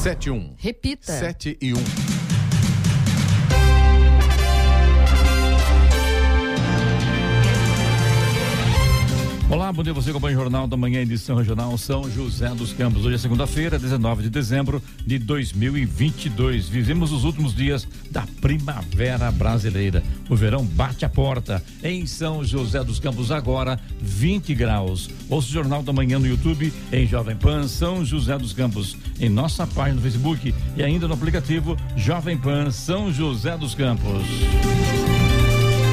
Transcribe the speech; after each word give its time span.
7 0.00 0.28
e 0.28 0.30
1. 0.30 0.54
Repita. 0.56 1.12
7 1.12 1.58
e 1.60 1.74
1. 1.74 2.29
Olá, 9.50 9.72
bom 9.72 9.82
dia 9.82 9.92
você 9.92 10.10
acompanha 10.10 10.36
o 10.36 10.42
Jornal 10.42 10.68
da 10.68 10.76
Manhã, 10.76 11.00
edição 11.00 11.34
regional 11.34 11.76
São 11.76 12.08
José 12.08 12.48
dos 12.50 12.72
Campos. 12.72 13.04
Hoje 13.04 13.16
é 13.16 13.18
segunda-feira, 13.18 13.80
19 13.80 14.22
de 14.22 14.30
dezembro 14.30 14.80
de 15.04 15.18
2022. 15.18 16.68
Vivemos 16.68 17.10
os 17.10 17.24
últimos 17.24 17.52
dias 17.52 17.84
da 18.12 18.24
primavera 18.40 19.28
brasileira. 19.32 20.04
O 20.28 20.36
verão 20.36 20.64
bate 20.64 21.04
a 21.04 21.08
porta. 21.08 21.60
Em 21.82 22.06
São 22.06 22.44
José 22.44 22.84
dos 22.84 23.00
Campos, 23.00 23.32
agora 23.32 23.76
20 24.00 24.54
graus. 24.54 25.10
Ouça 25.28 25.48
o 25.48 25.52
Jornal 25.52 25.82
da 25.82 25.92
Manhã 25.92 26.20
no 26.20 26.28
YouTube, 26.28 26.72
em 26.92 27.04
Jovem 27.04 27.34
Pan 27.34 27.66
São 27.66 28.04
José 28.04 28.38
dos 28.38 28.52
Campos, 28.52 28.96
em 29.18 29.28
nossa 29.28 29.66
página 29.66 29.96
no 29.96 30.02
Facebook 30.02 30.54
e 30.76 30.82
ainda 30.84 31.08
no 31.08 31.14
aplicativo 31.14 31.76
Jovem 31.96 32.38
Pan 32.38 32.70
São 32.70 33.12
José 33.12 33.58
dos 33.58 33.74
Campos. 33.74 34.22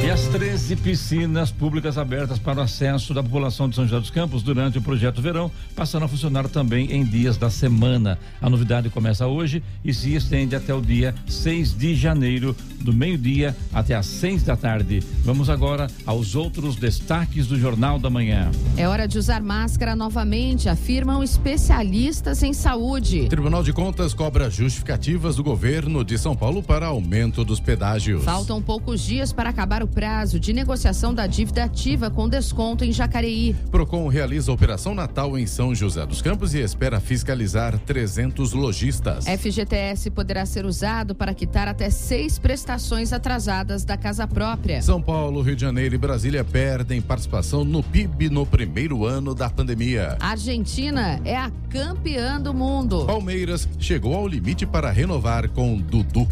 E 0.07 0.09
as 0.09 0.25
13 0.27 0.77
piscinas 0.77 1.52
públicas 1.52 1.97
abertas 1.97 2.39
para 2.39 2.59
o 2.59 2.61
acesso 2.61 3.13
da 3.13 3.21
população 3.21 3.67
de 3.67 3.75
São 3.75 3.84
José 3.84 3.99
dos 3.99 4.09
Campos 4.09 4.41
durante 4.41 4.77
o 4.77 4.81
projeto 4.81 5.21
Verão 5.21 5.52
passaram 5.75 6.05
a 6.05 6.07
funcionar 6.07 6.48
também 6.48 6.93
em 6.93 7.03
dias 7.03 7.35
da 7.35 7.49
semana. 7.49 8.17
A 8.41 8.49
novidade 8.49 8.89
começa 8.89 9.27
hoje 9.27 9.62
e 9.84 9.93
se 9.93 10.15
estende 10.15 10.55
até 10.55 10.73
o 10.73 10.79
dia 10.79 11.13
6 11.27 11.77
de 11.77 11.93
janeiro, 11.93 12.55
do 12.79 12.93
meio-dia 12.93 13.53
até 13.73 13.95
às 13.95 14.05
6 14.05 14.43
da 14.43 14.55
tarde. 14.55 15.03
Vamos 15.25 15.49
agora 15.49 15.88
aos 16.05 16.35
outros 16.35 16.77
destaques 16.77 17.48
do 17.48 17.59
Jornal 17.59 17.99
da 17.99 18.09
Manhã. 18.09 18.49
É 18.77 18.87
hora 18.87 19.09
de 19.09 19.17
usar 19.17 19.41
máscara 19.41 19.93
novamente, 19.93 20.70
afirmam 20.70 21.21
especialistas 21.21 22.43
em 22.43 22.53
saúde. 22.53 23.27
Tribunal 23.27 23.62
de 23.62 23.73
Contas 23.73 24.13
cobra 24.13 24.49
justificativas 24.49 25.35
do 25.35 25.43
governo 25.43 26.01
de 26.05 26.17
São 26.17 26.34
Paulo 26.34 26.63
para 26.63 26.85
aumento 26.85 27.43
dos 27.43 27.60
pedágios. 27.60 28.23
Faltam 28.23 28.62
poucos 28.62 29.01
dias 29.01 29.34
para 29.34 29.49
acabar 29.49 29.84
o 29.84 29.87
prazo 29.98 30.40
de 30.40 30.53
negociação 30.53 31.12
da 31.12 31.26
dívida 31.26 31.63
ativa 31.63 32.12
com 32.12 32.29
desconto 32.29 32.85
em 32.85 32.91
Jacareí. 32.91 33.55
Procon 33.71 34.07
realiza 34.07 34.51
a 34.51 34.54
Operação 34.54 34.93
Natal 34.93 35.35
em 35.39 35.48
São 35.48 35.73
José 35.73 36.05
dos 36.05 36.21
Campos 36.21 36.54
e 36.54 36.59
espera 36.59 36.99
fiscalizar 36.99 37.79
300 37.79 38.54
lojistas. 38.54 39.26
FGTS 39.26 40.12
poderá 40.12 40.45
ser 40.45 40.67
usado 40.67 41.15
para 41.15 41.34
quitar 41.34 41.67
até 41.67 41.89
seis 41.89 42.37
prestações 42.37 43.12
atrasadas 43.12 43.84
da 43.84 43.98
casa 43.98 44.27
própria. 44.27 44.84
São 44.84 45.01
Paulo, 45.01 45.41
Rio 45.41 45.55
de 45.55 45.63
Janeiro 45.63 45.95
e 45.95 45.98
Brasília 45.98 46.43
perdem 46.43 47.01
participação 47.01 47.63
no 47.63 47.82
PIB 47.82 48.29
no 48.29 48.45
primeiro 48.45 49.04
ano 49.04 49.34
da 49.34 49.49
pandemia. 49.49 50.15
Argentina 50.20 51.20
é 51.26 51.35
a 51.35 51.51
campeã 51.71 52.39
do 52.39 52.54
mundo. 52.54 53.04
Palmeiras 53.07 53.67
chegou 53.79 54.13
ao 54.13 54.27
limite 54.27 54.63
para 54.63 54.91
renovar 54.91 55.49
com 55.49 55.76
Dudu. 55.76 56.27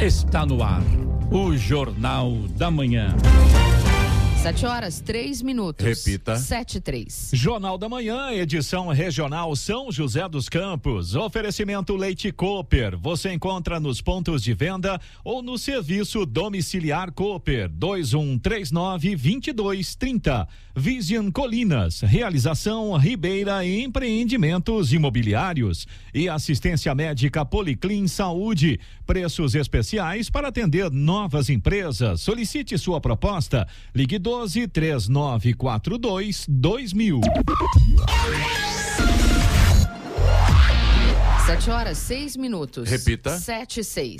Está 0.00 0.46
no 0.46 0.62
ar 0.62 0.84
o 1.32 1.56
Jornal 1.56 2.30
da 2.58 2.70
Manhã. 2.70 3.16
Sete 4.42 4.66
horas, 4.66 4.98
três 4.98 5.40
minutos. 5.40 5.86
Repita. 5.86 6.34
Sete, 6.34 6.80
três. 6.80 7.30
Jornal 7.32 7.78
da 7.78 7.88
Manhã, 7.88 8.32
edição 8.32 8.88
regional 8.88 9.54
São 9.54 9.92
José 9.92 10.28
dos 10.28 10.48
Campos. 10.48 11.14
Oferecimento 11.14 11.94
Leite 11.94 12.32
Cooper. 12.32 12.98
Você 12.98 13.32
encontra 13.32 13.78
nos 13.78 14.00
pontos 14.00 14.42
de 14.42 14.52
venda 14.52 15.00
ou 15.22 15.42
no 15.42 15.56
serviço 15.56 16.26
domiciliar 16.26 17.12
Cooper. 17.12 17.68
2139 17.68 19.10
2230. 19.10 20.48
Vision 20.74 21.30
Colinas. 21.30 22.00
Realização 22.00 22.96
Ribeira 22.96 23.64
Empreendimentos 23.64 24.92
Imobiliários. 24.92 25.86
E 26.12 26.28
assistência 26.28 26.92
médica 26.96 27.44
Policlin 27.44 28.08
Saúde. 28.08 28.80
Preços 29.06 29.54
especiais 29.54 30.28
para 30.28 30.48
atender 30.48 30.90
novas 30.90 31.48
empresas. 31.48 32.22
Solicite 32.22 32.76
sua 32.76 33.00
proposta. 33.00 33.68
Ligue 33.94 34.18
12 34.18 34.31
3942 34.68 36.46
2000. 36.48 37.20
Sete 41.46 41.70
horas, 41.70 41.98
seis 41.98 42.36
minutos. 42.36 42.88
Repita. 42.88 43.36
Sete, 43.38 43.82
seis. 43.84 44.16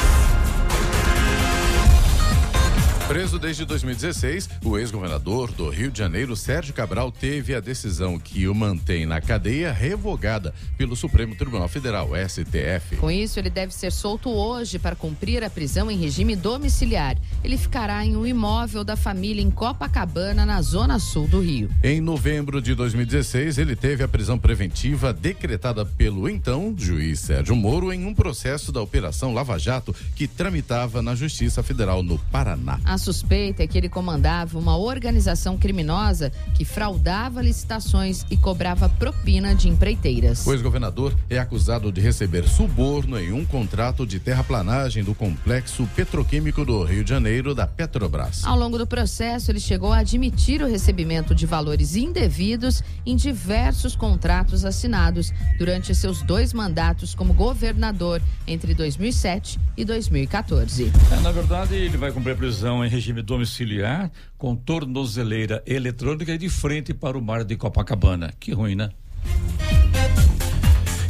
Preso 3.08 3.38
desde 3.38 3.64
2016, 3.64 4.48
o 4.64 4.78
ex-governador 4.78 5.52
do 5.52 5.68
Rio 5.68 5.90
de 5.90 5.98
Janeiro, 5.98 6.34
Sérgio 6.34 6.72
Cabral, 6.72 7.10
teve 7.12 7.54
a 7.54 7.60
decisão 7.60 8.18
que 8.18 8.48
o 8.48 8.54
mantém 8.54 9.04
na 9.04 9.20
cadeia 9.20 9.70
revogada 9.72 10.54
pelo 10.78 10.96
Supremo 10.96 11.34
Tribunal 11.34 11.68
Federal, 11.68 12.10
STF. 12.26 12.96
Com 12.96 13.10
isso, 13.10 13.38
ele 13.38 13.50
deve 13.50 13.74
ser 13.74 13.92
solto 13.92 14.30
hoje 14.30 14.78
para 14.78 14.96
cumprir 14.96 15.44
a 15.44 15.50
prisão 15.50 15.90
em 15.90 15.98
regime 15.98 16.34
domiciliar. 16.34 17.18
Ele 17.44 17.58
ficará 17.58 18.04
em 18.04 18.16
um 18.16 18.26
imóvel 18.26 18.82
da 18.82 18.96
família 18.96 19.42
em 19.42 19.50
Copacabana, 19.50 20.46
na 20.46 20.62
zona 20.62 20.98
sul 20.98 21.26
do 21.28 21.40
Rio. 21.40 21.68
Em 21.82 22.00
novembro 22.00 22.62
de 22.62 22.74
2016, 22.74 23.58
ele 23.58 23.76
teve 23.76 24.02
a 24.02 24.08
prisão 24.08 24.38
preventiva 24.38 25.12
decretada 25.12 25.84
pelo 25.84 26.28
então 26.28 26.74
juiz 26.78 27.20
Sérgio 27.20 27.56
Moro 27.56 27.92
em 27.92 28.06
um 28.06 28.14
processo 28.14 28.72
da 28.72 28.80
Operação 28.80 29.34
Lava 29.34 29.58
Jato 29.58 29.94
que 30.14 30.26
tramitava 30.26 31.02
na 31.02 31.14
Justiça 31.14 31.62
Federal 31.62 32.02
no 32.02 32.18
Paraná. 32.18 32.80
A 32.92 32.98
suspeita 32.98 33.62
é 33.62 33.66
que 33.66 33.78
ele 33.78 33.88
comandava 33.88 34.58
uma 34.58 34.76
organização 34.76 35.56
criminosa 35.56 36.30
que 36.52 36.62
fraudava 36.62 37.40
licitações 37.40 38.26
e 38.30 38.36
cobrava 38.36 38.86
propina 38.86 39.54
de 39.54 39.66
empreiteiras. 39.66 40.46
O 40.46 40.52
ex-governador 40.52 41.16
é 41.30 41.38
acusado 41.38 41.90
de 41.90 42.02
receber 42.02 42.46
suborno 42.46 43.18
em 43.18 43.32
um 43.32 43.46
contrato 43.46 44.06
de 44.06 44.20
terraplanagem 44.20 45.02
do 45.02 45.14
complexo 45.14 45.88
petroquímico 45.96 46.66
do 46.66 46.84
Rio 46.84 47.02
de 47.02 47.08
Janeiro 47.08 47.54
da 47.54 47.66
Petrobras. 47.66 48.44
Ao 48.44 48.58
longo 48.58 48.76
do 48.76 48.86
processo, 48.86 49.50
ele 49.50 49.60
chegou 49.60 49.90
a 49.90 50.00
admitir 50.00 50.60
o 50.60 50.68
recebimento 50.68 51.34
de 51.34 51.46
valores 51.46 51.96
indevidos 51.96 52.82
em 53.06 53.16
diversos 53.16 53.96
contratos 53.96 54.66
assinados 54.66 55.32
durante 55.56 55.94
seus 55.94 56.20
dois 56.20 56.52
mandatos 56.52 57.14
como 57.14 57.32
governador 57.32 58.20
entre 58.46 58.74
2007 58.74 59.58
e 59.78 59.82
2014. 59.82 60.92
É, 61.10 61.20
na 61.20 61.32
verdade, 61.32 61.74
ele 61.74 61.96
vai 61.96 62.12
cumprir 62.12 62.32
a 62.32 62.36
prisão 62.36 62.81
em 62.84 62.88
regime 62.88 63.22
domiciliar 63.22 64.10
com 64.36 64.54
tornozeleira 64.54 65.62
eletrônica 65.66 66.32
e 66.32 66.38
de 66.38 66.48
frente 66.48 66.92
para 66.94 67.16
o 67.16 67.22
mar 67.22 67.44
de 67.44 67.56
Copacabana. 67.56 68.32
Que 68.38 68.52
ruim, 68.52 68.74
né? 68.74 68.90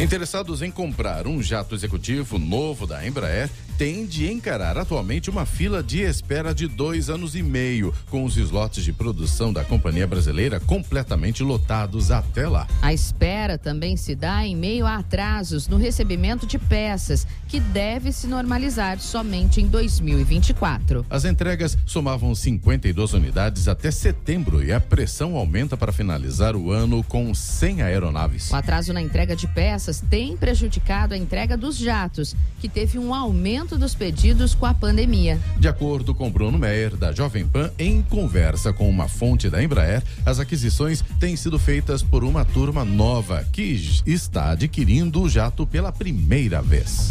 Interessados 0.02 0.62
em 0.62 0.70
comprar 0.72 1.28
um 1.28 1.40
jato 1.40 1.76
executivo 1.76 2.36
novo 2.36 2.88
da 2.88 3.06
Embraer 3.06 3.48
têm 3.78 4.04
de 4.04 4.30
encarar 4.30 4.76
atualmente 4.76 5.30
uma 5.30 5.46
fila 5.46 5.80
de 5.80 6.00
espera 6.00 6.52
de 6.52 6.66
dois 6.66 7.08
anos 7.08 7.36
e 7.36 7.42
meio, 7.42 7.94
com 8.10 8.24
os 8.24 8.36
slots 8.36 8.82
de 8.82 8.92
produção 8.92 9.52
da 9.52 9.64
companhia 9.64 10.06
brasileira 10.06 10.58
completamente 10.58 11.42
lotados 11.42 12.10
até 12.10 12.48
lá. 12.48 12.66
A 12.82 12.92
espera 12.92 13.56
também 13.56 13.96
se 13.96 14.14
dá 14.16 14.44
em 14.44 14.56
meio 14.56 14.86
a 14.86 14.96
atrasos 14.96 15.68
no 15.68 15.76
recebimento 15.76 16.46
de 16.46 16.58
peças, 16.58 17.26
que 17.48 17.60
deve 17.60 18.12
se 18.12 18.26
normalizar 18.26 18.98
somente 18.98 19.60
em 19.60 19.68
2024. 19.68 21.06
As 21.08 21.24
entregas 21.24 21.78
somavam 21.86 22.34
52 22.34 23.14
unidades 23.14 23.68
até 23.68 23.90
setembro 23.90 24.64
e 24.64 24.72
a 24.72 24.80
pressão 24.80 25.36
aumenta 25.36 25.76
para 25.76 25.92
finalizar 25.92 26.56
o 26.56 26.72
ano 26.72 27.04
com 27.04 27.32
100 27.32 27.82
aeronaves. 27.82 28.50
O 28.50 28.56
atraso 28.56 28.92
na 28.92 29.00
entrega 29.00 29.36
de 29.36 29.46
peças 29.46 29.91
tem 30.00 30.36
prejudicado 30.36 31.14
a 31.14 31.18
entrega 31.18 31.56
dos 31.56 31.76
jatos, 31.76 32.34
que 32.60 32.68
teve 32.68 32.98
um 32.98 33.14
aumento 33.14 33.76
dos 33.76 33.94
pedidos 33.94 34.54
com 34.54 34.66
a 34.66 34.74
pandemia. 34.74 35.38
De 35.58 35.68
acordo 35.68 36.14
com 36.14 36.30
Bruno 36.30 36.58
Meyer, 36.58 36.96
da 36.96 37.12
Jovem 37.12 37.46
Pan, 37.46 37.70
em 37.78 38.02
conversa 38.02 38.72
com 38.72 38.88
uma 38.88 39.08
fonte 39.08 39.50
da 39.50 39.62
Embraer, 39.62 40.02
as 40.24 40.38
aquisições 40.38 41.04
têm 41.18 41.36
sido 41.36 41.58
feitas 41.58 42.02
por 42.02 42.24
uma 42.24 42.44
turma 42.44 42.84
nova 42.84 43.44
que 43.52 44.02
está 44.06 44.50
adquirindo 44.50 45.22
o 45.22 45.28
jato 45.28 45.66
pela 45.66 45.92
primeira 45.92 46.62
vez. 46.62 47.10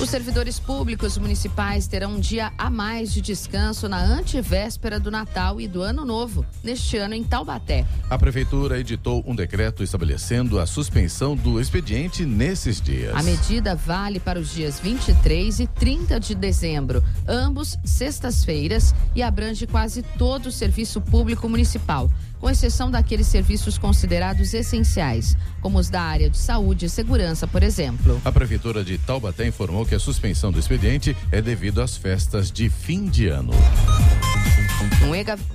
Os 0.00 0.10
servidores 0.10 0.60
públicos 0.60 1.18
municipais 1.18 1.88
terão 1.88 2.14
um 2.14 2.20
dia 2.20 2.52
a 2.56 2.70
mais 2.70 3.12
de 3.12 3.20
descanso 3.20 3.88
na 3.88 4.00
antevéspera 4.00 5.00
do 5.00 5.10
Natal 5.10 5.60
e 5.60 5.66
do 5.66 5.82
Ano 5.82 6.04
Novo, 6.04 6.46
neste 6.62 6.96
ano 6.96 7.14
em 7.14 7.24
Taubaté. 7.24 7.84
A 8.08 8.16
prefeitura 8.16 8.78
editou 8.78 9.24
um 9.26 9.34
decreto 9.34 9.82
estabelecendo 9.82 10.60
a 10.60 10.66
suspensão 10.66 11.34
do 11.34 11.60
expediente 11.60 12.24
nesses 12.24 12.80
dias. 12.80 13.12
A 13.16 13.24
medida 13.24 13.74
vale 13.74 14.20
para 14.20 14.38
os 14.38 14.54
dias 14.54 14.78
23 14.78 15.58
e 15.58 15.66
30 15.66 16.20
de 16.20 16.32
dezembro, 16.36 17.02
ambos 17.26 17.76
sextas-feiras, 17.84 18.94
e 19.16 19.22
abrange 19.22 19.66
quase 19.66 20.04
todo 20.16 20.46
o 20.46 20.52
serviço 20.52 21.00
público 21.00 21.48
municipal 21.48 22.08
com 22.40 22.48
exceção 22.48 22.90
daqueles 22.90 23.26
serviços 23.26 23.78
considerados 23.78 24.54
essenciais, 24.54 25.36
como 25.60 25.78
os 25.78 25.90
da 25.90 26.02
área 26.02 26.30
de 26.30 26.38
saúde 26.38 26.86
e 26.86 26.88
segurança, 26.88 27.46
por 27.46 27.62
exemplo. 27.62 28.20
A 28.24 28.32
Prefeitura 28.32 28.84
de 28.84 28.98
Taubaté 28.98 29.46
informou 29.46 29.84
que 29.84 29.94
a 29.94 29.98
suspensão 29.98 30.52
do 30.52 30.58
expediente 30.58 31.16
é 31.32 31.40
devido 31.40 31.80
às 31.80 31.96
festas 31.96 32.50
de 32.50 32.68
fim 32.68 33.06
de 33.06 33.28
ano. 33.28 33.52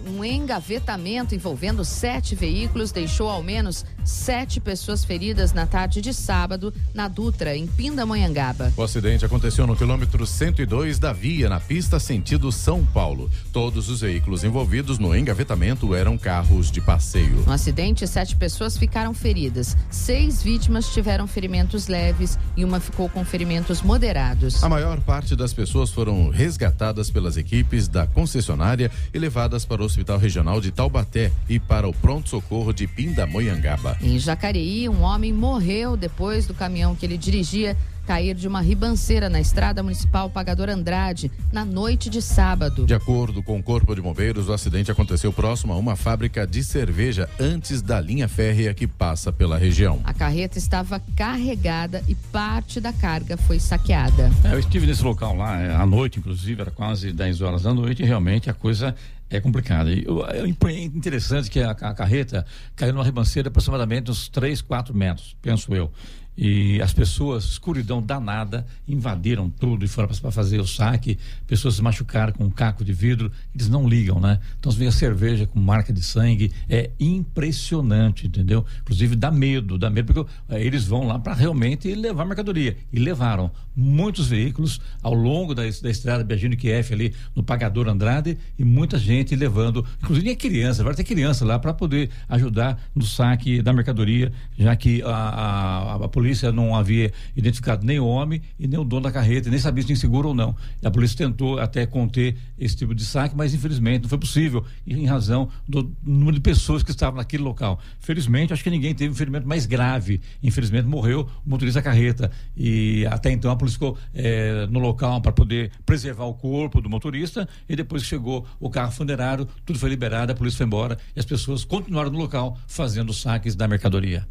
Um 0.05 0.23
engavetamento 0.25 1.33
envolvendo 1.33 1.85
sete 1.85 2.35
veículos 2.35 2.91
deixou 2.91 3.29
ao 3.29 3.41
menos 3.41 3.85
sete 4.03 4.59
pessoas 4.59 5.05
feridas 5.05 5.53
na 5.53 5.65
tarde 5.65 6.01
de 6.01 6.13
sábado 6.13 6.73
na 6.93 7.07
Dutra, 7.07 7.55
em 7.55 7.65
Pindamonhangaba. 7.65 8.73
O 8.75 8.83
acidente 8.83 9.25
aconteceu 9.25 9.65
no 9.65 9.75
quilômetro 9.75 10.25
102 10.25 10.99
da 10.99 11.13
via, 11.13 11.47
na 11.47 11.59
pista 11.59 11.99
sentido 11.99 12.51
São 12.51 12.85
Paulo. 12.85 13.31
Todos 13.53 13.89
os 13.89 14.01
veículos 14.01 14.43
envolvidos 14.43 14.99
no 14.99 15.15
engavetamento 15.15 15.95
eram 15.95 16.17
carros 16.17 16.69
de 16.69 16.81
passeio. 16.81 17.43
No 17.45 17.53
acidente, 17.53 18.05
sete 18.05 18.35
pessoas 18.35 18.77
ficaram 18.77 19.13
feridas. 19.13 19.77
Seis 19.89 20.43
vítimas 20.43 20.93
tiveram 20.93 21.27
ferimentos 21.27 21.87
leves 21.87 22.37
e 22.57 22.65
uma 22.65 22.79
ficou 22.81 23.07
com 23.07 23.23
ferimentos 23.23 23.81
moderados. 23.81 24.61
A 24.63 24.67
maior 24.67 24.99
parte 24.99 25.35
das 25.35 25.53
pessoas 25.53 25.91
foram 25.91 26.29
resgatadas 26.29 27.09
pelas 27.09 27.37
equipes 27.37 27.87
da 27.87 28.05
concessionária 28.05 28.91
e 29.13 29.19
levadas 29.19 29.65
para 29.65 29.81
o 29.81 29.85
Hospital 29.85 30.17
Regional 30.17 30.59
de 30.59 30.71
Taubaté 30.71 31.31
e 31.47 31.59
para 31.59 31.87
o 31.87 31.93
pronto-socorro 31.93 32.73
de 32.73 32.87
Pindamonhangaba. 32.87 33.97
Em 34.01 34.17
Jacareí, 34.17 34.89
um 34.89 35.01
homem 35.01 35.31
morreu 35.31 35.95
depois 35.95 36.47
do 36.47 36.53
caminhão 36.53 36.95
que 36.95 37.05
ele 37.05 37.17
dirigia 37.17 37.77
cair 38.05 38.35
de 38.35 38.47
uma 38.47 38.61
ribanceira 38.61 39.29
na 39.29 39.39
estrada 39.39 39.81
municipal 39.81 40.29
Pagador 40.29 40.69
Andrade 40.69 41.31
na 41.51 41.63
noite 41.63 42.09
de 42.09 42.21
sábado. 42.21 42.85
De 42.85 42.93
acordo 42.93 43.41
com 43.41 43.57
o 43.57 43.63
Corpo 43.63 43.95
de 43.95 44.01
Bombeiros, 44.01 44.49
o 44.49 44.53
acidente 44.53 44.91
aconteceu 44.91 45.31
próximo 45.31 45.73
a 45.73 45.77
uma 45.77 45.95
fábrica 45.95 46.45
de 46.45 46.63
cerveja 46.63 47.29
antes 47.39 47.81
da 47.81 47.99
linha 47.99 48.27
férrea 48.27 48.73
que 48.73 48.87
passa 48.87 49.31
pela 49.31 49.57
região. 49.57 50.01
A 50.03 50.13
carreta 50.13 50.57
estava 50.57 51.01
carregada 51.15 52.03
e 52.07 52.15
parte 52.15 52.79
da 52.79 52.91
carga 52.91 53.37
foi 53.37 53.59
saqueada. 53.59 54.31
É, 54.43 54.53
eu 54.53 54.59
estive 54.59 54.85
nesse 54.85 55.03
local 55.03 55.35
lá 55.35 55.59
é, 55.59 55.73
à 55.73 55.85
noite, 55.85 56.19
inclusive, 56.19 56.61
era 56.61 56.71
quase 56.71 57.11
10 57.11 57.41
horas 57.41 57.63
da 57.63 57.73
noite 57.73 58.03
e 58.03 58.05
realmente 58.05 58.49
a 58.49 58.53
coisa 58.53 58.95
é 59.29 59.39
complicada. 59.39 59.91
E 59.91 60.05
é 60.35 60.83
interessante 60.83 61.49
que 61.49 61.59
a, 61.59 61.71
a 61.71 61.93
carreta 61.93 62.45
caiu 62.75 62.93
numa 62.93 63.05
ribanceira 63.05 63.47
aproximadamente 63.47 64.11
uns 64.11 64.27
3, 64.27 64.61
4 64.61 64.95
metros, 64.95 65.35
penso 65.41 65.73
eu 65.73 65.91
e 66.37 66.81
as 66.81 66.93
pessoas, 66.93 67.45
escuridão 67.45 68.01
danada, 68.01 68.65
invadiram 68.87 69.49
tudo 69.49 69.85
e 69.85 69.87
foram 69.87 70.07
para 70.07 70.31
fazer 70.31 70.59
o 70.59 70.67
saque. 70.67 71.17
Pessoas 71.45 71.75
se 71.75 71.81
machucaram 71.81 72.33
com 72.33 72.45
um 72.45 72.49
caco 72.49 72.83
de 72.83 72.91
vidro, 72.91 73.31
eles 73.53 73.69
não 73.69 73.87
ligam, 73.87 74.19
né? 74.19 74.39
Então 74.59 74.71
você 74.71 74.79
vê 74.79 74.87
a 74.87 74.91
cerveja 74.91 75.45
com 75.45 75.59
marca 75.59 75.93
de 75.93 76.01
sangue, 76.01 76.51
é 76.67 76.89
impressionante, 76.99 78.25
entendeu? 78.27 78.65
Inclusive 78.81 79.15
dá 79.15 79.29
medo, 79.29 79.77
dá 79.77 79.89
medo, 79.89 80.13
porque 80.13 80.31
é, 80.49 80.63
eles 80.63 80.85
vão 80.85 81.07
lá 81.07 81.19
para 81.19 81.33
realmente 81.33 81.93
levar 81.93 82.25
mercadoria. 82.25 82.75
E 82.91 82.99
levaram 82.99 83.51
muitos 83.75 84.27
veículos 84.27 84.81
ao 85.01 85.13
longo 85.13 85.53
da, 85.53 85.63
da 85.63 85.89
estrada 85.89 86.23
Beijinho 86.23 86.57
Kiev 86.57 86.93
ali 86.93 87.13
no 87.35 87.43
Pagador 87.43 87.87
Andrade 87.87 88.37
e 88.57 88.63
muita 88.63 88.97
gente 88.97 89.35
levando, 89.35 89.85
inclusive 90.01 90.31
a 90.31 90.35
criança, 90.35 90.83
vai 90.83 90.95
ter 90.95 91.03
criança 91.03 91.45
lá 91.45 91.59
para 91.59 91.73
poder 91.73 92.09
ajudar 92.27 92.81
no 92.95 93.05
saque 93.05 93.61
da 93.61 93.71
mercadoria, 93.71 94.31
já 94.57 94.75
que 94.75 95.01
a, 95.03 95.09
a, 95.09 95.95
a 95.95 96.07
polícia 96.07 96.22
não 96.51 96.75
havia 96.75 97.11
identificado 97.35 97.85
nem 97.85 97.99
o 97.99 98.05
homem 98.05 98.41
e 98.59 98.67
nem 98.67 98.79
o 98.79 98.83
dono 98.83 99.03
da 99.03 99.11
carreta, 99.11 99.49
nem 99.49 99.59
sabia 99.59 99.81
se 99.81 99.87
tinha 99.87 99.95
seguro 99.95 100.29
ou 100.29 100.35
não. 100.35 100.55
E 100.81 100.87
a 100.87 100.91
polícia 100.91 101.17
tentou 101.17 101.59
até 101.59 101.85
conter 101.85 102.35
esse 102.57 102.75
tipo 102.75 102.93
de 102.95 103.05
saque, 103.05 103.35
mas 103.35 103.53
infelizmente 103.53 104.03
não 104.03 104.09
foi 104.09 104.17
possível, 104.17 104.65
em 104.85 105.05
razão 105.05 105.49
do 105.67 105.91
número 106.03 106.35
de 106.35 106.41
pessoas 106.41 106.83
que 106.83 106.91
estavam 106.91 107.17
naquele 107.17 107.43
local. 107.43 107.79
Felizmente, 107.99 108.53
acho 108.53 108.63
que 108.63 108.69
ninguém 108.69 108.93
teve 108.93 109.11
um 109.11 109.15
ferimento 109.15 109.47
mais 109.47 109.65
grave. 109.65 110.21
Infelizmente, 110.41 110.87
morreu 110.87 111.27
o 111.45 111.49
motorista 111.49 111.79
da 111.79 111.83
carreta. 111.83 112.31
E 112.55 113.05
até 113.07 113.31
então 113.31 113.51
a 113.51 113.55
polícia 113.55 113.75
ficou 113.77 113.97
é, 114.13 114.65
no 114.67 114.79
local 114.79 115.21
para 115.21 115.31
poder 115.31 115.71
preservar 115.85 116.25
o 116.25 116.33
corpo 116.33 116.81
do 116.81 116.89
motorista. 116.89 117.47
E 117.67 117.75
depois 117.75 118.03
que 118.03 118.09
chegou 118.09 118.45
o 118.59 118.69
carro 118.69 118.91
funerário, 118.91 119.47
tudo 119.65 119.79
foi 119.79 119.89
liberado, 119.89 120.31
a 120.31 120.35
polícia 120.35 120.57
foi 120.57 120.65
embora 120.65 120.97
e 121.15 121.19
as 121.19 121.25
pessoas 121.25 121.63
continuaram 121.63 122.11
no 122.11 122.17
local 122.17 122.57
fazendo 122.67 123.13
saques 123.13 123.55
da 123.55 123.67
mercadoria. 123.67 124.27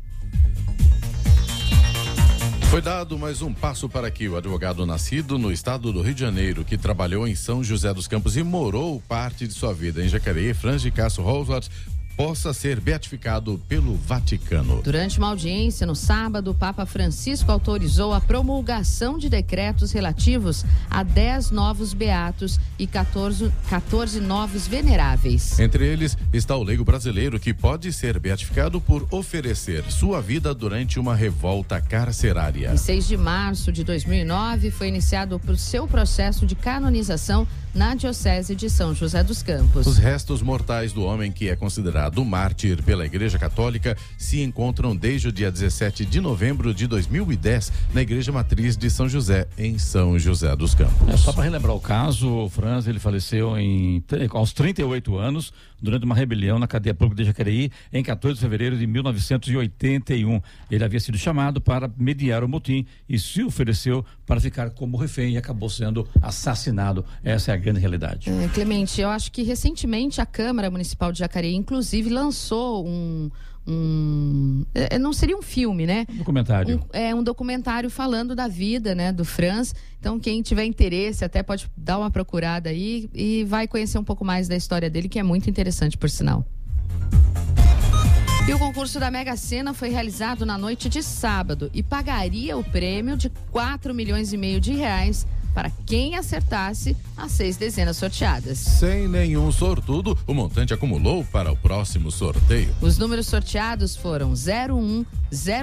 Foi 2.72 2.80
dado 2.80 3.18
mais 3.18 3.42
um 3.42 3.52
passo 3.52 3.86
para 3.86 4.10
que 4.10 4.26
o 4.26 4.34
advogado 4.34 4.86
nascido 4.86 5.36
no 5.36 5.52
estado 5.52 5.92
do 5.92 6.00
Rio 6.00 6.14
de 6.14 6.22
Janeiro, 6.22 6.64
que 6.64 6.78
trabalhou 6.78 7.28
em 7.28 7.34
São 7.34 7.62
José 7.62 7.92
dos 7.92 8.08
Campos 8.08 8.34
e 8.34 8.42
morou 8.42 8.98
parte 9.06 9.46
de 9.46 9.52
sua 9.52 9.74
vida 9.74 10.02
em 10.02 10.08
Jacareí, 10.08 10.54
Franz 10.54 10.80
de 10.80 10.90
Castro 10.90 11.22
Roswart, 11.22 11.68
possa 12.16 12.52
ser 12.52 12.80
beatificado 12.80 13.60
pelo 13.68 13.94
Vaticano. 13.96 14.82
Durante 14.82 15.18
uma 15.18 15.28
audiência 15.28 15.86
no 15.86 15.94
sábado, 15.94 16.50
o 16.50 16.54
Papa 16.54 16.84
Francisco 16.86 17.50
autorizou 17.50 18.12
a 18.12 18.20
promulgação 18.20 19.18
de 19.18 19.28
decretos 19.28 19.92
relativos 19.92 20.64
a 20.90 21.02
10 21.02 21.50
novos 21.50 21.94
beatos 21.94 22.60
e 22.78 22.86
14, 22.86 23.52
14 23.68 24.20
novos 24.20 24.66
veneráveis. 24.66 25.58
Entre 25.58 25.86
eles 25.86 26.16
está 26.32 26.56
o 26.56 26.62
leigo 26.62 26.84
brasileiro 26.84 27.40
que 27.40 27.54
pode 27.54 27.92
ser 27.92 28.18
beatificado 28.18 28.80
por 28.80 29.06
oferecer 29.10 29.84
sua 29.90 30.20
vida 30.20 30.54
durante 30.54 30.98
uma 30.98 31.14
revolta 31.14 31.80
carcerária. 31.80 32.72
Em 32.72 32.76
6 32.76 33.08
de 33.08 33.16
março 33.16 33.72
de 33.72 33.84
2009 33.84 34.70
foi 34.70 34.88
iniciado 34.88 35.40
o 35.46 35.56
seu 35.56 35.86
processo 35.86 36.46
de 36.46 36.54
canonização 36.54 37.46
na 37.74 37.94
Diocese 37.94 38.54
de 38.54 38.68
São 38.68 38.94
José 38.94 39.22
dos 39.22 39.42
Campos. 39.42 39.86
Os 39.86 39.98
restos 39.98 40.42
mortais 40.42 40.92
do 40.92 41.02
homem 41.04 41.32
que 41.32 41.48
é 41.48 41.56
considerado 41.56 42.24
mártir 42.24 42.82
pela 42.82 43.06
Igreja 43.06 43.38
Católica 43.38 43.96
se 44.18 44.42
encontram 44.42 44.94
desde 44.94 45.28
o 45.28 45.32
dia 45.32 45.50
17 45.50 46.04
de 46.04 46.20
novembro 46.20 46.74
de 46.74 46.86
2010 46.86 47.72
na 47.94 48.02
Igreja 48.02 48.30
Matriz 48.32 48.76
de 48.76 48.90
São 48.90 49.08
José, 49.08 49.46
em 49.56 49.78
São 49.78 50.18
José 50.18 50.54
dos 50.54 50.74
Campos. 50.74 51.08
É, 51.08 51.16
só 51.16 51.32
para 51.32 51.44
relembrar 51.44 51.74
o 51.74 51.80
caso, 51.80 52.28
o 52.28 52.48
Franz 52.50 52.86
ele 52.86 52.98
faleceu 52.98 53.56
em, 53.58 54.02
aos 54.30 54.52
38 54.52 55.16
anos 55.16 55.52
durante 55.82 56.04
uma 56.04 56.14
rebelião 56.14 56.58
na 56.58 56.66
cadeia 56.66 56.94
pública 56.94 57.22
de 57.22 57.26
Jacareí 57.26 57.70
em 57.92 58.02
14 58.02 58.36
de 58.36 58.40
fevereiro 58.40 58.78
de 58.78 58.86
1981. 58.86 60.40
Ele 60.70 60.84
havia 60.84 61.00
sido 61.00 61.18
chamado 61.18 61.60
para 61.60 61.90
mediar 61.96 62.44
o 62.44 62.48
motim 62.48 62.86
e 63.08 63.18
se 63.18 63.42
ofereceu 63.42 64.04
para 64.24 64.40
ficar 64.40 64.70
como 64.70 64.96
refém 64.96 65.34
e 65.34 65.36
acabou 65.36 65.68
sendo 65.68 66.08
assassinado. 66.20 67.04
Essa 67.24 67.50
é 67.50 67.54
a 67.54 67.56
grande 67.56 67.80
realidade. 67.80 68.30
É, 68.30 68.48
Clemente, 68.48 69.00
eu 69.00 69.08
acho 69.08 69.32
que 69.32 69.42
recentemente 69.42 70.20
a 70.20 70.26
Câmara 70.26 70.70
Municipal 70.70 71.10
de 71.10 71.18
Jacareí, 71.18 71.54
inclusive, 71.54 72.08
lançou 72.08 72.86
um 72.86 73.30
um 73.66 74.64
é, 74.74 74.98
não 74.98 75.12
seria 75.12 75.36
um 75.36 75.42
filme, 75.42 75.86
né? 75.86 76.06
Um 76.08 76.18
documentário. 76.18 76.76
Um, 76.78 76.80
é 76.92 77.14
um 77.14 77.22
documentário 77.22 77.90
falando 77.90 78.34
da 78.34 78.48
vida, 78.48 78.94
né, 78.94 79.12
do 79.12 79.24
Franz. 79.24 79.74
Então 79.98 80.18
quem 80.18 80.42
tiver 80.42 80.64
interesse 80.64 81.24
até 81.24 81.42
pode 81.42 81.70
dar 81.76 81.98
uma 81.98 82.10
procurada 82.10 82.70
aí 82.70 83.08
e 83.14 83.44
vai 83.44 83.68
conhecer 83.68 83.98
um 83.98 84.04
pouco 84.04 84.24
mais 84.24 84.48
da 84.48 84.56
história 84.56 84.90
dele, 84.90 85.08
que 85.08 85.18
é 85.18 85.22
muito 85.22 85.48
interessante 85.48 85.96
por 85.96 86.10
sinal. 86.10 86.44
E 88.48 88.52
o 88.52 88.58
concurso 88.58 88.98
da 88.98 89.08
Mega 89.08 89.36
Sena 89.36 89.72
foi 89.72 89.88
realizado 89.88 90.44
na 90.44 90.58
noite 90.58 90.88
de 90.88 91.00
sábado 91.00 91.70
e 91.72 91.80
pagaria 91.80 92.56
o 92.56 92.64
prêmio 92.64 93.16
de 93.16 93.30
4 93.52 93.94
milhões 93.94 94.32
e 94.32 94.36
meio 94.36 94.60
de 94.60 94.72
reais 94.72 95.24
para 95.54 95.70
quem 95.86 96.16
acertasse 96.16 96.96
as 97.16 97.32
seis 97.32 97.56
dezenas 97.56 97.96
sorteadas. 97.96 98.58
Sem 98.58 99.08
nenhum 99.08 99.50
sortudo, 99.52 100.16
o 100.26 100.34
montante 100.34 100.74
acumulou 100.74 101.24
para 101.24 101.52
o 101.52 101.56
próximo 101.56 102.10
sorteio. 102.10 102.74
Os 102.80 102.98
números 102.98 103.26
sorteados 103.26 103.96
foram 103.96 104.32
01, 104.32 105.04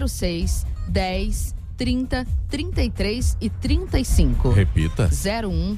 06, 0.08 0.66
10, 0.88 1.56
30, 1.80 2.28
33 2.50 3.38
e 3.40 3.50
35. 3.50 4.50
Repita. 4.50 5.10
01, 5.10 5.78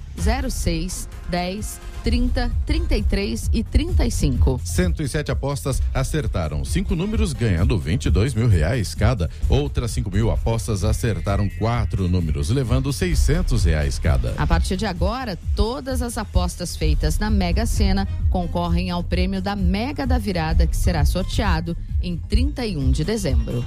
06, 0.49 1.07
10, 1.29 1.79
30, 2.03 2.51
33 2.65 3.49
e 3.53 3.63
35. 3.63 4.59
107 4.63 5.31
apostas 5.31 5.79
acertaram 5.93 6.65
cinco 6.65 6.95
números, 6.95 7.33
ganhando 7.33 7.77
22 7.77 8.33
mil 8.33 8.47
reais 8.47 8.95
cada. 8.95 9.29
Outras 9.47 9.91
5 9.91 10.09
mil 10.09 10.31
apostas 10.31 10.83
acertaram 10.83 11.47
quatro 11.59 12.07
números, 12.07 12.49
levando 12.49 12.91
600 12.91 13.63
reais 13.63 13.99
cada. 13.99 14.33
A 14.39 14.47
partir 14.47 14.77
de 14.77 14.87
agora, 14.87 15.37
todas 15.55 16.01
as 16.01 16.17
apostas 16.17 16.75
feitas 16.75 17.19
na 17.19 17.29
Mega 17.29 17.67
Sena 17.67 18.07
concorrem 18.31 18.89
ao 18.89 19.03
prêmio 19.03 19.39
da 19.39 19.55
Mega 19.55 20.07
da 20.07 20.17
Virada, 20.17 20.65
que 20.65 20.75
será 20.75 21.05
sorteado 21.05 21.77
em 22.01 22.17
31 22.17 22.89
de 22.89 23.03
dezembro. 23.03 23.63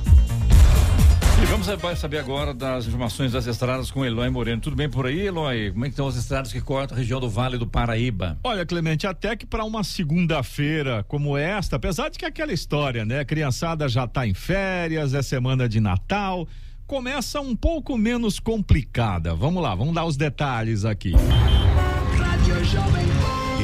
E 1.45 1.47
vamos 1.47 1.67
saber 1.99 2.21
agora 2.21 2.55
das 2.55 2.87
informações 2.87 3.33
das 3.33 3.47
estradas 3.47 3.91
com 3.91 4.03
Eloy 4.03 4.31
Moreno. 4.31 4.63
Tudo 4.63 4.75
bem 4.75 4.89
por 4.89 5.05
aí, 5.05 5.27
Eloy? 5.27 5.73
Como 5.73 5.85
é 5.85 5.89
que 5.89 5.93
estão 5.93 6.09
as 6.09 6.17
estradas 6.17 6.51
que 6.51 6.59
cortam 6.59 6.97
a 6.97 6.99
região 6.99 7.21
do 7.21 7.29
Vale 7.29 7.59
do 7.59 7.67
Paraíba? 7.67 8.39
Olha, 8.43 8.65
Clemente, 8.65 9.07
até 9.07 9.37
que 9.37 9.45
para 9.45 9.63
uma 9.63 9.85
segunda-feira 9.85 11.05
como 11.07 11.37
esta, 11.37 11.77
apesar 11.77 12.09
de 12.09 12.19
que 12.19 12.25
aquela 12.25 12.51
história, 12.51 13.05
né? 13.05 13.21
A 13.21 13.27
criançada 13.27 13.87
já 13.91 14.05
está 14.05 14.27
em 14.27 14.33
férias, 14.33 15.13
é 15.13 15.21
semana 15.21 15.69
de 15.69 15.81
Natal, 15.81 16.49
começa 16.87 17.43
um 17.43 17.55
pouco 17.55 17.99
menos 17.99 18.41
complicada. 18.41 19.35
Vamos 19.35 19.63
lá, 19.63 19.75
vamos 19.75 19.95
dar 19.95 20.07
os 20.07 20.17
detalhes 20.17 20.87
aqui. 20.87 21.13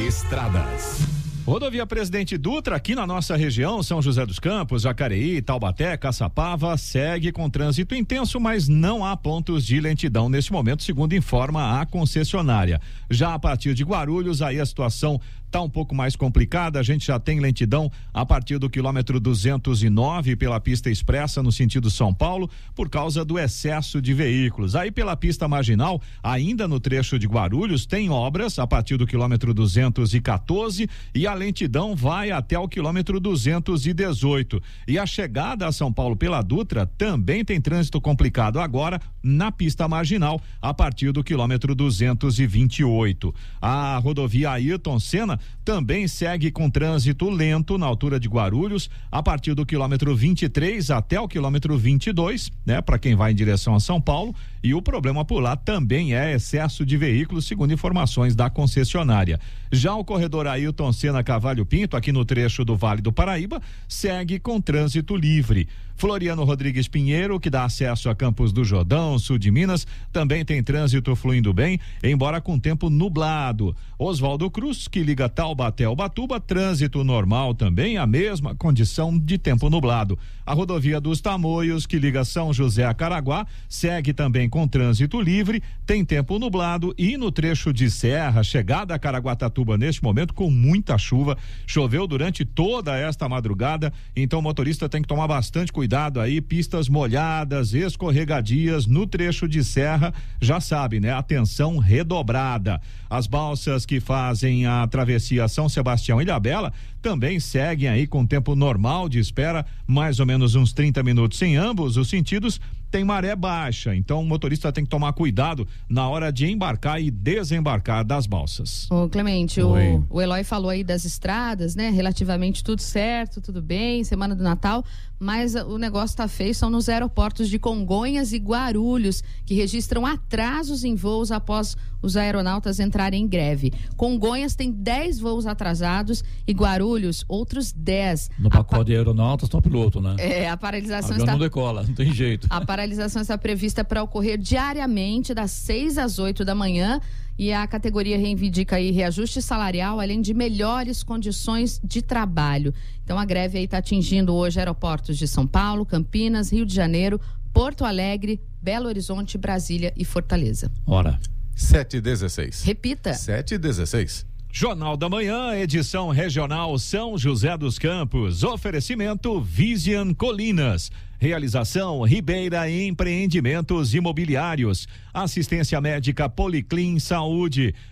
Estradas. 0.07 1.10
Rodovia 1.45 1.87
Presidente 1.87 2.37
Dutra, 2.37 2.75
aqui 2.75 2.93
na 2.93 3.07
nossa 3.07 3.35
região, 3.35 3.81
São 3.81 3.99
José 3.99 4.23
dos 4.27 4.37
Campos, 4.37 4.83
Jacareí, 4.83 5.41
Taubaté, 5.41 5.97
Caçapava, 5.97 6.77
segue 6.77 7.31
com 7.31 7.49
trânsito 7.49 7.95
intenso, 7.95 8.39
mas 8.39 8.67
não 8.67 9.03
há 9.03 9.17
pontos 9.17 9.65
de 9.65 9.79
lentidão 9.79 10.29
neste 10.29 10.53
momento, 10.53 10.83
segundo 10.83 11.15
informa 11.15 11.81
a 11.81 11.85
concessionária. 11.85 12.79
Já 13.09 13.33
a 13.33 13.39
partir 13.39 13.73
de 13.73 13.83
Guarulhos, 13.83 14.43
aí 14.43 14.59
a 14.59 14.65
situação 14.65 15.19
tá 15.51 15.61
um 15.61 15.69
pouco 15.69 15.93
mais 15.93 16.15
complicada. 16.15 16.79
A 16.79 16.83
gente 16.83 17.05
já 17.05 17.19
tem 17.19 17.39
lentidão 17.39 17.91
a 18.13 18.25
partir 18.25 18.57
do 18.57 18.69
quilômetro 18.69 19.19
209 19.19 20.37
pela 20.37 20.59
pista 20.59 20.89
expressa 20.89 21.43
no 21.43 21.51
sentido 21.51 21.91
São 21.91 22.13
Paulo, 22.13 22.49
por 22.73 22.89
causa 22.89 23.25
do 23.25 23.37
excesso 23.37 24.01
de 24.01 24.13
veículos. 24.13 24.75
Aí 24.75 24.89
pela 24.89 25.15
pista 25.15 25.47
marginal, 25.47 26.01
ainda 26.23 26.67
no 26.67 26.79
trecho 26.79 27.19
de 27.19 27.27
Guarulhos, 27.27 27.85
tem 27.85 28.09
obras 28.09 28.57
a 28.57 28.65
partir 28.65 28.95
do 28.95 29.05
quilômetro 29.05 29.53
214 29.53 30.89
e 31.13 31.27
a 31.27 31.33
lentidão 31.33 31.95
vai 31.95 32.31
até 32.31 32.57
o 32.57 32.67
quilômetro 32.67 33.19
218. 33.19 34.61
E 34.87 34.97
a 34.97 35.05
chegada 35.05 35.67
a 35.67 35.71
São 35.71 35.91
Paulo 35.91 36.15
pela 36.15 36.41
Dutra 36.41 36.85
também 36.85 37.43
tem 37.43 37.59
trânsito 37.59 37.99
complicado 37.99 38.59
agora 38.59 39.01
na 39.21 39.51
pista 39.51 39.87
marginal 39.87 40.41
a 40.61 40.73
partir 40.73 41.11
do 41.11 41.23
quilômetro 41.23 41.75
228. 41.75 43.35
A 43.61 43.97
rodovia 43.97 44.51
Ayrton 44.51 44.99
Senna 44.99 45.40
também 45.63 46.07
segue 46.07 46.51
com 46.51 46.69
trânsito 46.69 47.29
lento 47.29 47.77
na 47.77 47.85
altura 47.85 48.19
de 48.19 48.27
Guarulhos, 48.27 48.89
a 49.11 49.21
partir 49.21 49.53
do 49.53 49.65
quilômetro 49.65 50.15
23 50.15 50.89
até 50.91 51.19
o 51.19 51.27
quilômetro 51.27 51.77
22, 51.77 52.51
né, 52.65 52.81
para 52.81 52.97
quem 52.97 53.15
vai 53.15 53.31
em 53.31 53.35
direção 53.35 53.75
a 53.75 53.79
São 53.79 54.01
Paulo. 54.01 54.35
E 54.63 54.73
o 54.73 54.81
problema 54.81 55.25
por 55.25 55.39
lá 55.39 55.55
também 55.55 56.15
é 56.15 56.33
excesso 56.33 56.85
de 56.85 56.97
veículos, 56.97 57.45
segundo 57.45 57.73
informações 57.73 58.35
da 58.35 58.49
concessionária. 58.49 59.39
Já 59.71 59.93
o 59.95 60.03
corredor 60.03 60.47
Ailton 60.47 60.91
Senna 60.91 61.23
Cavalho 61.23 61.65
Pinto, 61.65 61.95
aqui 61.95 62.11
no 62.11 62.25
trecho 62.25 62.65
do 62.65 62.75
Vale 62.75 63.01
do 63.01 63.11
Paraíba, 63.11 63.61
segue 63.87 64.39
com 64.39 64.59
trânsito 64.59 65.15
livre. 65.15 65.67
Floriano 66.01 66.43
Rodrigues 66.43 66.87
Pinheiro, 66.87 67.39
que 67.39 67.47
dá 67.47 67.63
acesso 67.63 68.09
a 68.09 68.15
Campos 68.15 68.51
do 68.51 68.63
Jordão, 68.63 69.19
sul 69.19 69.37
de 69.37 69.51
Minas, 69.51 69.85
também 70.11 70.43
tem 70.43 70.63
trânsito 70.63 71.15
fluindo 71.15 71.53
bem, 71.53 71.79
embora 72.03 72.41
com 72.41 72.57
tempo 72.57 72.89
nublado. 72.89 73.75
Oswaldo 73.99 74.49
Cruz, 74.49 74.87
que 74.87 75.03
liga 75.03 75.29
Taubaté 75.29 75.83
ao 75.83 75.95
Batuba, 75.95 76.39
trânsito 76.39 77.03
normal 77.03 77.53
também, 77.53 77.99
a 77.99 78.07
mesma 78.07 78.55
condição 78.55 79.15
de 79.15 79.37
tempo 79.37 79.69
nublado. 79.69 80.17
A 80.43 80.55
rodovia 80.55 80.99
dos 80.99 81.21
Tamoios, 81.21 81.85
que 81.85 81.99
liga 81.99 82.25
São 82.25 82.51
José 82.51 82.83
a 82.83 82.95
Caraguá, 82.95 83.45
segue 83.69 84.11
também 84.11 84.49
com 84.49 84.67
trânsito 84.67 85.21
livre, 85.21 85.61
tem 85.85 86.03
tempo 86.03 86.39
nublado 86.39 86.95
e 86.97 87.15
no 87.15 87.31
trecho 87.31 87.71
de 87.71 87.91
serra, 87.91 88.41
chegada 88.41 88.95
a 88.95 88.99
Caraguatatuba 88.99 89.77
neste 89.77 90.03
momento 90.03 90.33
com 90.33 90.49
muita 90.49 90.97
chuva, 90.97 91.37
choveu 91.67 92.07
durante 92.07 92.43
toda 92.43 92.97
esta 92.97 93.29
madrugada, 93.29 93.93
então 94.15 94.39
o 94.39 94.41
motorista 94.41 94.89
tem 94.89 95.03
que 95.03 95.07
tomar 95.07 95.27
bastante 95.27 95.71
cuidado 95.71 95.90
cuidado 95.91 96.21
aí, 96.21 96.39
pistas 96.39 96.87
molhadas, 96.87 97.73
escorregadias 97.73 98.87
no 98.87 99.05
trecho 99.05 99.45
de 99.45 99.61
serra, 99.61 100.13
já 100.39 100.61
sabe, 100.61 101.01
né? 101.01 101.11
Atenção 101.11 101.77
redobrada. 101.79 102.79
As 103.09 103.27
balsas 103.27 103.85
que 103.85 103.99
fazem 103.99 104.65
a 104.65 104.87
travessia 104.87 105.49
São 105.49 105.67
Sebastião 105.67 106.21
e 106.21 106.23
Ilhabela 106.23 106.71
também 107.01 107.41
seguem 107.41 107.89
aí 107.89 108.07
com 108.07 108.25
tempo 108.25 108.55
normal 108.55 109.09
de 109.09 109.19
espera, 109.19 109.65
mais 109.85 110.21
ou 110.21 110.25
menos 110.25 110.55
uns 110.55 110.71
30 110.71 111.03
minutos 111.03 111.41
em 111.41 111.57
ambos 111.57 111.97
os 111.97 112.09
sentidos 112.09 112.61
tem 112.91 113.05
maré 113.05 113.33
baixa, 113.37 113.95
então 113.95 114.19
o 114.19 114.25
motorista 114.25 114.69
tem 114.69 114.83
que 114.83 114.89
tomar 114.89 115.13
cuidado 115.13 115.65
na 115.87 116.09
hora 116.09 116.29
de 116.29 116.45
embarcar 116.45 117.01
e 117.01 117.09
desembarcar 117.09 118.03
das 118.03 118.27
balsas. 118.27 118.91
Ô 118.91 119.07
Clemente, 119.07 119.61
o, 119.61 119.71
o 120.09 120.21
Eloy 120.21 120.43
falou 120.43 120.69
aí 120.69 120.83
das 120.83 121.05
estradas, 121.05 121.73
né? 121.73 121.89
Relativamente 121.89 122.61
tudo 122.61 122.81
certo, 122.81 123.39
tudo 123.39 123.61
bem, 123.61 124.03
semana 124.03 124.35
do 124.35 124.43
Natal, 124.43 124.83
mas 125.21 125.53
o 125.53 125.77
negócio 125.77 126.17
tá 126.17 126.27
feio, 126.27 126.55
são 126.55 126.67
nos 126.67 126.89
aeroportos 126.89 127.47
de 127.47 127.59
Congonhas 127.59 128.33
e 128.33 128.37
Guarulhos, 128.37 129.23
que 129.45 129.53
registram 129.53 130.03
atrasos 130.03 130.83
em 130.83 130.95
voos 130.95 131.31
após 131.31 131.77
os 132.01 132.17
aeronautas 132.17 132.79
entrarem 132.79 133.23
em 133.23 133.27
greve. 133.27 133.71
Congonhas 133.95 134.55
tem 134.55 134.71
10 134.71 135.19
voos 135.19 135.45
atrasados 135.45 136.23
e 136.47 136.51
Guarulhos 136.51 137.23
outros 137.27 137.71
10. 137.71 138.31
No 138.39 138.49
pacote 138.49 138.85
de 138.85 138.95
aeronautas, 138.95 139.47
top 139.47 139.69
piloto, 139.69 140.01
né? 140.01 140.15
É, 140.17 140.49
a 140.49 140.57
paralisação 140.57 141.15
está... 141.15 141.33
não 141.33 141.39
decola, 141.39 141.83
não 141.83 141.93
tem 141.93 142.11
jeito. 142.11 142.47
A 142.49 142.65
paralisação 142.65 143.21
está 143.21 143.37
prevista 143.37 143.83
para 143.83 144.01
ocorrer 144.01 144.39
diariamente, 144.39 145.35
das 145.35 145.51
6 145.51 145.99
às 145.99 146.17
8 146.17 146.43
da 146.43 146.55
manhã. 146.55 146.99
E 147.41 147.51
a 147.51 147.65
categoria 147.65 148.19
reivindica 148.19 148.75
aí 148.75 148.91
reajuste 148.91 149.41
salarial, 149.41 149.99
além 149.99 150.21
de 150.21 150.31
melhores 150.31 151.01
condições 151.01 151.81
de 151.83 151.99
trabalho. 151.99 152.71
Então 153.03 153.17
a 153.17 153.25
greve 153.25 153.57
aí 153.57 153.63
está 153.63 153.79
atingindo 153.79 154.35
hoje 154.35 154.59
aeroportos 154.59 155.17
de 155.17 155.27
São 155.27 155.47
Paulo, 155.47 155.83
Campinas, 155.83 156.53
Rio 156.53 156.67
de 156.67 156.75
Janeiro, 156.75 157.19
Porto 157.51 157.83
Alegre, 157.83 158.39
Belo 158.61 158.85
Horizonte, 158.87 159.39
Brasília 159.39 159.91
e 159.97 160.05
Fortaleza. 160.05 160.71
Ora. 160.85 161.19
7 161.55 161.97
e 161.97 162.01
16. 162.01 162.61
Repita. 162.61 163.15
7 163.15 163.55
e 163.55 163.57
16. 163.57 164.23
Jornal 164.53 164.97
da 164.97 165.07
Manhã, 165.07 165.55
edição 165.55 166.09
regional 166.09 166.77
São 166.77 167.17
José 167.17 167.57
dos 167.57 167.79
Campos. 167.79 168.43
Oferecimento 168.43 169.39
Vision 169.39 170.13
Colinas. 170.13 170.91
Realização 171.17 172.01
Ribeira 172.01 172.69
Empreendimentos 172.69 173.93
Imobiliários. 173.93 174.89
Assistência 175.13 175.79
médica 175.79 176.27
Policlin 176.27 176.99
Saúde. 176.99 177.73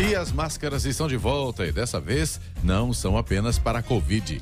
E 0.00 0.16
as 0.16 0.32
máscaras 0.32 0.86
estão 0.86 1.06
de 1.06 1.18
volta 1.18 1.66
e 1.66 1.70
dessa 1.70 2.00
vez 2.00 2.40
não 2.62 2.90
são 2.90 3.18
apenas 3.18 3.58
para 3.58 3.80
a 3.80 3.82
Covid. 3.82 4.40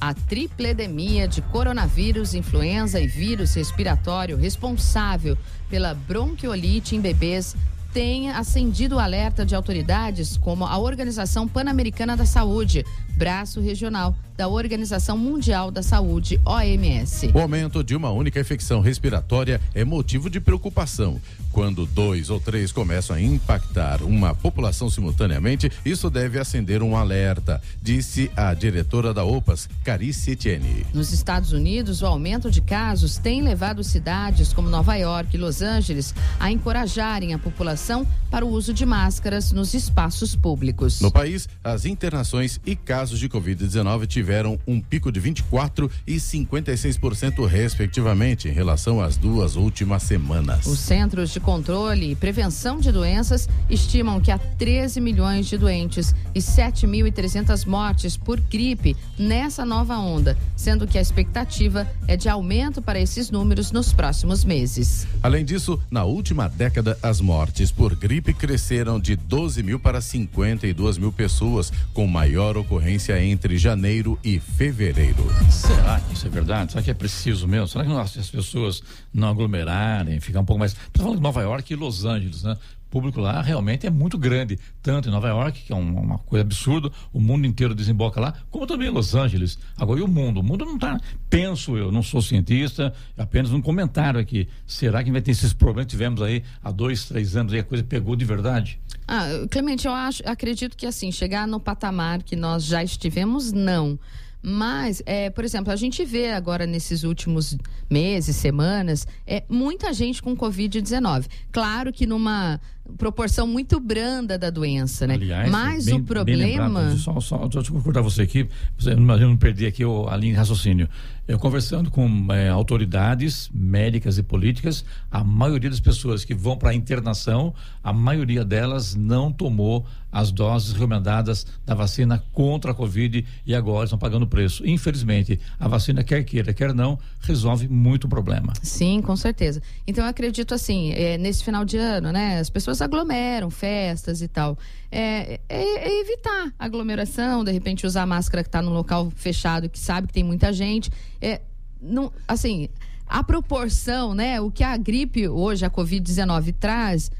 A 0.00 0.12
tripledemia 0.12 1.28
de 1.28 1.40
coronavírus, 1.40 2.34
influenza 2.34 2.98
e 2.98 3.06
vírus 3.06 3.54
respiratório 3.54 4.36
responsável 4.36 5.38
pela 5.70 5.94
bronquiolite 5.94 6.96
em 6.96 7.00
bebês 7.00 7.54
tem 7.92 8.30
acendido 8.30 8.96
o 8.96 8.98
alerta 8.98 9.46
de 9.46 9.54
autoridades 9.54 10.36
como 10.36 10.64
a 10.64 10.76
Organização 10.78 11.46
Pan-Americana 11.46 12.16
da 12.16 12.26
Saúde, 12.26 12.84
braço 13.16 13.60
regional 13.60 14.14
da 14.36 14.48
Organização 14.48 15.16
Mundial 15.16 15.70
da 15.70 15.82
Saúde, 15.82 16.40
OMS. 16.44 17.30
O 17.34 17.38
aumento 17.38 17.84
de 17.84 17.94
uma 17.94 18.10
única 18.10 18.40
infecção 18.40 18.80
respiratória 18.80 19.60
é 19.74 19.84
motivo 19.84 20.30
de 20.30 20.40
preocupação. 20.40 21.20
Quando 21.52 21.84
dois 21.84 22.30
ou 22.30 22.40
três 22.40 22.72
começam 22.72 23.14
a 23.14 23.20
impactar 23.20 24.02
uma 24.02 24.34
população 24.34 24.88
simultaneamente, 24.88 25.70
isso 25.84 26.08
deve 26.08 26.38
acender 26.38 26.82
um 26.82 26.96
alerta, 26.96 27.60
disse 27.82 28.30
a 28.34 28.54
diretora 28.54 29.12
da 29.12 29.22
OPAS, 29.22 29.68
Carice 29.84 30.30
Etienne. 30.30 30.86
Nos 30.94 31.12
Estados 31.12 31.52
Unidos, 31.52 32.00
o 32.00 32.06
aumento 32.06 32.50
de 32.50 32.62
casos 32.62 33.18
tem 33.18 33.42
levado 33.42 33.84
cidades 33.84 34.54
como 34.54 34.70
Nova 34.70 34.96
York 34.96 35.36
e 35.36 35.38
Los 35.38 35.60
Angeles 35.60 36.14
a 36.40 36.50
encorajarem 36.50 37.34
a 37.34 37.38
população 37.38 38.06
para 38.30 38.46
o 38.46 38.48
uso 38.48 38.72
de 38.72 38.86
máscaras 38.86 39.52
nos 39.52 39.74
espaços 39.74 40.34
públicos. 40.34 41.02
No 41.02 41.12
país, 41.12 41.46
as 41.62 41.84
internações 41.84 42.58
e 42.64 42.74
casos 42.74 43.01
de 43.10 43.28
Covid-19 43.28 44.06
tiveram 44.06 44.58
um 44.66 44.80
pico 44.80 45.10
de 45.10 45.20
24% 45.20 45.90
e 46.06 46.16
56%, 46.16 47.46
respectivamente, 47.46 48.48
em 48.48 48.52
relação 48.52 49.00
às 49.00 49.16
duas 49.16 49.56
últimas 49.56 50.02
semanas. 50.02 50.66
Os 50.66 50.78
Centros 50.78 51.30
de 51.30 51.40
Controle 51.40 52.12
e 52.12 52.14
Prevenção 52.14 52.78
de 52.78 52.92
Doenças 52.92 53.48
estimam 53.68 54.20
que 54.20 54.30
há 54.30 54.38
13 54.38 55.00
milhões 55.00 55.46
de 55.46 55.58
doentes 55.58 56.14
e 56.34 56.38
7.300 56.38 57.66
mortes 57.66 58.16
por 58.16 58.38
gripe 58.40 58.96
nessa 59.18 59.64
nova 59.64 59.98
onda, 59.98 60.36
sendo 60.56 60.86
que 60.86 60.98
a 60.98 61.00
expectativa 61.00 61.88
é 62.06 62.16
de 62.16 62.28
aumento 62.28 62.80
para 62.80 63.00
esses 63.00 63.30
números 63.30 63.72
nos 63.72 63.92
próximos 63.92 64.44
meses. 64.44 65.06
Além 65.22 65.44
disso, 65.44 65.80
na 65.90 66.04
última 66.04 66.48
década, 66.48 66.98
as 67.02 67.20
mortes 67.20 67.70
por 67.70 67.94
gripe 67.94 68.32
cresceram 68.32 69.00
de 69.00 69.16
12 69.16 69.62
mil 69.62 69.80
para 69.80 70.00
52 70.00 70.98
mil 70.98 71.12
pessoas, 71.12 71.72
com 71.92 72.06
maior 72.06 72.56
ocorrência 72.56 72.91
entre 73.20 73.56
janeiro 73.56 74.18
e 74.22 74.38
fevereiro. 74.38 75.24
Será 75.50 76.00
que 76.00 76.14
isso 76.14 76.26
é 76.26 76.30
verdade? 76.30 76.72
Será 76.72 76.82
que 76.82 76.90
é 76.90 76.94
preciso 76.94 77.46
mesmo? 77.48 77.68
Será 77.68 77.84
que 77.84 77.90
não, 77.90 77.98
as 77.98 78.30
pessoas 78.30 78.82
não 79.12 79.28
aglomerarem, 79.28 80.20
ficar 80.20 80.40
um 80.40 80.44
pouco 80.44 80.60
mais. 80.60 80.72
Estou 80.72 81.04
falando 81.04 81.16
de 81.16 81.22
Nova 81.22 81.42
York 81.42 81.72
e 81.72 81.76
Los 81.76 82.04
Angeles, 82.04 82.42
né? 82.42 82.56
Público 82.92 83.22
lá 83.22 83.40
realmente 83.40 83.86
é 83.86 83.90
muito 83.90 84.18
grande, 84.18 84.58
tanto 84.82 85.08
em 85.08 85.10
Nova 85.10 85.26
York, 85.28 85.62
que 85.62 85.72
é 85.72 85.74
uma, 85.74 85.98
uma 85.98 86.18
coisa 86.18 86.42
absurda, 86.44 86.92
o 87.10 87.18
mundo 87.18 87.46
inteiro 87.46 87.74
desemboca 87.74 88.20
lá, 88.20 88.34
como 88.50 88.66
também 88.66 88.88
em 88.88 88.90
Los 88.90 89.14
Angeles. 89.14 89.58
Agora, 89.78 90.00
e 90.00 90.02
o 90.02 90.08
mundo? 90.08 90.40
O 90.40 90.42
mundo 90.42 90.66
não 90.66 90.74
está, 90.74 91.00
penso 91.30 91.74
eu, 91.78 91.90
não 91.90 92.02
sou 92.02 92.20
cientista, 92.20 92.92
apenas 93.16 93.50
um 93.50 93.62
comentário 93.62 94.20
aqui. 94.20 94.46
Será 94.66 95.02
que 95.02 95.10
vai 95.10 95.22
ter 95.22 95.30
esses 95.30 95.54
problemas 95.54 95.86
que 95.86 95.92
tivemos 95.92 96.20
aí 96.20 96.42
há 96.62 96.70
dois, 96.70 97.06
três 97.06 97.34
anos 97.34 97.54
e 97.54 97.58
a 97.58 97.64
coisa 97.64 97.82
pegou 97.82 98.14
de 98.14 98.26
verdade? 98.26 98.78
Ah, 99.08 99.26
Clemente, 99.50 99.86
eu 99.86 99.92
acho, 99.92 100.22
acredito 100.26 100.76
que 100.76 100.86
assim, 100.86 101.10
chegar 101.10 101.48
no 101.48 101.58
patamar 101.58 102.22
que 102.22 102.36
nós 102.36 102.64
já 102.64 102.84
estivemos, 102.84 103.52
não 103.52 103.98
Mas, 104.42 105.02
é, 105.06 105.30
por 105.30 105.44
exemplo, 105.44 105.72
a 105.72 105.76
gente 105.76 106.04
vê 106.04 106.32
agora 106.32 106.66
nesses 106.66 107.04
últimos 107.04 107.56
meses, 107.88 108.34
semanas, 108.36 109.06
é, 109.26 109.44
muita 109.48 109.92
gente 109.92 110.20
com 110.20 110.36
Covid-19. 110.36 111.26
Claro 111.52 111.92
que 111.92 112.06
numa 112.06 112.60
proporção 112.96 113.46
muito 113.46 113.78
branda 113.80 114.38
da 114.38 114.50
doença, 114.50 115.06
né? 115.06 115.14
Aliás, 115.14 115.50
Mas 115.50 115.84
bem, 115.86 115.94
o 115.94 116.02
problema. 116.02 116.88
Bem 116.88 116.98
só, 116.98 117.18
só, 117.20 117.48
deixa 117.48 117.72
eu 117.72 117.80
cortar 117.82 118.00
você 118.00 118.22
aqui, 118.22 118.48
imagina 118.80 119.28
não 119.28 119.36
perder 119.36 119.66
aqui 119.66 119.84
o, 119.84 120.08
a 120.08 120.16
linha 120.16 120.32
de 120.32 120.38
raciocínio. 120.38 120.88
Eu 121.26 121.38
conversando 121.38 121.88
com 121.88 122.26
é, 122.32 122.48
autoridades 122.48 123.48
médicas 123.54 124.18
e 124.18 124.24
políticas, 124.24 124.84
a 125.10 125.22
maioria 125.22 125.70
das 125.70 125.78
pessoas 125.78 126.24
que 126.24 126.34
vão 126.34 126.56
para 126.56 126.70
a 126.70 126.74
internação, 126.74 127.54
a 127.82 127.92
maioria 127.92 128.44
delas 128.44 128.96
não 128.96 129.32
tomou 129.32 129.86
as 130.12 130.30
doses 130.30 130.72
recomendadas 130.72 131.46
da 131.64 131.74
vacina 131.74 132.22
contra 132.32 132.72
a 132.72 132.74
Covid 132.74 133.24
e 133.46 133.54
agora 133.54 133.84
estão 133.84 133.98
pagando 133.98 134.26
preço. 134.26 134.66
Infelizmente, 134.66 135.40
a 135.58 135.66
vacina, 135.66 136.04
quer 136.04 136.22
queira, 136.22 136.52
quer 136.52 136.74
não, 136.74 136.98
resolve 137.20 137.66
muito 137.66 138.06
problema. 138.06 138.52
Sim, 138.62 139.00
com 139.00 139.16
certeza. 139.16 139.62
Então, 139.86 140.04
eu 140.04 140.10
acredito 140.10 140.52
assim, 140.52 140.92
é, 140.92 141.16
nesse 141.16 141.42
final 141.42 141.64
de 141.64 141.78
ano, 141.78 142.12
né, 142.12 142.40
as 142.40 142.50
pessoas 142.50 142.81
aglomeram, 142.82 143.50
festas 143.50 144.20
e 144.20 144.28
tal. 144.28 144.58
É, 144.90 145.40
é, 145.48 145.62
é 145.88 146.00
evitar 146.00 146.52
aglomeração, 146.58 147.44
de 147.44 147.52
repente 147.52 147.86
usar 147.86 148.06
máscara 148.06 148.42
que 148.42 148.48
está 148.48 148.60
no 148.60 148.70
local 148.70 149.10
fechado, 149.14 149.68
que 149.68 149.78
sabe 149.78 150.08
que 150.08 150.12
tem 150.12 150.24
muita 150.24 150.52
gente. 150.52 150.90
É, 151.20 151.40
não, 151.80 152.12
assim, 152.28 152.68
a 153.06 153.22
proporção, 153.22 154.14
né, 154.14 154.40
o 154.40 154.50
que 154.50 154.64
a 154.64 154.76
gripe 154.76 155.28
hoje, 155.28 155.64
a 155.64 155.70
Covid-19 155.70 156.54
traz, 156.58 157.10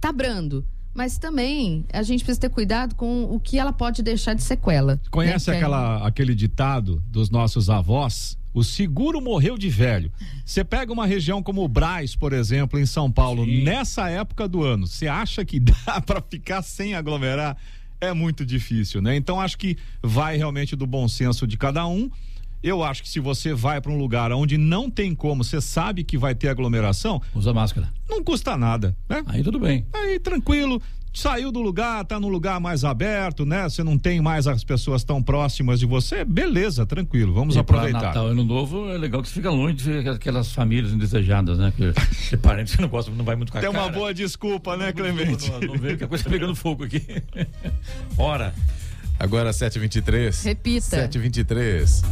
tá 0.00 0.12
brando 0.12 0.64
mas 0.94 1.18
também 1.18 1.84
a 1.92 2.02
gente 2.02 2.22
precisa 2.22 2.42
ter 2.42 2.50
cuidado 2.50 2.94
com 2.94 3.24
o 3.24 3.40
que 3.40 3.58
ela 3.58 3.72
pode 3.72 4.02
deixar 4.02 4.34
de 4.34 4.42
sequela. 4.42 5.00
Conhece 5.10 5.50
né? 5.50 5.56
aquela, 5.56 6.06
aquele 6.06 6.34
ditado 6.34 7.02
dos 7.08 7.30
nossos 7.30 7.68
avós? 7.68 8.38
O 8.54 8.62
seguro 8.62 9.20
morreu 9.20 9.58
de 9.58 9.68
velho. 9.68 10.12
Você 10.46 10.62
pega 10.62 10.92
uma 10.92 11.06
região 11.06 11.42
como 11.42 11.64
o 11.64 11.68
Braz, 11.68 12.14
por 12.14 12.32
exemplo, 12.32 12.78
em 12.78 12.86
São 12.86 13.10
Paulo, 13.10 13.44
Sim. 13.44 13.64
nessa 13.64 14.08
época 14.08 14.46
do 14.46 14.62
ano, 14.62 14.86
você 14.86 15.08
acha 15.08 15.44
que 15.44 15.58
dá 15.58 16.00
para 16.00 16.22
ficar 16.22 16.62
sem 16.62 16.94
aglomerar? 16.94 17.56
É 18.00 18.12
muito 18.12 18.46
difícil, 18.46 19.02
né? 19.02 19.16
Então 19.16 19.40
acho 19.40 19.58
que 19.58 19.76
vai 20.00 20.36
realmente 20.36 20.76
do 20.76 20.86
bom 20.86 21.08
senso 21.08 21.46
de 21.46 21.56
cada 21.56 21.86
um. 21.86 22.08
Eu 22.64 22.82
acho 22.82 23.02
que 23.02 23.08
se 23.10 23.20
você 23.20 23.52
vai 23.52 23.78
para 23.78 23.92
um 23.92 23.98
lugar 23.98 24.32
onde 24.32 24.56
não 24.56 24.88
tem 24.88 25.14
como, 25.14 25.44
você 25.44 25.60
sabe 25.60 26.02
que 26.02 26.16
vai 26.16 26.34
ter 26.34 26.48
aglomeração, 26.48 27.20
usa 27.34 27.52
máscara. 27.52 27.92
Não 28.08 28.24
custa 28.24 28.56
nada, 28.56 28.96
né? 29.06 29.22
Aí 29.26 29.42
tudo 29.42 29.60
bem. 29.60 29.84
Aí 29.92 30.18
tranquilo, 30.18 30.80
saiu 31.12 31.52
do 31.52 31.60
lugar, 31.60 32.02
tá 32.06 32.18
num 32.18 32.28
lugar 32.28 32.58
mais 32.58 32.82
aberto, 32.82 33.44
né? 33.44 33.64
Você 33.64 33.84
não 33.84 33.98
tem 33.98 34.18
mais 34.18 34.46
as 34.46 34.64
pessoas 34.64 35.04
tão 35.04 35.22
próximas 35.22 35.78
de 35.78 35.84
você, 35.84 36.24
beleza, 36.24 36.86
tranquilo, 36.86 37.34
vamos 37.34 37.54
e 37.54 37.58
aproveitar. 37.58 38.00
Natal 38.00 38.28
Ano 38.28 38.42
Novo 38.42 38.88
é 38.88 38.96
legal 38.96 39.20
que 39.20 39.28
você 39.28 39.34
fica 39.34 39.50
longe 39.50 39.74
de 39.74 40.08
aquelas 40.08 40.50
famílias 40.50 40.90
indesejadas, 40.90 41.58
né? 41.58 41.70
Que, 41.76 41.92
que 42.30 42.36
parente 42.38 42.76
que 42.76 42.80
não 42.80 42.88
gosta, 42.88 43.10
não 43.10 43.26
vai 43.26 43.36
muito 43.36 43.52
com 43.52 43.58
a 43.58 43.60
Tem 43.60 43.70
cara. 43.70 43.84
uma 43.84 43.92
boa 43.92 44.14
desculpa, 44.14 44.74
né, 44.74 44.90
Clemente? 44.90 45.50
Não, 45.50 45.60
não, 45.60 45.68
não 45.68 45.78
vê 45.78 45.98
que 45.98 46.04
a 46.04 46.08
coisa 46.08 46.24
tá 46.24 46.30
pegando 46.30 46.56
fogo 46.56 46.84
aqui. 46.84 47.02
Ora. 48.16 48.54
Agora 49.18 49.50
7h23. 49.50 50.44
Repita. 50.44 51.08
7h23. 51.08 52.04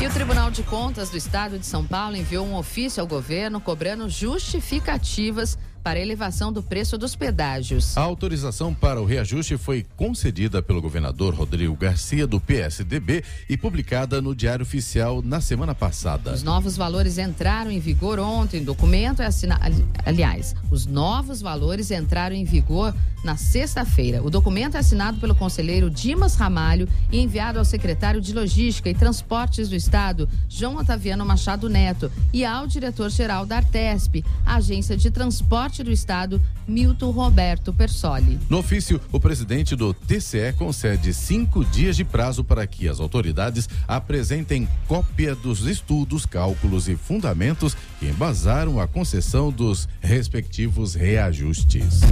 E 0.00 0.06
o 0.06 0.10
Tribunal 0.10 0.50
de 0.50 0.62
Contas 0.62 1.10
do 1.10 1.16
Estado 1.16 1.58
de 1.58 1.66
São 1.66 1.84
Paulo 1.84 2.16
enviou 2.16 2.46
um 2.46 2.56
ofício 2.56 3.00
ao 3.00 3.06
governo 3.06 3.60
cobrando 3.60 4.08
justificativas 4.08 5.56
para 5.82 5.98
elevação 5.98 6.52
do 6.52 6.62
preço 6.62 6.96
dos 6.96 7.16
pedágios. 7.16 7.96
A 7.96 8.00
autorização 8.00 8.72
para 8.72 9.00
o 9.00 9.04
reajuste 9.04 9.56
foi 9.56 9.84
concedida 9.96 10.62
pelo 10.62 10.80
governador 10.80 11.34
Rodrigo 11.34 11.74
Garcia, 11.74 12.26
do 12.26 12.40
PSDB, 12.40 13.24
e 13.48 13.56
publicada 13.56 14.22
no 14.22 14.34
Diário 14.34 14.62
Oficial 14.62 15.22
na 15.22 15.40
semana 15.40 15.74
passada. 15.74 16.32
Os 16.32 16.42
novos 16.42 16.76
valores 16.76 17.18
entraram 17.18 17.70
em 17.70 17.80
vigor 17.80 18.18
ontem. 18.18 18.62
O 18.62 18.64
documento 18.64 19.22
é 19.22 19.26
assinado. 19.26 19.62
Aliás, 20.04 20.54
os 20.70 20.86
novos 20.86 21.40
valores 21.40 21.90
entraram 21.90 22.36
em 22.36 22.44
vigor 22.44 22.94
na 23.24 23.36
sexta-feira. 23.36 24.22
O 24.22 24.30
documento 24.30 24.76
é 24.76 24.80
assinado 24.80 25.18
pelo 25.18 25.34
conselheiro 25.34 25.88
Dimas 25.88 26.34
Ramalho 26.34 26.88
e 27.10 27.20
enviado 27.20 27.58
ao 27.58 27.64
secretário 27.64 28.20
de 28.20 28.32
Logística 28.32 28.90
e 28.90 28.94
Transportes 28.94 29.68
do 29.68 29.76
Estado, 29.76 30.28
João 30.48 30.76
Otaviano 30.76 31.24
Machado 31.24 31.68
Neto, 31.68 32.10
e 32.32 32.44
ao 32.44 32.66
diretor-geral 32.66 33.46
da 33.46 33.56
Artesp, 33.56 34.24
agência 34.44 34.96
de 34.96 35.10
transporte 35.10 35.71
Norte 35.72 35.82
do 35.84 35.90
Estado, 35.90 36.42
Milton 36.68 37.10
Roberto 37.12 37.72
Persoli. 37.72 38.38
No 38.50 38.58
ofício, 38.58 39.00
o 39.10 39.18
presidente 39.18 39.74
do 39.74 39.94
TCE 39.94 40.52
concede 40.54 41.14
cinco 41.14 41.64
dias 41.64 41.96
de 41.96 42.04
prazo 42.04 42.44
para 42.44 42.66
que 42.66 42.86
as 42.86 43.00
autoridades 43.00 43.66
apresentem 43.88 44.68
cópia 44.86 45.34
dos 45.34 45.64
estudos, 45.64 46.26
cálculos 46.26 46.88
e 46.88 46.96
fundamentos 46.96 47.74
que 47.98 48.06
embasaram 48.06 48.78
a 48.78 48.86
concessão 48.86 49.50
dos 49.50 49.88
respectivos 50.02 50.94
reajustes. 50.94 52.02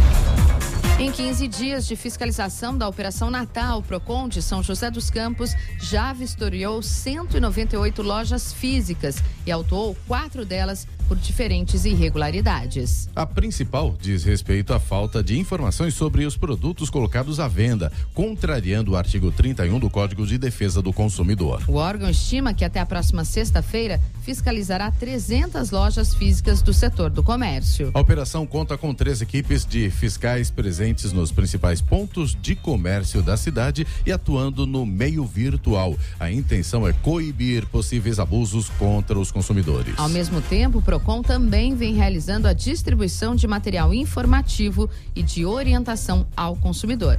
Em 0.98 1.10
15 1.10 1.48
dias 1.48 1.86
de 1.86 1.96
fiscalização 1.96 2.76
da 2.76 2.88
Operação 2.88 3.30
Natal, 3.30 3.78
o 3.78 3.82
Procon 3.82 4.28
de 4.28 4.40
São 4.40 4.62
José 4.62 4.90
dos 4.90 5.10
Campos 5.10 5.54
já 5.78 6.12
vistoriou 6.14 6.82
198 6.82 8.02
lojas 8.02 8.52
físicas 8.52 9.22
e 9.46 9.50
autuou 9.50 9.96
quatro 10.06 10.44
delas 10.44 10.86
por 11.10 11.18
diferentes 11.18 11.84
irregularidades. 11.84 13.08
A 13.16 13.26
principal 13.26 13.96
diz 14.00 14.22
respeito 14.22 14.72
à 14.72 14.78
falta 14.78 15.24
de 15.24 15.36
informações 15.36 15.92
sobre 15.92 16.24
os 16.24 16.36
produtos 16.36 16.88
colocados 16.88 17.40
à 17.40 17.48
venda, 17.48 17.90
contrariando 18.14 18.92
o 18.92 18.96
artigo 18.96 19.32
31 19.32 19.80
do 19.80 19.90
Código 19.90 20.24
de 20.24 20.38
Defesa 20.38 20.80
do 20.80 20.92
Consumidor. 20.92 21.64
O 21.66 21.74
órgão 21.74 22.08
estima 22.08 22.54
que 22.54 22.64
até 22.64 22.78
a 22.78 22.86
próxima 22.86 23.24
sexta-feira 23.24 24.00
fiscalizará 24.22 24.88
300 24.92 25.72
lojas 25.72 26.14
físicas 26.14 26.62
do 26.62 26.72
setor 26.72 27.10
do 27.10 27.24
comércio. 27.24 27.90
A 27.92 27.98
operação 27.98 28.46
conta 28.46 28.78
com 28.78 28.94
três 28.94 29.20
equipes 29.20 29.66
de 29.66 29.90
fiscais 29.90 30.48
presentes 30.48 31.12
nos 31.12 31.32
principais 31.32 31.80
pontos 31.80 32.36
de 32.40 32.54
comércio 32.54 33.20
da 33.20 33.36
cidade 33.36 33.84
e 34.06 34.12
atuando 34.12 34.64
no 34.64 34.86
meio 34.86 35.24
virtual. 35.24 35.96
A 36.20 36.30
intenção 36.30 36.86
é 36.86 36.92
coibir 36.92 37.66
possíveis 37.66 38.20
abusos 38.20 38.68
contra 38.78 39.18
os 39.18 39.32
consumidores. 39.32 39.94
Ao 39.98 40.08
mesmo 40.08 40.40
tempo, 40.42 40.78
o 40.78 40.82
Procon 41.00 41.22
também 41.22 41.74
vem 41.74 41.94
realizando 41.94 42.46
a 42.46 42.52
distribuição 42.52 43.34
de 43.34 43.46
material 43.46 43.92
informativo 43.94 44.88
e 45.16 45.22
de 45.22 45.46
orientação 45.46 46.26
ao 46.36 46.54
consumidor. 46.56 47.18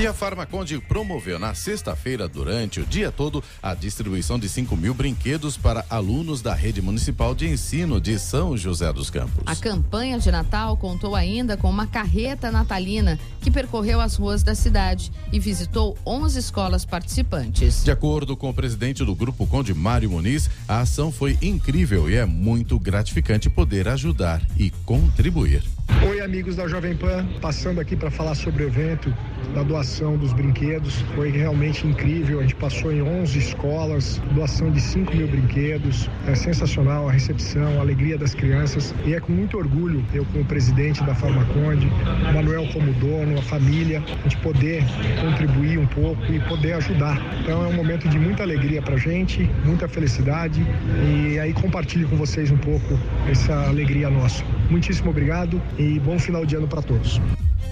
E 0.00 0.06
a 0.06 0.14
Farmaconde 0.14 0.78
promoveu 0.78 1.40
na 1.40 1.54
sexta-feira, 1.54 2.28
durante 2.28 2.78
o 2.78 2.86
dia 2.86 3.10
todo, 3.10 3.42
a 3.60 3.74
distribuição 3.74 4.38
de 4.38 4.48
5 4.48 4.76
mil 4.76 4.94
brinquedos 4.94 5.56
para 5.56 5.84
alunos 5.90 6.40
da 6.40 6.54
rede 6.54 6.80
municipal 6.80 7.34
de 7.34 7.48
ensino 7.48 8.00
de 8.00 8.16
São 8.16 8.56
José 8.56 8.92
dos 8.92 9.10
Campos. 9.10 9.42
A 9.44 9.56
campanha 9.56 10.16
de 10.20 10.30
Natal 10.30 10.76
contou 10.76 11.16
ainda 11.16 11.56
com 11.56 11.68
uma 11.68 11.84
carreta 11.84 12.48
natalina 12.48 13.18
que 13.40 13.50
percorreu 13.50 14.00
as 14.00 14.14
ruas 14.14 14.44
da 14.44 14.54
cidade 14.54 15.10
e 15.32 15.40
visitou 15.40 15.98
11 16.06 16.38
escolas 16.38 16.84
participantes. 16.84 17.82
De 17.82 17.90
acordo 17.90 18.36
com 18.36 18.50
o 18.50 18.54
presidente 18.54 19.04
do 19.04 19.16
Grupo 19.16 19.48
Conde 19.48 19.74
Mário 19.74 20.10
Muniz, 20.10 20.48
a 20.68 20.78
ação 20.78 21.10
foi 21.10 21.36
incrível 21.42 22.08
e 22.08 22.14
é 22.14 22.24
muito 22.24 22.78
gratificante 22.78 23.50
poder 23.50 23.88
ajudar 23.88 24.40
e 24.56 24.70
contribuir. 24.86 25.64
Oi, 26.08 26.20
amigos 26.20 26.54
da 26.54 26.68
Jovem 26.68 26.96
Pan, 26.96 27.26
passando 27.40 27.80
aqui 27.80 27.96
para 27.96 28.10
falar 28.10 28.36
sobre 28.36 28.62
o 28.62 28.68
evento 28.68 29.12
da 29.54 29.62
doação 29.62 30.16
dos 30.16 30.32
brinquedos. 30.32 31.00
Foi 31.14 31.30
realmente 31.30 31.86
incrível. 31.86 32.38
A 32.38 32.42
gente 32.42 32.54
passou 32.54 32.92
em 32.92 33.02
11 33.02 33.38
escolas, 33.38 34.20
doação 34.32 34.70
de 34.70 34.80
5 34.80 35.14
mil 35.16 35.28
brinquedos. 35.28 36.08
É 36.26 36.34
sensacional 36.34 37.08
a 37.08 37.12
recepção, 37.12 37.78
a 37.78 37.80
alegria 37.80 38.18
das 38.18 38.34
crianças. 38.34 38.94
E 39.04 39.14
é 39.14 39.20
com 39.20 39.32
muito 39.32 39.56
orgulho, 39.56 40.04
eu 40.12 40.24
como 40.26 40.44
presidente 40.44 41.02
da 41.04 41.14
Farmaconde, 41.14 41.90
Manuel 42.32 42.66
como 42.72 42.92
dono, 42.94 43.38
a 43.38 43.42
família, 43.42 44.02
a 44.06 44.22
gente 44.28 44.36
poder 44.38 44.84
contribuir 45.20 45.78
um 45.78 45.86
pouco 45.86 46.20
e 46.32 46.40
poder 46.40 46.74
ajudar. 46.74 47.20
Então 47.40 47.64
é 47.64 47.66
um 47.68 47.74
momento 47.74 48.08
de 48.08 48.18
muita 48.18 48.42
alegria 48.42 48.82
para 48.82 48.96
gente, 48.96 49.48
muita 49.64 49.88
felicidade. 49.88 50.64
E 51.04 51.38
aí 51.38 51.52
compartilho 51.52 52.08
com 52.08 52.16
vocês 52.16 52.50
um 52.50 52.58
pouco 52.58 52.98
essa 53.28 53.68
alegria 53.68 54.10
nossa. 54.10 54.44
Muitíssimo 54.70 55.10
obrigado 55.10 55.60
e 55.78 55.98
bom 56.00 56.18
final 56.18 56.44
de 56.44 56.56
ano 56.56 56.68
para 56.68 56.82
todos. 56.82 57.20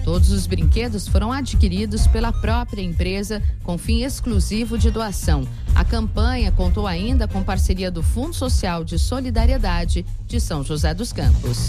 Todos 0.03 0.31
os 0.31 0.47
brinquedos 0.47 1.07
foram 1.07 1.31
adquiridos 1.31 2.07
pela 2.07 2.31
própria 2.31 2.81
empresa 2.81 3.41
com 3.63 3.77
fim 3.77 4.03
exclusivo 4.03 4.77
de 4.77 4.89
doação. 4.89 5.47
A 5.75 5.83
campanha 5.83 6.51
contou 6.51 6.87
ainda 6.87 7.27
com 7.27 7.43
parceria 7.43 7.91
do 7.91 8.01
Fundo 8.01 8.33
Social 8.33 8.83
de 8.83 8.97
Solidariedade 8.97 10.05
de 10.25 10.39
São 10.39 10.63
José 10.63 10.93
dos 10.93 11.11
Campos. 11.11 11.67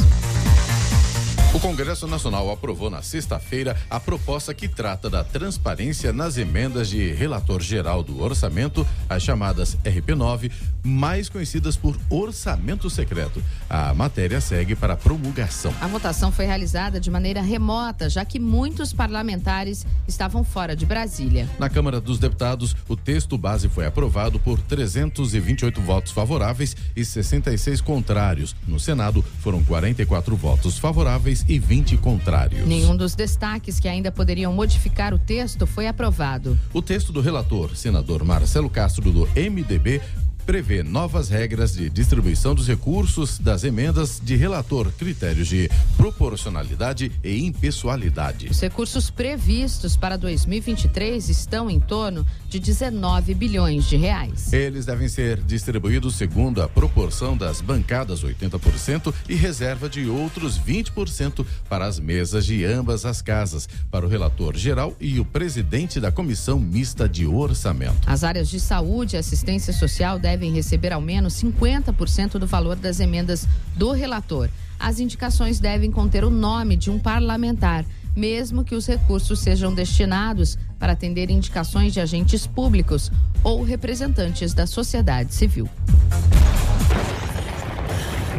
O 1.54 1.58
Congresso 1.58 2.06
Nacional 2.06 2.50
aprovou 2.50 2.90
na 2.90 3.00
sexta-feira 3.00 3.74
a 3.88 3.98
proposta 3.98 4.52
que 4.52 4.68
trata 4.68 5.08
da 5.08 5.24
transparência 5.24 6.12
nas 6.12 6.36
emendas 6.36 6.90
de 6.90 7.10
relator 7.12 7.62
geral 7.62 8.02
do 8.02 8.22
orçamento, 8.22 8.86
as 9.08 9.22
chamadas 9.22 9.76
RP9, 9.82 10.52
mais 10.84 11.30
conhecidas 11.30 11.74
por 11.74 11.98
orçamento 12.10 12.90
secreto. 12.90 13.42
A 13.70 13.92
matéria 13.92 14.40
segue 14.40 14.74
para 14.74 14.96
promulgação. 14.96 15.74
A 15.80 15.86
votação 15.86 16.32
foi 16.32 16.46
realizada 16.46 16.98
de 16.98 17.10
maneira 17.10 17.42
remota, 17.42 18.08
já 18.08 18.24
que 18.24 18.38
muitos 18.38 18.92
parlamentares 18.92 19.86
estavam 20.06 20.42
fora 20.42 20.74
de 20.74 20.86
Brasília. 20.86 21.46
Na 21.58 21.68
Câmara 21.68 22.00
dos 22.00 22.18
Deputados, 22.18 22.74
o 22.88 22.96
texto 22.96 23.36
base 23.36 23.68
foi 23.68 23.84
aprovado 23.84 24.40
por 24.40 24.58
328 24.60 25.80
votos 25.82 26.12
favoráveis 26.12 26.74
e 26.96 27.04
66 27.04 27.80
contrários. 27.82 28.56
No 28.66 28.80
Senado, 28.80 29.22
foram 29.40 29.62
44 29.62 30.34
votos 30.34 30.78
favoráveis 30.78 31.44
e 31.46 31.58
20 31.58 31.98
contrários. 31.98 32.66
Nenhum 32.66 32.96
dos 32.96 33.14
destaques 33.14 33.78
que 33.78 33.88
ainda 33.88 34.10
poderiam 34.10 34.52
modificar 34.52 35.12
o 35.12 35.18
texto 35.18 35.66
foi 35.66 35.86
aprovado. 35.86 36.58
O 36.72 36.80
texto 36.80 37.12
do 37.12 37.20
relator, 37.20 37.76
senador 37.76 38.24
Marcelo 38.24 38.70
Castro, 38.70 39.12
do 39.12 39.28
MDB, 39.36 40.00
prevê 40.48 40.82
novas 40.82 41.28
regras 41.28 41.74
de 41.74 41.90
distribuição 41.90 42.54
dos 42.54 42.66
recursos 42.66 43.38
das 43.38 43.64
emendas 43.64 44.18
de 44.18 44.34
relator, 44.34 44.90
critérios 44.92 45.46
de 45.46 45.70
proporcionalidade 45.94 47.12
e 47.22 47.44
impessoalidade. 47.44 48.48
Os 48.48 48.58
recursos 48.58 49.10
previstos 49.10 49.94
para 49.94 50.16
2023 50.16 51.28
estão 51.28 51.68
em 51.68 51.78
torno 51.78 52.26
de 52.48 52.58
19 52.58 53.34
bilhões 53.34 53.84
de 53.84 53.96
reais. 53.96 54.52
Eles 54.52 54.86
devem 54.86 55.08
ser 55.08 55.40
distribuídos 55.42 56.16
segundo 56.16 56.62
a 56.62 56.68
proporção 56.68 57.36
das 57.36 57.60
bancadas 57.60 58.24
80% 58.24 59.14
e 59.28 59.34
reserva 59.34 59.88
de 59.88 60.08
outros 60.08 60.58
20% 60.58 61.46
para 61.68 61.86
as 61.86 62.00
mesas 62.00 62.44
de 62.46 62.64
ambas 62.64 63.04
as 63.04 63.22
casas, 63.22 63.68
para 63.90 64.04
o 64.04 64.08
relator 64.08 64.56
geral 64.56 64.96
e 64.98 65.20
o 65.20 65.24
presidente 65.24 66.00
da 66.00 66.10
comissão 66.10 66.58
mista 66.58 67.08
de 67.08 67.26
orçamento. 67.26 68.00
As 68.06 68.24
áreas 68.24 68.48
de 68.48 68.58
saúde 68.58 69.14
e 69.14 69.18
assistência 69.18 69.72
social 69.72 70.18
devem 70.18 70.48
devem 70.48 70.52
receber 70.52 70.92
ao 70.92 71.00
menos 71.00 71.34
50% 71.34 72.38
do 72.38 72.46
valor 72.46 72.76
das 72.76 73.00
emendas 73.00 73.46
do 73.76 73.92
relator. 73.92 74.48
As 74.78 75.00
indicações 75.00 75.58
devem 75.58 75.90
conter 75.90 76.24
o 76.24 76.30
nome 76.30 76.76
de 76.76 76.90
um 76.90 76.98
parlamentar, 76.98 77.84
mesmo 78.16 78.64
que 78.64 78.74
os 78.74 78.86
recursos 78.86 79.40
sejam 79.40 79.74
destinados 79.74 80.56
para 80.78 80.92
atender 80.92 81.30
indicações 81.30 81.92
de 81.92 82.00
agentes 82.00 82.46
públicos 82.46 83.10
ou 83.42 83.62
representantes 83.62 84.54
da 84.54 84.66
sociedade 84.66 85.34
civil. 85.34 85.68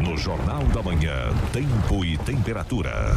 No 0.03 0.17
Jornal 0.17 0.63
da 0.65 0.81
Manhã, 0.81 1.29
tempo 1.51 2.05
e 2.05 2.17
temperatura. 2.17 3.15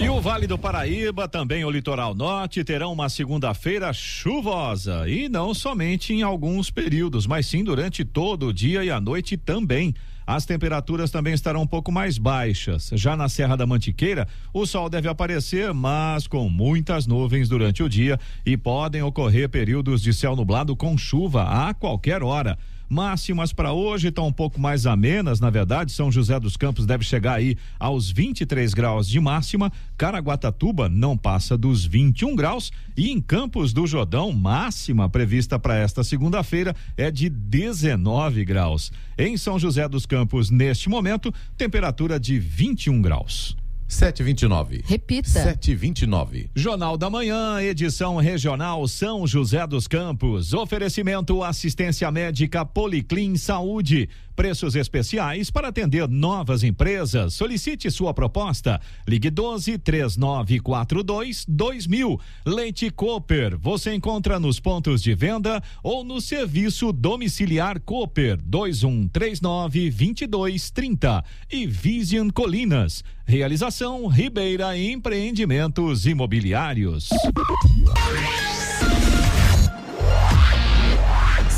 E 0.00 0.08
o 0.08 0.18
Vale 0.18 0.46
do 0.46 0.56
Paraíba, 0.56 1.28
também 1.28 1.62
o 1.62 1.70
litoral 1.70 2.14
norte, 2.14 2.64
terão 2.64 2.90
uma 2.90 3.10
segunda-feira 3.10 3.92
chuvosa. 3.92 5.06
E 5.06 5.28
não 5.28 5.52
somente 5.52 6.14
em 6.14 6.22
alguns 6.22 6.70
períodos, 6.70 7.26
mas 7.26 7.44
sim 7.44 7.62
durante 7.62 8.02
todo 8.02 8.46
o 8.46 8.52
dia 8.52 8.82
e 8.82 8.90
a 8.90 8.98
noite 8.98 9.36
também. 9.36 9.94
As 10.32 10.46
temperaturas 10.46 11.10
também 11.10 11.34
estarão 11.34 11.62
um 11.62 11.66
pouco 11.66 11.90
mais 11.90 12.16
baixas. 12.16 12.92
Já 12.94 13.16
na 13.16 13.28
Serra 13.28 13.56
da 13.56 13.66
Mantiqueira, 13.66 14.28
o 14.54 14.64
sol 14.64 14.88
deve 14.88 15.08
aparecer, 15.08 15.74
mas 15.74 16.28
com 16.28 16.48
muitas 16.48 17.04
nuvens 17.04 17.48
durante 17.48 17.82
o 17.82 17.88
dia 17.88 18.16
e 18.46 18.56
podem 18.56 19.02
ocorrer 19.02 19.48
períodos 19.48 20.00
de 20.00 20.14
céu 20.14 20.36
nublado 20.36 20.76
com 20.76 20.96
chuva 20.96 21.68
a 21.68 21.74
qualquer 21.74 22.22
hora. 22.22 22.56
Máximas 22.90 23.52
para 23.52 23.72
hoje 23.72 24.08
estão 24.08 24.26
um 24.26 24.32
pouco 24.32 24.60
mais 24.60 24.84
amenas, 24.84 25.38
na 25.38 25.48
verdade. 25.48 25.92
São 25.92 26.10
José 26.10 26.40
dos 26.40 26.56
Campos 26.56 26.84
deve 26.84 27.04
chegar 27.04 27.34
aí 27.34 27.56
aos 27.78 28.10
23 28.10 28.74
graus 28.74 29.06
de 29.08 29.20
máxima. 29.20 29.70
Caraguatatuba 29.96 30.88
não 30.88 31.16
passa 31.16 31.56
dos 31.56 31.84
21 31.84 32.34
graus. 32.34 32.72
E 32.96 33.08
em 33.12 33.20
Campos 33.20 33.72
do 33.72 33.86
Jordão, 33.86 34.32
máxima 34.32 35.08
prevista 35.08 35.56
para 35.56 35.76
esta 35.76 36.02
segunda-feira 36.02 36.74
é 36.96 37.12
de 37.12 37.28
19 37.28 38.44
graus. 38.44 38.90
Em 39.16 39.36
São 39.36 39.56
José 39.56 39.88
dos 39.88 40.04
Campos, 40.04 40.50
neste 40.50 40.88
momento, 40.88 41.32
temperatura 41.56 42.18
de 42.18 42.40
21 42.40 43.00
graus. 43.00 43.59
729. 43.90 44.82
Repita. 44.86 45.28
729. 45.28 46.50
Jornal 46.54 46.96
da 46.96 47.10
Manhã, 47.10 47.60
edição 47.60 48.16
regional 48.16 48.86
São 48.86 49.26
José 49.26 49.66
dos 49.66 49.88
Campos. 49.88 50.54
Oferecimento 50.54 51.42
assistência 51.42 52.10
médica 52.10 52.64
Policlin 52.64 53.36
Saúde. 53.36 54.08
Preços 54.40 54.74
especiais 54.74 55.50
para 55.50 55.68
atender 55.68 56.08
novas 56.08 56.64
empresas. 56.64 57.34
Solicite 57.34 57.90
sua 57.90 58.14
proposta. 58.14 58.80
Ligue 59.06 59.28
12 59.28 59.76
3942 59.76 61.44
2000. 61.46 62.18
Leite 62.46 62.88
Cooper. 62.88 63.58
Você 63.58 63.92
encontra 63.92 64.40
nos 64.40 64.58
pontos 64.58 65.02
de 65.02 65.14
venda 65.14 65.62
ou 65.82 66.02
no 66.02 66.22
serviço 66.22 66.90
domiciliar 66.90 67.78
Cooper 67.80 68.38
2139 68.42 69.90
2230. 69.90 71.22
E 71.52 71.66
Vision 71.66 72.30
Colinas. 72.30 73.04
Realização 73.26 74.06
Ribeira 74.06 74.74
Empreendimentos 74.74 76.06
Imobiliários. 76.06 77.10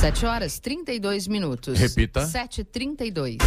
7 0.03 0.27
horas 0.27 0.59
32 0.59 1.29
minutos. 1.29 1.79
Repita. 1.79 2.27
7h32. 2.27 3.39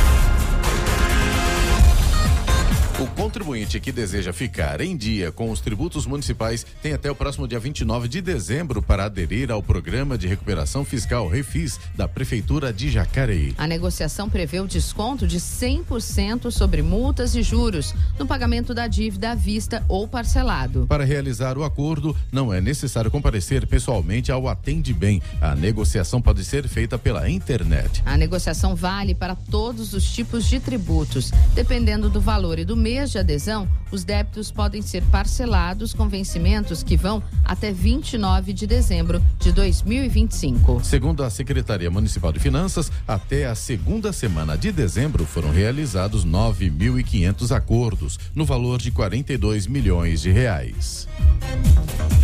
O 2.97 3.05
contribuinte 3.07 3.77
que 3.77 3.91
deseja 3.91 4.31
ficar 4.31 4.79
em 4.79 4.95
dia 4.95 5.29
com 5.29 5.51
os 5.51 5.59
tributos 5.59 6.05
municipais 6.05 6.65
tem 6.81 6.93
até 6.93 7.11
o 7.11 7.15
próximo 7.15 7.45
dia 7.45 7.59
29 7.59 8.07
de 8.07 8.21
dezembro 8.21 8.81
para 8.81 9.03
aderir 9.03 9.51
ao 9.51 9.61
programa 9.61 10.17
de 10.17 10.27
recuperação 10.27 10.85
fiscal 10.85 11.27
Refis 11.27 11.77
da 11.93 12.07
Prefeitura 12.07 12.71
de 12.71 12.89
Jacareí. 12.89 13.53
A 13.57 13.67
negociação 13.67 14.29
prevê 14.29 14.61
o 14.61 14.67
desconto 14.67 15.27
de 15.27 15.41
100% 15.41 16.49
sobre 16.49 16.81
multas 16.81 17.35
e 17.35 17.43
juros 17.43 17.93
no 18.17 18.25
pagamento 18.25 18.73
da 18.73 18.87
dívida 18.87 19.31
à 19.31 19.35
vista 19.35 19.83
ou 19.89 20.07
parcelado. 20.07 20.85
Para 20.87 21.03
realizar 21.03 21.57
o 21.57 21.65
acordo, 21.65 22.15
não 22.31 22.53
é 22.53 22.61
necessário 22.61 23.11
comparecer 23.11 23.67
pessoalmente 23.67 24.31
ao 24.31 24.47
Atende 24.47 24.93
Bem. 24.93 25.21
A 25.41 25.53
negociação 25.53 26.21
pode 26.21 26.45
ser 26.45 26.65
feita 26.69 26.97
pela 26.97 27.29
internet. 27.29 28.01
A 28.05 28.15
negociação 28.15 28.73
vale 28.73 29.13
para 29.13 29.35
todos 29.35 29.93
os 29.93 30.09
tipos 30.09 30.45
de 30.45 30.61
tributos, 30.61 31.31
dependendo 31.53 32.09
do 32.09 32.21
valor 32.21 32.57
e 32.57 32.63
do 32.63 32.84
mês 32.85 33.09
de 33.09 33.17
adesão, 33.17 33.67
os 33.91 34.03
débitos 34.03 34.51
podem 34.51 34.79
ser 34.79 35.01
parcelados 35.05 35.91
com 35.91 36.07
vencimentos 36.07 36.83
que 36.83 36.95
vão 36.95 37.23
até 37.43 37.71
29 37.71 38.53
de 38.53 38.67
dezembro 38.67 39.19
de 39.39 39.51
2025. 39.51 40.83
Segundo 40.83 41.23
a 41.23 41.31
Secretaria 41.31 41.89
Municipal 41.89 42.31
de 42.31 42.39
Finanças, 42.39 42.91
até 43.07 43.47
a 43.47 43.55
segunda 43.55 44.13
semana 44.13 44.55
de 44.55 44.71
dezembro 44.71 45.25
foram 45.25 45.49
realizados 45.49 46.23
9.500 46.23 47.55
acordos, 47.55 48.19
no 48.35 48.45
valor 48.45 48.77
de 48.77 48.91
42 48.91 49.65
milhões 49.65 50.21
de 50.21 50.29
reais. 50.29 51.07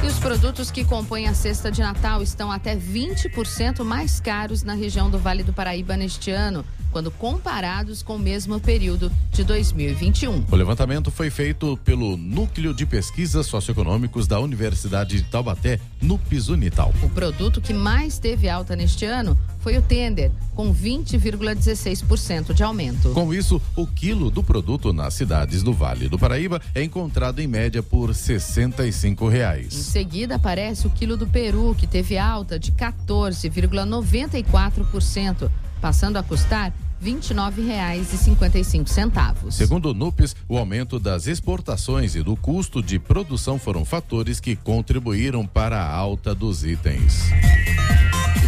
E 0.04 0.06
os 0.06 0.20
produtos 0.20 0.70
que 0.70 0.86
compõem 0.86 1.28
a 1.28 1.34
cesta 1.34 1.72
de 1.72 1.82
Natal 1.82 2.22
estão 2.22 2.52
até 2.52 2.76
20% 2.76 3.84
mais 3.84 4.20
caros 4.20 4.62
na 4.62 4.76
região 4.76 5.10
do 5.10 5.18
Vale 5.18 5.42
do 5.42 5.54
Paraíba 5.54 5.98
neste 5.98 6.30
ano 6.30 6.64
quando 6.92 7.10
comparados 7.10 8.04
com 8.04 8.16
o 8.16 8.20
mesmo 8.20 8.60
período 8.60 9.12
de 9.32 9.44
2021. 9.44 10.46
O 10.52 10.56
levantamento 10.56 11.10
foi 11.10 11.30
feito 11.30 11.80
pelo 11.84 12.18
Núcleo 12.18 12.74
de 12.74 12.86
Pesquisas 12.86 13.48
Socioeconômicos 13.48 14.28
da 14.28 14.40
Universidade 14.40 15.18
de 15.18 15.24
Taubaté, 15.24 15.80
no 16.02 16.18
Pisunital. 16.18 16.94
O 17.02 17.10
produto 17.10 17.62
que 17.62 17.74
mais 17.74 18.20
teve 18.20 18.50
alta 18.50 18.76
neste 18.76 19.06
ano 19.06 19.38
foi 19.60 19.78
o 19.78 19.82
tender, 19.82 20.32
com 20.56 20.74
20,16% 20.74 22.54
de 22.54 22.64
aumento. 22.64 23.12
Com 23.12 23.34
isso, 23.34 23.62
o 23.76 23.86
quilo 23.86 24.32
do 24.32 24.44
produto 24.44 24.92
nas 24.92 25.14
cidades 25.14 25.64
do 25.64 25.72
Vale 25.72 26.10
do 26.10 26.20
Paraíba 26.20 26.60
é 26.74 26.84
encontrado 26.84 27.40
em 27.40 27.48
média 27.48 27.84
por 27.84 28.14
65 28.14 29.28
reais. 29.28 29.74
Em 29.74 29.84
seguida 29.84 30.36
aparece 30.36 30.88
o 30.88 30.90
quilo 30.90 31.16
do 31.16 31.28
peru, 31.28 31.76
que 31.78 31.86
teve 31.86 32.18
alta 32.18 32.58
de 32.58 32.72
14,94%, 32.72 35.52
passando 35.82 36.18
a 36.18 36.24
custar 36.24 36.72
R$ 37.02 37.12
29,55. 37.12 39.52
Segundo 39.52 39.90
o 39.90 39.94
NUPES, 39.94 40.36
o 40.48 40.58
aumento 40.58 41.00
das 41.00 41.26
exportações 41.26 42.16
e 42.16 42.22
do 42.22 42.36
custo 42.36 42.80
de 42.82 43.00
produção 43.00 43.58
foram 43.58 43.84
fatores 43.84 44.40
que 44.40 44.56
contribuíram 44.56 45.48
para 45.48 45.82
a 45.82 45.92
alta 45.92 46.36
dos 46.36 46.64
itens. 46.64 47.32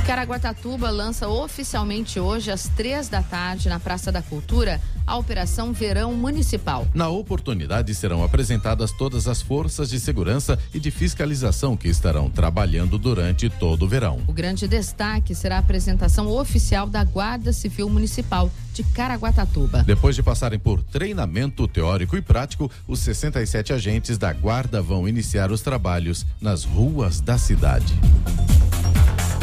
Caraguatatuba 0.06 0.90
lança 0.90 1.30
oficialmente 1.30 2.20
hoje 2.20 2.52
às 2.52 2.68
três 2.68 3.08
da 3.08 3.24
tarde 3.24 3.70
na 3.70 3.80
Praça 3.80 4.12
da 4.12 4.22
Cultura 4.22 4.82
a 5.08 5.18
Operação 5.18 5.74
Verão 5.74 6.14
Municipal. 6.14 6.88
Na 6.94 7.10
oportunidade 7.10 7.94
serão 7.96 8.24
apresentadas 8.24 8.92
todas 8.92 9.28
as 9.28 9.42
forças 9.42 9.90
de 9.90 10.00
segurança 10.00 10.58
e 10.74 10.80
de 10.80 10.92
fiscalização 10.92 11.76
que 11.76 11.88
estarão 11.88 12.30
trabalhando 12.30 12.98
durante 12.98 13.50
todo 13.50 13.84
o 13.84 13.88
verão. 13.88 14.22
O 14.28 14.34
grande 14.34 14.68
destaque 14.68 15.34
será 15.36 15.58
a 15.58 15.60
apresentação 15.60 16.28
oficial 16.28 16.88
da 16.88 17.04
Guarda 17.04 17.52
Civil 17.52 17.90
Municipal 17.90 18.52
de 18.74 18.84
Caraguatatuba. 18.84 19.84
Depois 19.84 20.16
de 20.16 20.24
passarem 20.24 20.60
por 20.60 20.82
treinamento 20.84 21.68
teórico 21.68 22.18
e 22.18 22.22
prático, 22.22 22.72
os 22.88 23.00
67 23.00 23.74
agentes 23.74 24.18
da 24.18 24.34
Guarda 24.34 24.82
vão 24.82 25.08
iniciar 25.08 25.52
os 25.52 25.62
trabalhos 25.62 26.26
nas 26.42 26.64
ruas 26.64 27.20
da 27.20 27.38
cidade. 27.38 27.94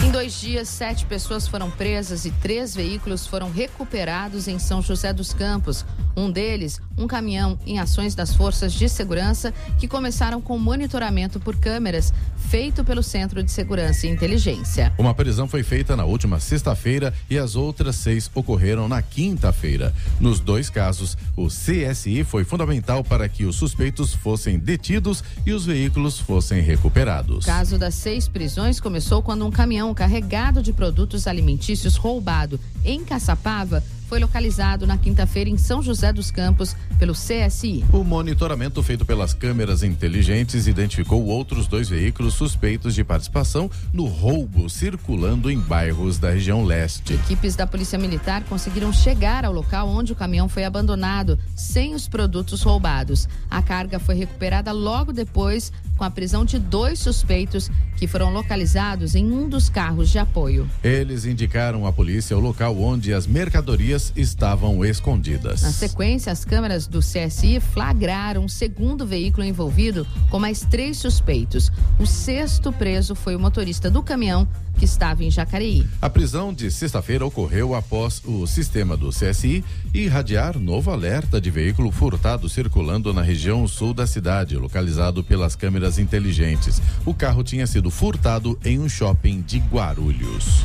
Em 0.03 0.11
dois 0.11 0.41
dias, 0.41 0.69
sete 0.69 1.05
pessoas 1.05 1.47
foram 1.47 1.71
presas 1.71 2.25
e 2.25 2.31
três 2.31 2.75
veículos 2.75 3.27
foram 3.27 3.51
recuperados 3.51 4.49
em 4.49 4.59
São 4.59 4.81
José 4.81 5.13
dos 5.13 5.35
Campos. 5.35 5.85
Um 6.17 6.31
deles, 6.31 6.81
um 7.01 7.07
caminhão 7.07 7.59
em 7.67 7.79
ações 7.79 8.15
das 8.15 8.35
forças 8.35 8.73
de 8.73 8.89
segurança 8.89 9.53
que 9.79 9.89
começaram 9.89 10.41
com 10.41 10.59
monitoramento 10.59 11.41
por 11.41 11.57
câmeras 11.57 12.13
feito 12.37 12.85
pelo 12.85 13.03
Centro 13.03 13.43
de 13.43 13.51
Segurança 13.51 14.07
e 14.07 14.11
Inteligência. 14.11 14.93
Uma 14.99 15.15
prisão 15.15 15.49
foi 15.49 15.63
feita 15.63 15.97
na 15.97 16.05
última 16.05 16.39
sexta-feira 16.39 17.15
e 17.29 17.39
as 17.39 17.57
outras 17.57 17.97
seis 17.97 18.31
ocorreram 18.35 18.89
na 18.89 19.01
quinta-feira. 19.01 19.95
Nos 20.21 20.41
dois 20.41 20.69
casos, 20.69 21.17
o 21.37 21.47
CSI 21.47 22.25
foi 22.25 22.45
fundamental 22.45 23.03
para 23.03 23.29
que 23.29 23.45
os 23.45 23.57
suspeitos 23.57 24.15
fossem 24.15 24.59
detidos 24.59 25.25
e 25.47 25.53
os 25.53 25.65
veículos 25.65 26.19
fossem 26.19 26.61
recuperados. 26.61 27.45
O 27.45 27.47
caso 27.47 27.79
das 27.79 27.95
seis 27.95 28.29
prisões 28.29 28.81
começou 28.81 29.23
quando 29.23 29.47
um 29.47 29.51
caminhão 29.51 29.95
carregado 29.95 30.63
de 30.63 30.73
produtos 30.73 31.27
alimentícios 31.27 31.97
roubado 31.97 32.59
em 32.85 33.05
Caçapava 33.05 33.83
foi 34.11 34.19
localizado 34.19 34.89
na 34.89 34.99
quinta-feira 34.99 35.49
em 35.49 35.57
São 35.57 35.81
José 35.81 36.13
dos 36.13 36.33
Campos 36.33 36.75
pelo 36.99 37.13
CSI. 37.13 37.85
O 37.93 38.03
monitoramento 38.03 38.83
feito 38.83 39.07
pelas 39.07 39.33
câmeras 39.33 39.85
inteligentes 39.85 40.67
identificou 40.67 41.25
outros 41.27 41.69
dois 41.69 41.89
veículos 41.89 42.35
suspeitos 42.35 42.93
de 42.93 43.05
participação 43.05 43.71
no 43.93 44.07
roubo 44.07 44.69
circulando 44.69 45.49
em 45.49 45.61
bairros 45.61 46.19
da 46.19 46.31
região 46.31 46.65
leste. 46.65 47.13
Equipes 47.15 47.55
da 47.55 47.69
Polícia 47.69 47.97
Militar 47.97 48.43
conseguiram 48.49 48.93
chegar 48.93 49.45
ao 49.45 49.53
local 49.53 49.87
onde 49.87 50.13
o 50.13 50.17
caminhão 50.17 50.49
foi 50.49 50.65
abandonado, 50.65 51.39
sem 51.55 51.95
os 51.95 52.09
produtos 52.09 52.65
roubados. 52.65 53.29
A 53.49 53.63
carga 53.63 54.01
foi 54.01 54.17
recuperada 54.17 54.73
logo 54.73 55.13
depois 55.13 55.73
com 55.97 56.03
a 56.03 56.11
prisão 56.11 56.45
de 56.45 56.59
dois 56.59 56.99
suspeitos 56.99 57.71
que 57.97 58.07
foram 58.07 58.33
localizados 58.33 59.15
em 59.15 59.31
um 59.31 59.47
dos 59.49 59.69
carros 59.69 60.09
de 60.09 60.19
apoio. 60.19 60.67
Eles 60.83 61.27
indicaram 61.27 61.87
à 61.87 61.93
polícia 61.93 62.35
o 62.35 62.41
local 62.41 62.81
onde 62.81 63.13
as 63.13 63.27
mercadorias 63.27 64.00
estavam 64.17 64.85
escondidas. 64.85 65.63
Na 65.63 65.71
sequência, 65.71 66.33
as 66.33 66.45
câmeras 66.45 66.87
do 66.87 67.01
CSI 67.01 67.61
flagraram 67.61 68.45
um 68.45 68.49
segundo 68.49 69.07
veículo 69.07 69.45
envolvido 69.45 70.07
com 70.31 70.39
mais 70.39 70.61
três 70.63 70.97
suspeitos. 70.99 71.71
O 71.99 72.07
sexto 72.07 72.73
preso 72.73 73.15
foi 73.15 73.37
o 73.37 73.41
motorista 73.41 73.91
do 73.91 74.03
caminhão 74.03 74.49
que 74.79 74.85
estava 74.85 75.23
em 75.23 75.31
Jacareí. 75.31 75.87
A 76.01 76.09
prisão 76.09 76.55
de 76.55 76.71
sexta-feira 76.71 77.27
ocorreu 77.27 77.75
após 77.75 78.23
o 78.25 78.47
sistema 78.47 78.97
do 78.97 79.11
CSI 79.11 79.63
irradiar 79.93 80.59
novo 80.59 80.91
alerta 80.91 81.41
de 81.41 81.51
veículo 81.51 81.91
furtado 81.91 82.49
circulando 82.49 83.13
na 83.13 83.23
região 83.23 83.69
sul 83.69 83.93
da 83.93 84.07
cidade, 84.07 84.57
localizado 84.57 85.23
pelas 85.23 85.55
câmeras 85.55 85.99
inteligentes. 85.99 86.81
O 87.05 87.13
carro 87.13 87.43
tinha 87.43 87.67
sido 87.67 87.91
furtado 87.91 88.59
em 88.65 88.79
um 88.79 88.89
shopping 88.89 89.43
de 89.43 89.59
Guarulhos. 89.59 90.65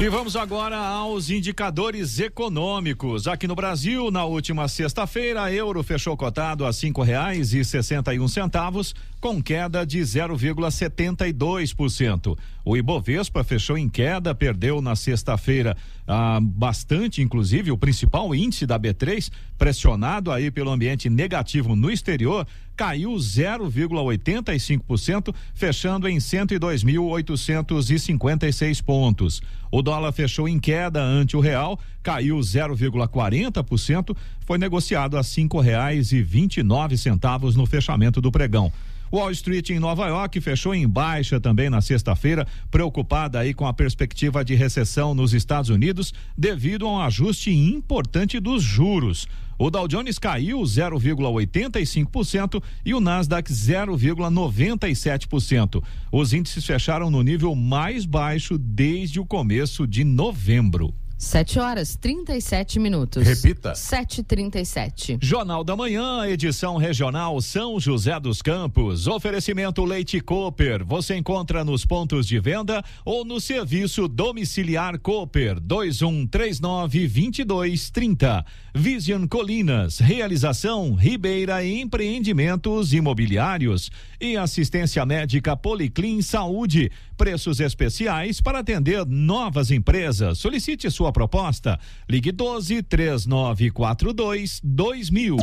E 0.00 0.08
vamos 0.08 0.34
agora 0.34 0.76
aos 0.76 1.30
indicadores 1.30 2.18
econômicos. 2.18 3.28
Aqui 3.28 3.46
no 3.46 3.54
Brasil, 3.54 4.10
na 4.10 4.24
última 4.24 4.66
sexta-feira, 4.66 5.52
euro 5.52 5.84
fechou 5.84 6.16
cotado 6.16 6.66
a 6.66 6.72
cinco 6.72 7.00
reais 7.00 7.54
e 7.54 7.64
sessenta 7.64 8.12
e 8.12 8.18
um 8.18 8.26
centavos, 8.26 8.92
com 9.24 9.42
queda 9.42 9.84
de 9.86 10.00
0,72%. 10.00 12.36
O 12.62 12.76
Ibovespa 12.76 13.42
fechou 13.42 13.78
em 13.78 13.88
queda, 13.88 14.34
perdeu 14.34 14.82
na 14.82 14.94
sexta-feira 14.94 15.74
ah, 16.06 16.38
bastante, 16.42 17.22
inclusive 17.22 17.70
o 17.70 17.78
principal 17.78 18.34
índice 18.34 18.66
da 18.66 18.78
B3, 18.78 19.30
pressionado 19.56 20.30
aí 20.30 20.50
pelo 20.50 20.70
ambiente 20.70 21.08
negativo 21.08 21.74
no 21.74 21.90
exterior, 21.90 22.46
caiu 22.76 23.12
0,85%, 23.12 25.34
fechando 25.54 26.06
em 26.06 26.18
102.856 26.18 28.82
pontos. 28.82 29.40
O 29.72 29.80
dólar 29.80 30.12
fechou 30.12 30.46
em 30.46 30.60
queda 30.60 31.02
ante 31.02 31.34
o 31.34 31.40
real, 31.40 31.80
caiu 32.02 32.36
0,40%, 32.36 34.14
foi 34.40 34.58
negociado 34.58 35.16
a 35.16 35.22
cinco 35.22 35.60
reais 35.60 36.12
e 36.12 36.20
vinte 36.20 36.62
nove 36.62 36.98
centavos 36.98 37.56
no 37.56 37.64
fechamento 37.64 38.20
do 38.20 38.30
pregão. 38.30 38.70
Wall 39.14 39.30
Street 39.30 39.70
em 39.70 39.78
Nova 39.78 40.08
York 40.08 40.40
fechou 40.40 40.74
em 40.74 40.88
baixa 40.88 41.38
também 41.38 41.70
na 41.70 41.80
sexta-feira, 41.80 42.44
preocupada 42.68 43.38
aí 43.38 43.54
com 43.54 43.64
a 43.64 43.72
perspectiva 43.72 44.44
de 44.44 44.56
recessão 44.56 45.14
nos 45.14 45.32
Estados 45.32 45.70
Unidos 45.70 46.12
devido 46.36 46.84
a 46.84 46.92
um 46.92 46.98
ajuste 46.98 47.52
importante 47.52 48.40
dos 48.40 48.60
juros. 48.60 49.28
O 49.56 49.70
Dow 49.70 49.86
Jones 49.86 50.18
caiu 50.18 50.60
0,85% 50.62 52.60
e 52.84 52.92
o 52.92 53.00
Nasdaq 53.00 53.52
0,97%. 53.52 55.80
Os 56.10 56.32
índices 56.32 56.66
fecharam 56.66 57.08
no 57.08 57.22
nível 57.22 57.54
mais 57.54 58.04
baixo 58.04 58.58
desde 58.58 59.20
o 59.20 59.24
começo 59.24 59.86
de 59.86 60.02
novembro. 60.02 60.92
7 61.16 61.58
horas 61.58 61.96
37 61.96 62.78
minutos. 62.78 63.26
Repita. 63.26 63.72
7h37. 63.72 65.18
Jornal 65.22 65.62
da 65.62 65.76
Manhã, 65.76 66.26
edição 66.26 66.76
regional 66.76 67.40
São 67.40 67.78
José 67.78 68.18
dos 68.18 68.42
Campos. 68.42 69.06
Oferecimento 69.06 69.84
Leite 69.84 70.20
Cooper. 70.20 70.84
Você 70.84 71.16
encontra 71.16 71.64
nos 71.64 71.84
pontos 71.84 72.26
de 72.26 72.38
venda 72.40 72.82
ou 73.04 73.24
no 73.24 73.40
serviço 73.40 74.08
domiciliar 74.08 74.98
Cooper 74.98 75.60
2139 75.60 77.08
2230. 77.08 78.44
Vision 78.74 79.26
Colinas. 79.26 79.98
Realização 79.98 80.94
Ribeira 80.94 81.64
Empreendimentos 81.64 82.92
Imobiliários 82.92 83.90
e 84.20 84.36
assistência 84.36 85.06
médica 85.06 85.56
Policlin 85.56 86.20
Saúde. 86.22 86.90
Preços 87.16 87.60
especiais 87.60 88.40
para 88.40 88.58
atender 88.58 89.06
novas 89.06 89.70
empresas. 89.70 90.38
Solicite 90.38 90.90
sua 90.90 91.03
proposta. 91.12 91.78
Ligue 92.08 92.32
12 92.32 92.82
3942 92.82 94.60
2000. 94.62 95.36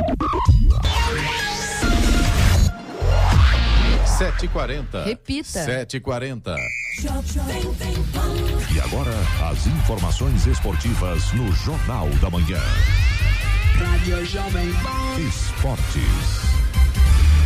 7h40. 4.21 5.05
Repita. 5.05 5.65
7h40. 5.65 6.55
E 8.75 8.79
agora, 8.79 9.13
as 9.49 9.65
informações 9.65 10.45
esportivas 10.45 11.31
no 11.33 11.51
Jornal 11.53 12.07
da 12.21 12.29
Manhã. 12.29 12.59
Rádio 13.79 14.23
Jovem 14.25 14.71
Pan. 14.73 15.19
Esportes. 15.19 16.50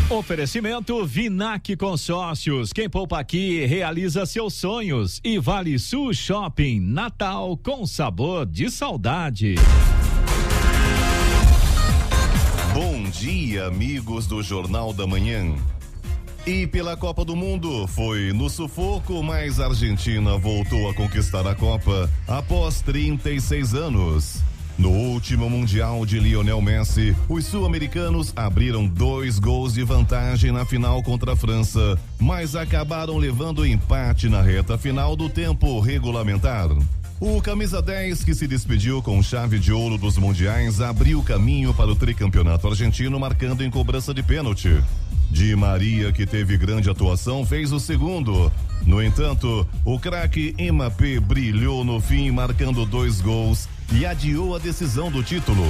Oferecimento 0.08 1.04
Vinac 1.04 1.76
Consórcios. 1.76 2.72
Quem 2.72 2.88
poupa 2.88 3.20
aqui 3.20 3.66
realiza 3.66 4.24
seus 4.28 4.54
sonhos. 4.54 5.20
E 5.24 5.40
Vale 5.40 5.80
Sul 5.80 6.14
Shopping. 6.14 6.80
Natal 6.80 7.58
com 7.58 7.88
sabor 7.88 8.46
de 8.46 8.70
saudade. 8.70 9.56
Bom 12.72 13.10
dia, 13.10 13.66
amigos 13.66 14.28
do 14.28 14.44
Jornal 14.44 14.94
da 14.94 15.08
Manhã. 15.08 15.56
E 16.46 16.68
pela 16.68 16.96
Copa 16.96 17.26
do 17.26 17.36
Mundo, 17.36 17.88
foi 17.88 18.32
no 18.32 18.48
sufoco, 18.48 19.24
mas 19.24 19.60
a 19.60 19.66
Argentina 19.66 20.38
voltou 20.38 20.88
a 20.88 20.94
conquistar 20.94 21.48
a 21.48 21.56
Copa 21.56 22.08
após 22.28 22.80
36 22.82 23.74
anos. 23.74 24.44
No 24.78 24.90
último 24.90 25.50
Mundial 25.50 26.06
de 26.06 26.20
Lionel 26.20 26.62
Messi, 26.62 27.16
os 27.30 27.46
sul-americanos 27.46 28.34
abriram 28.36 28.86
dois 28.86 29.40
gols 29.40 29.74
de 29.74 29.84
vantagem 29.84 30.52
na 30.52 30.66
final 30.66 31.02
contra 31.02 31.32
a 31.32 31.36
França, 31.36 31.98
mas 32.20 32.58
acabaram 32.58 33.18
levando 33.18 33.66
empate 33.66 34.28
na 34.28 34.42
reta 34.42 34.78
final 34.78 35.16
do 35.16 35.30
tempo 35.30 35.80
regulamentar. 35.80 36.70
O 37.22 37.42
camisa 37.42 37.82
10, 37.82 38.26
que 38.26 38.36
se 38.36 38.46
despediu 38.46 39.02
com 39.02 39.24
chave 39.24 39.58
de 39.58 39.72
ouro 39.72 39.98
dos 39.98 40.18
mundiais, 40.18 40.82
abriu 40.82 41.24
caminho 41.24 41.74
para 41.74 41.90
o 41.90 41.96
tricampeonato 41.96 42.68
argentino, 42.68 43.18
marcando 43.18 43.64
em 43.64 43.72
cobrança 43.72 44.14
de 44.14 44.22
pênalti. 44.22 44.84
Di 45.32 45.56
Maria, 45.56 46.12
que 46.12 46.26
teve 46.26 46.58
grande 46.58 46.90
atuação, 46.90 47.46
fez 47.46 47.72
o 47.72 47.80
segundo. 47.80 48.52
No 48.86 49.02
entanto, 49.02 49.68
o 49.84 50.00
craque 50.00 50.56
Mbappé 50.72 51.20
brilhou 51.20 51.84
no 51.84 52.00
fim, 52.00 52.30
marcando 52.30 52.86
dois 52.86 53.20
gols 53.20 53.68
e 53.92 54.06
adiou 54.06 54.56
a 54.56 54.60
decisão 54.60 55.12
do 55.12 55.24
título. 55.24 55.66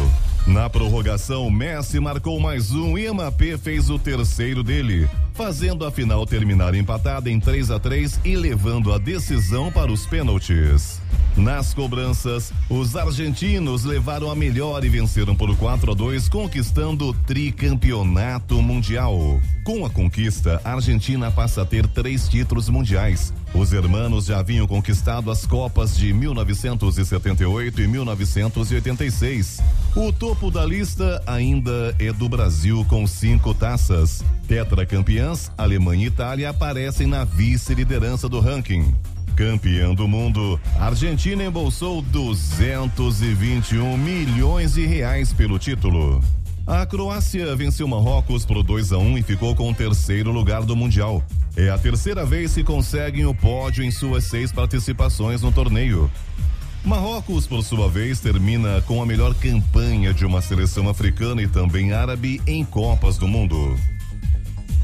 Na 0.45 0.69
prorrogação, 0.69 1.49
Messi 1.49 1.99
marcou 1.99 2.39
mais 2.39 2.71
um 2.71 2.97
e 2.97 3.09
Mbappé 3.11 3.57
fez 3.57 3.89
o 3.89 3.97
terceiro 3.97 4.63
dele, 4.63 5.09
fazendo 5.35 5.85
a 5.85 5.91
final 5.91 6.25
terminar 6.25 6.73
empatada 6.73 7.29
em 7.29 7.39
3 7.39 7.69
a 7.69 7.77
3 7.77 8.21
e 8.23 8.35
levando 8.35 8.93
a 8.93 8.97
decisão 8.97 9.69
para 9.69 9.91
os 9.91 10.05
pênaltis. 10.05 11.01
Nas 11.35 11.73
cobranças, 11.73 12.53
os 12.69 12.95
argentinos 12.95 13.83
levaram 13.83 14.31
a 14.31 14.35
melhor 14.35 14.85
e 14.85 14.89
venceram 14.89 15.35
por 15.35 15.53
4 15.57 15.91
a 15.91 15.93
2, 15.93 16.29
conquistando 16.29 17.09
o 17.09 17.13
tricampeonato 17.13 18.61
mundial. 18.61 19.41
Com 19.65 19.85
a 19.85 19.89
conquista, 19.89 20.61
a 20.63 20.73
Argentina 20.73 21.29
passa 21.29 21.63
a 21.63 21.65
ter 21.65 21.85
três 21.87 22.29
títulos 22.29 22.69
mundiais. 22.69 23.33
Os 23.53 23.73
hermanos 23.73 24.25
já 24.25 24.39
haviam 24.39 24.65
conquistado 24.65 25.29
as 25.29 25.45
Copas 25.45 25.97
de 25.97 26.13
1978 26.13 27.81
e 27.81 27.87
1986. 27.87 29.61
O 29.93 30.13
topo 30.13 30.49
da 30.49 30.65
lista 30.65 31.21
ainda 31.27 31.93
é 31.99 32.13
do 32.13 32.29
Brasil 32.29 32.85
com 32.87 33.05
cinco 33.05 33.53
taças. 33.53 34.23
Tetracampeãs, 34.47 35.51
Alemanha 35.57 36.05
e 36.05 36.07
Itália 36.07 36.49
aparecem 36.49 37.07
na 37.07 37.23
vice-liderança 37.23 38.29
do 38.29 38.39
ranking. 38.39 38.93
Campeã 39.35 39.93
do 39.93 40.07
mundo, 40.07 40.59
a 40.79 40.85
Argentina 40.85 41.43
embolsou 41.43 42.01
221 42.01 43.97
milhões 43.97 44.75
de 44.75 44.85
reais 44.85 45.33
pelo 45.33 45.59
título. 45.59 46.23
A 46.65 46.85
Croácia 46.85 47.55
venceu 47.55 47.87
Marrocos 47.87 48.45
por 48.45 48.63
2 48.63 48.93
a 48.93 48.97
1 48.97 49.17
e 49.17 49.23
ficou 49.23 49.53
com 49.55 49.69
o 49.69 49.75
terceiro 49.75 50.31
lugar 50.31 50.63
do 50.63 50.75
Mundial. 50.75 51.21
É 51.55 51.69
a 51.69 51.77
terceira 51.77 52.25
vez 52.25 52.53
que 52.53 52.63
conseguem 52.63 53.25
o 53.25 53.35
pódio 53.35 53.83
em 53.83 53.91
suas 53.91 54.23
seis 54.23 54.51
participações 54.51 55.41
no 55.41 55.51
torneio. 55.51 56.09
Marrocos, 56.83 57.47
por 57.47 57.63
sua 57.63 57.89
vez, 57.89 58.19
termina 58.19 58.81
com 58.83 59.01
a 59.01 59.05
melhor 59.05 59.33
campanha 59.35 60.13
de 60.13 60.25
uma 60.25 60.41
seleção 60.41 60.87
africana 60.87 61.41
e 61.41 61.47
também 61.47 61.91
árabe 61.91 62.41
em 62.45 62.63
Copas 62.63 63.17
do 63.17 63.27
Mundo. 63.27 63.75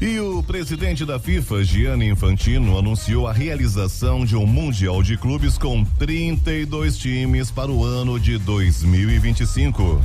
E 0.02 0.18
o 0.18 0.42
presidente 0.42 1.04
da 1.04 1.16
FIFA, 1.16 1.62
Gianni 1.62 2.08
Infantino, 2.08 2.76
anunciou 2.76 3.28
a 3.28 3.32
realização 3.32 4.24
de 4.24 4.34
um 4.34 4.44
Mundial 4.44 5.00
de 5.00 5.16
Clubes 5.16 5.56
com 5.56 5.84
32 5.84 6.98
times 6.98 7.52
para 7.52 7.70
o 7.70 7.84
ano 7.84 8.18
de 8.18 8.36
2025. 8.36 10.02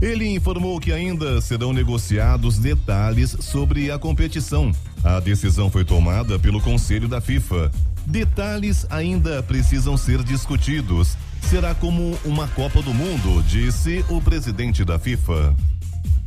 Ele 0.00 0.34
informou 0.34 0.80
que 0.80 0.92
ainda 0.92 1.42
serão 1.42 1.74
negociados 1.74 2.56
detalhes 2.56 3.36
sobre 3.40 3.90
a 3.90 3.98
competição. 3.98 4.72
A 5.04 5.20
decisão 5.20 5.70
foi 5.70 5.84
tomada 5.84 6.38
pelo 6.38 6.58
Conselho 6.58 7.06
da 7.06 7.20
FIFA. 7.20 7.70
Detalhes 8.06 8.86
ainda 8.88 9.42
precisam 9.42 9.98
ser 9.98 10.22
discutidos. 10.22 11.18
Será 11.42 11.74
como 11.74 12.18
uma 12.24 12.48
Copa 12.48 12.80
do 12.80 12.94
Mundo, 12.94 13.42
disse 13.46 14.02
o 14.08 14.22
presidente 14.22 14.86
da 14.86 14.98
FIFA. 14.98 15.54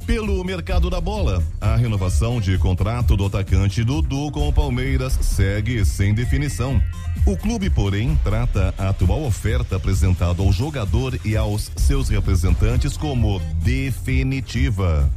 Pelo 0.08 0.41
mercado 0.41 0.89
da 0.89 1.02
bola, 1.02 1.43
a 1.60 1.76
renovação 1.76 2.39
de 2.39 2.58
contrato 2.58 3.17
do 3.17 3.26
atacante 3.26 3.84
Dudu 3.84 4.32
com 4.32 4.48
o 4.48 4.54
Palmeiras 4.54 5.20
segue 5.22 5.84
sem 5.84 6.13
definição. 6.13 6.82
O 7.26 7.36
clube, 7.36 7.70
porém, 7.70 8.17
trata 8.24 8.74
a 8.78 8.88
atual 8.88 9.24
oferta 9.24 9.76
apresentada 9.76 10.41
ao 10.41 10.50
jogador 10.50 11.20
e 11.26 11.36
aos 11.36 11.70
seus 11.76 12.08
representantes 12.08 12.96
como 12.96 13.41
definitiva. 13.62 15.12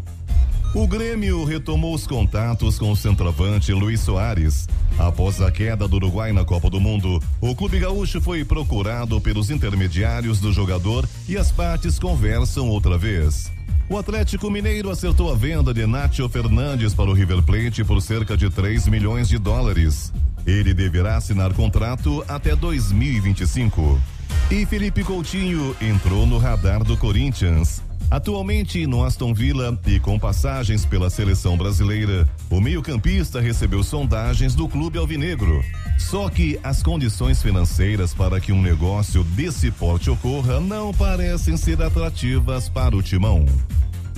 O 0.73 0.87
Grêmio 0.87 1.43
retomou 1.43 1.93
os 1.93 2.07
contatos 2.07 2.79
com 2.79 2.93
o 2.93 2.97
centroavante 2.97 3.73
Luiz 3.73 4.01
Soares. 4.03 4.69
Após 4.97 5.41
a 5.41 5.51
queda 5.51 5.89
do 5.89 5.97
Uruguai 5.97 6.33
na 6.33 6.45
Copa 6.45 6.71
do 6.71 6.79
Mundo, 6.81 7.21
o 7.41 7.57
clube 7.57 7.81
gaúcho 7.81 8.21
foi 8.21 8.45
procurado 8.45 9.21
pelos 9.21 9.51
intermediários 9.51 10.39
do 10.39 10.53
jogador 10.53 11.09
e 11.29 11.37
as 11.37 11.51
partes 11.51 11.99
conversam 11.99 12.69
outra 12.69 12.97
vez. 12.97 13.51
O 13.89 13.99
Atlético 13.99 14.49
Mineiro 14.49 14.91
acertou 14.91 15.33
a 15.33 15.35
venda 15.35 15.75
de 15.75 15.85
Nacho 15.87 16.29
Fernandes 16.29 16.95
para 16.95 17.11
o 17.11 17.15
River 17.15 17.43
Plate 17.43 17.83
por 17.83 18.01
cerca 18.01 18.37
de 18.37 18.49
3 18.49 18.87
milhões 18.87 19.29
de 19.29 19.39
dólares. 19.39 20.13
Ele 20.47 20.73
deverá 20.73 21.17
assinar 21.17 21.53
contrato 21.53 22.25
até 22.29 22.55
2025. 22.55 24.01
E 24.49 24.65
Felipe 24.67 25.03
Coutinho 25.03 25.75
entrou 25.81 26.29
no 26.29 26.39
radar 26.39 26.85
do 26.85 26.97
Corinthians. 26.97 27.83
Atualmente 28.11 28.89
no 28.89 29.05
Aston 29.05 29.33
Villa 29.33 29.79
e 29.87 30.01
com 30.01 30.19
passagens 30.19 30.85
pela 30.85 31.09
seleção 31.09 31.57
brasileira, 31.57 32.29
o 32.51 32.61
meio-campista 32.61 33.41
recebeu 33.41 33.85
sondagens 33.85 34.53
do 34.53 34.69
clube 34.69 34.99
alvinegro. 34.99 35.65
Só 35.97 36.29
que 36.29 36.59
as 36.65 36.83
condições 36.83 37.41
financeiras 37.41 38.13
para 38.13 38.41
que 38.41 38.51
um 38.51 38.61
negócio 38.61 39.23
desse 39.23 39.71
porte 39.71 40.11
ocorra 40.11 40.59
não 40.59 40.93
parecem 40.93 41.57
ser 41.57 41.81
atrativas 41.81 42.69
para 42.69 42.97
o 42.97 43.03
timão. 43.03 43.47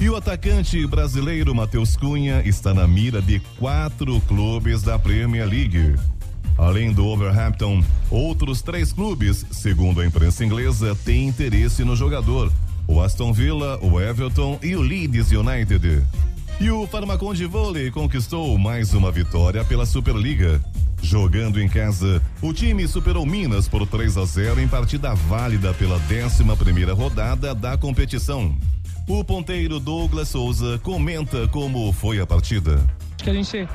E 0.01 0.09
o 0.09 0.17
atacante 0.17 0.87
brasileiro 0.87 1.55
Matheus 1.55 1.95
Cunha 1.95 2.43
está 2.47 2.73
na 2.73 2.89
mira 2.89 3.21
de 3.21 3.41
quatro 3.59 4.19
clubes 4.23 4.83
da 4.83 4.99
Premier 4.99 5.47
League. 5.47 5.97
Além 6.57 6.93
do 6.93 7.07
Overhampton, 7.07 7.85
outros 8.11 8.63
três 8.63 8.93
clubes, 8.93 9.45
segundo 9.51 10.01
a 10.01 10.07
imprensa 10.07 10.45
inglesa, 10.45 10.97
têm 11.05 11.29
interesse 11.29 11.85
no 11.85 11.95
jogador: 11.95 12.53
o 12.87 13.01
Aston 13.01 13.33
Villa, 13.33 13.79
o 13.83 14.01
Everton 14.01 14.59
e 14.63 14.75
o 14.77 14.81
Leeds 14.81 15.31
United. 15.33 16.03
E 16.61 16.71
o 16.71 16.87
Farmacon 16.87 17.35
de 17.35 17.47
Vôlei 17.47 17.91
conquistou 17.91 18.57
mais 18.59 18.95
uma 18.95 19.11
vitória 19.11 19.65
pela 19.65 19.87
Superliga. 19.87 20.63
Jogando 21.03 21.61
em 21.61 21.69
casa, 21.69 22.23
o 22.41 22.53
time 22.53 22.87
superou 22.87 23.27
Minas 23.27 23.67
por 23.67 23.85
3 23.87 24.17
a 24.17 24.25
0 24.25 24.61
em 24.61 24.69
partida 24.69 25.15
válida 25.15 25.75
pela 25.75 25.97
11 25.97 26.45
primeira 26.57 26.95
rodada 26.95 27.55
da 27.55 27.77
competição. 27.77 28.57
O 29.09 29.25
ponteiro 29.25 29.81
Douglas 29.81 30.29
Souza 30.29 30.79
comenta 30.79 31.49
como 31.49 31.93
foi 31.93 32.21
a 32.21 32.27
partida. 32.27 32.77
Acho 33.17 33.25
que 33.25 33.31
a 33.31 33.35
gente 33.35 33.69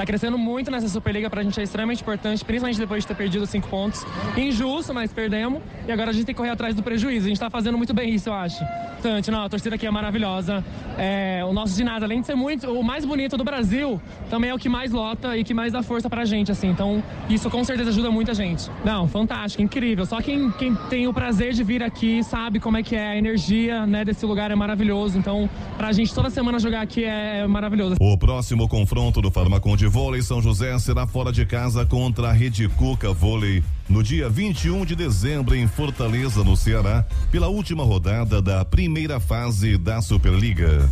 Tá 0.00 0.06
crescendo 0.06 0.38
muito 0.38 0.70
nessa 0.70 0.88
Superliga, 0.88 1.28
pra 1.28 1.42
gente 1.42 1.60
é 1.60 1.62
extremamente 1.62 2.00
importante, 2.00 2.42
principalmente 2.42 2.78
depois 2.78 3.02
de 3.04 3.08
ter 3.08 3.14
perdido 3.14 3.44
cinco 3.44 3.68
pontos. 3.68 4.02
Injusto, 4.34 4.94
mas 4.94 5.12
perdemos. 5.12 5.60
E 5.86 5.92
agora 5.92 6.08
a 6.08 6.12
gente 6.14 6.24
tem 6.24 6.34
que 6.34 6.38
correr 6.38 6.48
atrás 6.48 6.74
do 6.74 6.82
prejuízo. 6.82 7.26
A 7.26 7.28
gente 7.28 7.38
tá 7.38 7.50
fazendo 7.50 7.76
muito 7.76 7.92
bem 7.92 8.14
isso, 8.14 8.30
eu 8.30 8.32
acho. 8.32 8.64
Portanto, 8.92 9.30
não, 9.30 9.42
a 9.42 9.48
torcida 9.50 9.74
aqui 9.74 9.86
é 9.86 9.90
maravilhosa. 9.90 10.64
É, 10.96 11.44
o 11.46 11.52
nosso 11.52 11.76
ginásio, 11.76 12.04
além 12.04 12.22
de 12.22 12.26
ser 12.26 12.34
muito 12.34 12.66
o 12.72 12.82
mais 12.82 13.04
bonito 13.04 13.36
do 13.36 13.44
Brasil, 13.44 14.00
também 14.30 14.48
é 14.48 14.54
o 14.54 14.58
que 14.58 14.70
mais 14.70 14.90
lota 14.90 15.36
e 15.36 15.44
que 15.44 15.52
mais 15.52 15.70
dá 15.70 15.82
força 15.82 16.08
pra 16.08 16.24
gente, 16.24 16.50
assim. 16.50 16.68
Então, 16.68 17.02
isso 17.28 17.50
com 17.50 17.62
certeza 17.62 17.90
ajuda 17.90 18.10
muita 18.10 18.32
gente. 18.32 18.70
Não, 18.82 19.06
fantástico, 19.06 19.62
incrível. 19.62 20.06
Só 20.06 20.22
quem, 20.22 20.50
quem 20.52 20.74
tem 20.88 21.08
o 21.08 21.12
prazer 21.12 21.52
de 21.52 21.62
vir 21.62 21.82
aqui 21.82 22.24
sabe 22.24 22.58
como 22.58 22.78
é 22.78 22.82
que 22.82 22.96
é 22.96 23.08
a 23.08 23.16
energia, 23.18 23.84
né, 23.84 24.02
desse 24.02 24.24
lugar 24.24 24.50
é 24.50 24.54
maravilhoso. 24.54 25.18
Então, 25.18 25.46
pra 25.76 25.92
gente 25.92 26.14
toda 26.14 26.30
semana 26.30 26.58
jogar 26.58 26.80
aqui 26.80 27.04
é 27.04 27.46
maravilhoso. 27.46 27.96
O 28.00 28.16
próximo 28.16 28.66
confronto 28.66 29.20
do 29.20 29.30
Farmacon 29.30 29.76
de 29.76 29.89
Vôlei 29.90 30.22
São 30.22 30.40
José 30.40 30.78
será 30.78 31.04
fora 31.04 31.32
de 31.32 31.44
casa 31.44 31.84
contra 31.84 32.28
a 32.28 32.32
Rede 32.32 32.68
Cuca 32.68 33.12
Vôlei 33.12 33.60
no 33.88 34.04
dia 34.04 34.28
21 34.28 34.84
de 34.84 34.94
dezembro 34.94 35.52
em 35.52 35.66
Fortaleza, 35.66 36.44
no 36.44 36.56
Ceará, 36.56 37.04
pela 37.28 37.48
última 37.48 37.82
rodada 37.82 38.40
da 38.40 38.64
primeira 38.64 39.18
fase 39.18 39.76
da 39.76 40.00
Superliga. 40.00 40.88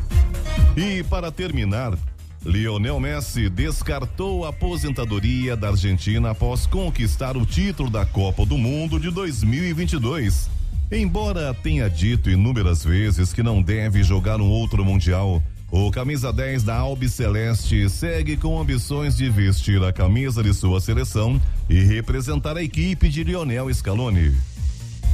E 0.77 1.05
para 1.05 1.31
terminar, 1.31 1.97
Lionel 2.45 2.99
Messi 2.99 3.49
descartou 3.49 4.45
a 4.45 4.49
aposentadoria 4.49 5.57
da 5.57 5.69
Argentina 5.69 6.31
após 6.31 6.67
conquistar 6.67 7.37
o 7.37 7.47
título 7.47 7.89
da 7.89 8.05
Copa 8.05 8.45
do 8.45 8.59
Mundo 8.59 8.99
de 8.99 9.13
2022. 9.13 10.51
Embora 10.91 11.55
tenha 11.55 11.89
dito 11.89 12.29
inúmeras 12.29 12.85
vezes 12.85 13.33
que 13.33 13.45
não 13.45 13.63
deve 13.63 14.03
jogar 14.03 14.41
um 14.41 14.49
outro 14.49 14.85
Mundial, 14.85 15.41
o 15.71 15.91
camisa 15.91 16.33
10 16.33 16.63
da 16.63 16.77
Albi 16.77 17.09
Celeste 17.09 17.89
segue 17.91 18.37
com 18.37 18.59
ambições 18.59 19.17
de 19.17 19.29
vestir 19.29 19.83
a 19.83 19.93
camisa 19.93 20.43
de 20.43 20.55
sua 20.55 20.81
seleção 20.81 21.41
e 21.69 21.83
representar 21.83 22.57
a 22.57 22.63
equipe 22.63 23.09
de 23.09 23.23
Lionel 23.23 23.73
Scaloni. 23.73 24.35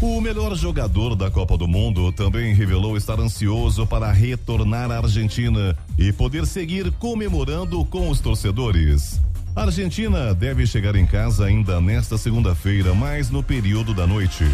O 0.00 0.20
melhor 0.20 0.54
jogador 0.54 1.16
da 1.16 1.30
Copa 1.30 1.56
do 1.56 1.66
Mundo 1.66 2.12
também 2.12 2.54
revelou 2.54 2.96
estar 2.96 3.18
ansioso 3.18 3.86
para 3.86 4.12
retornar 4.12 4.90
à 4.90 4.98
Argentina 4.98 5.76
e 5.98 6.12
poder 6.12 6.46
seguir 6.46 6.90
comemorando 6.92 7.84
com 7.86 8.08
os 8.08 8.20
torcedores. 8.20 9.20
A 9.56 9.62
Argentina 9.62 10.34
deve 10.34 10.66
chegar 10.66 10.94
em 10.96 11.06
casa 11.06 11.46
ainda 11.46 11.80
nesta 11.80 12.18
segunda-feira, 12.18 12.94
mais 12.94 13.30
no 13.30 13.42
período 13.42 13.94
da 13.94 14.06
noite. 14.06 14.44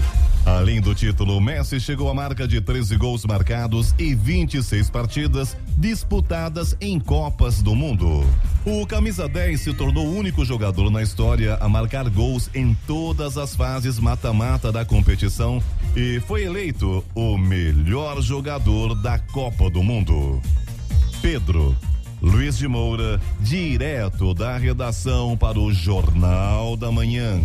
Além 0.44 0.80
do 0.80 0.94
título, 0.94 1.40
Messi 1.40 1.78
chegou 1.78 2.10
à 2.10 2.14
marca 2.14 2.48
de 2.48 2.60
13 2.60 2.96
gols 2.96 3.24
marcados 3.24 3.94
e 3.98 4.14
26 4.14 4.90
partidas 4.90 5.56
disputadas 5.76 6.76
em 6.80 6.98
Copas 6.98 7.62
do 7.62 7.74
Mundo. 7.74 8.24
O 8.64 8.86
camisa 8.86 9.28
10 9.28 9.60
se 9.60 9.74
tornou 9.74 10.06
o 10.06 10.16
único 10.16 10.44
jogador 10.44 10.90
na 10.90 11.02
história 11.02 11.56
a 11.60 11.68
marcar 11.68 12.08
gols 12.08 12.50
em 12.54 12.74
todas 12.86 13.36
as 13.36 13.54
fases 13.54 13.98
mata-mata 13.98 14.72
da 14.72 14.84
competição 14.84 15.62
e 15.94 16.20
foi 16.20 16.44
eleito 16.44 17.04
o 17.14 17.36
melhor 17.36 18.20
jogador 18.22 18.94
da 18.94 19.18
Copa 19.18 19.68
do 19.70 19.82
Mundo. 19.82 20.40
Pedro 21.20 21.76
Luiz 22.22 22.58
de 22.58 22.68
Moura, 22.68 23.20
direto 23.40 24.34
da 24.34 24.56
redação 24.58 25.36
para 25.36 25.58
o 25.58 25.72
Jornal 25.72 26.76
da 26.76 26.92
Manhã. 26.92 27.40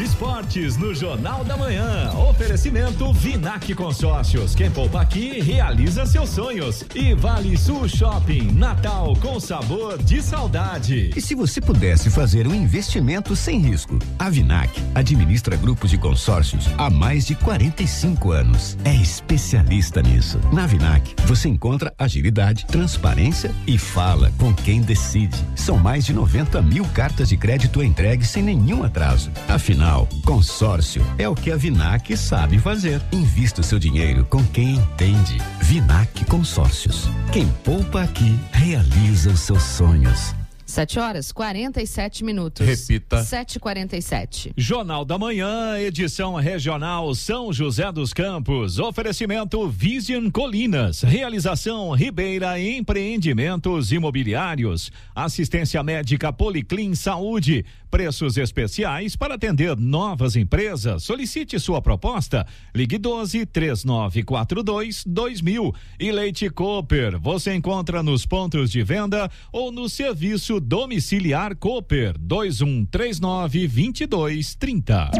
Esportes 0.00 0.78
no 0.78 0.94
Jornal 0.94 1.44
da 1.44 1.58
Manhã. 1.58 2.10
Oferecimento 2.30 3.12
Vinac 3.12 3.74
Consórcios. 3.74 4.54
Quem 4.54 4.70
poupa 4.70 5.02
aqui 5.02 5.40
realiza 5.40 6.06
seus 6.06 6.30
sonhos. 6.30 6.82
E 6.94 7.12
Vale 7.14 7.54
Sul 7.58 7.86
Shopping. 7.86 8.50
Natal 8.52 9.14
com 9.20 9.38
sabor 9.38 10.02
de 10.02 10.22
saudade. 10.22 11.10
E 11.14 11.20
se 11.20 11.34
você 11.34 11.60
pudesse 11.60 12.08
fazer 12.08 12.46
um 12.46 12.54
investimento 12.54 13.36
sem 13.36 13.58
risco? 13.58 13.98
A 14.18 14.30
Vinac 14.30 14.70
administra 14.94 15.54
grupos 15.54 15.90
de 15.90 15.98
consórcios 15.98 16.66
há 16.78 16.88
mais 16.88 17.26
de 17.26 17.34
45 17.34 18.32
anos. 18.32 18.78
É 18.84 18.94
especialista 18.94 20.00
nisso. 20.00 20.40
Na 20.50 20.66
Vinac, 20.66 21.14
você 21.26 21.46
encontra 21.46 21.92
agilidade, 21.98 22.64
transparência 22.64 23.54
e 23.66 23.76
fala 23.76 24.32
com 24.38 24.54
quem 24.54 24.80
decide. 24.80 25.36
São 25.54 25.76
mais 25.76 26.06
de 26.06 26.14
90 26.14 26.62
mil 26.62 26.86
cartas 26.86 27.28
de 27.28 27.36
crédito 27.36 27.82
entregues 27.82 28.30
sem 28.30 28.42
nenhum 28.42 28.82
atraso. 28.82 29.30
Afinal, 29.46 29.89
consórcio 30.24 31.04
é 31.18 31.28
o 31.28 31.34
que 31.34 31.50
a 31.50 31.56
Vinac 31.56 32.16
sabe 32.16 32.58
fazer. 32.58 33.00
Invista 33.12 33.60
o 33.60 33.64
seu 33.64 33.78
dinheiro 33.78 34.24
com 34.24 34.42
quem 34.46 34.76
entende. 34.76 35.38
Vinac 35.62 36.24
Consórcios. 36.26 37.08
Quem 37.32 37.48
poupa 37.64 38.02
aqui 38.02 38.38
realiza 38.52 39.30
os 39.30 39.40
seus 39.40 39.62
sonhos. 39.62 40.39
7 40.70 40.98
horas 41.00 41.32
47 41.32 42.24
minutos. 42.24 42.64
Repita. 42.64 43.22
7h47. 43.22 44.52
Jornal 44.56 45.04
da 45.04 45.18
Manhã, 45.18 45.76
edição 45.78 46.36
regional 46.36 47.12
São 47.14 47.52
José 47.52 47.90
dos 47.90 48.12
Campos. 48.12 48.78
Oferecimento 48.78 49.68
Vision 49.68 50.30
Colinas. 50.30 51.02
Realização 51.02 51.90
Ribeira 51.90 52.58
Empreendimentos 52.60 53.90
Imobiliários. 53.90 54.92
Assistência 55.14 55.82
médica 55.82 56.32
Policlin 56.32 56.94
Saúde. 56.94 57.64
Preços 57.90 58.36
especiais 58.36 59.16
para 59.16 59.34
atender 59.34 59.76
novas 59.76 60.36
empresas. 60.36 61.02
Solicite 61.02 61.58
sua 61.58 61.82
proposta. 61.82 62.46
Ligue 62.72 62.96
12 62.96 63.44
3942 63.46 65.02
2000. 65.04 65.74
E 65.98 66.12
Leite 66.12 66.48
Cooper. 66.48 67.18
Você 67.18 67.52
encontra 67.52 68.00
nos 68.00 68.24
pontos 68.24 68.70
de 68.70 68.84
venda 68.84 69.28
ou 69.52 69.72
no 69.72 69.88
serviço 69.88 70.59
domiciliar 70.60 71.56
Cooper 71.56 72.16
2139 72.18 73.66
2230. 73.66 75.10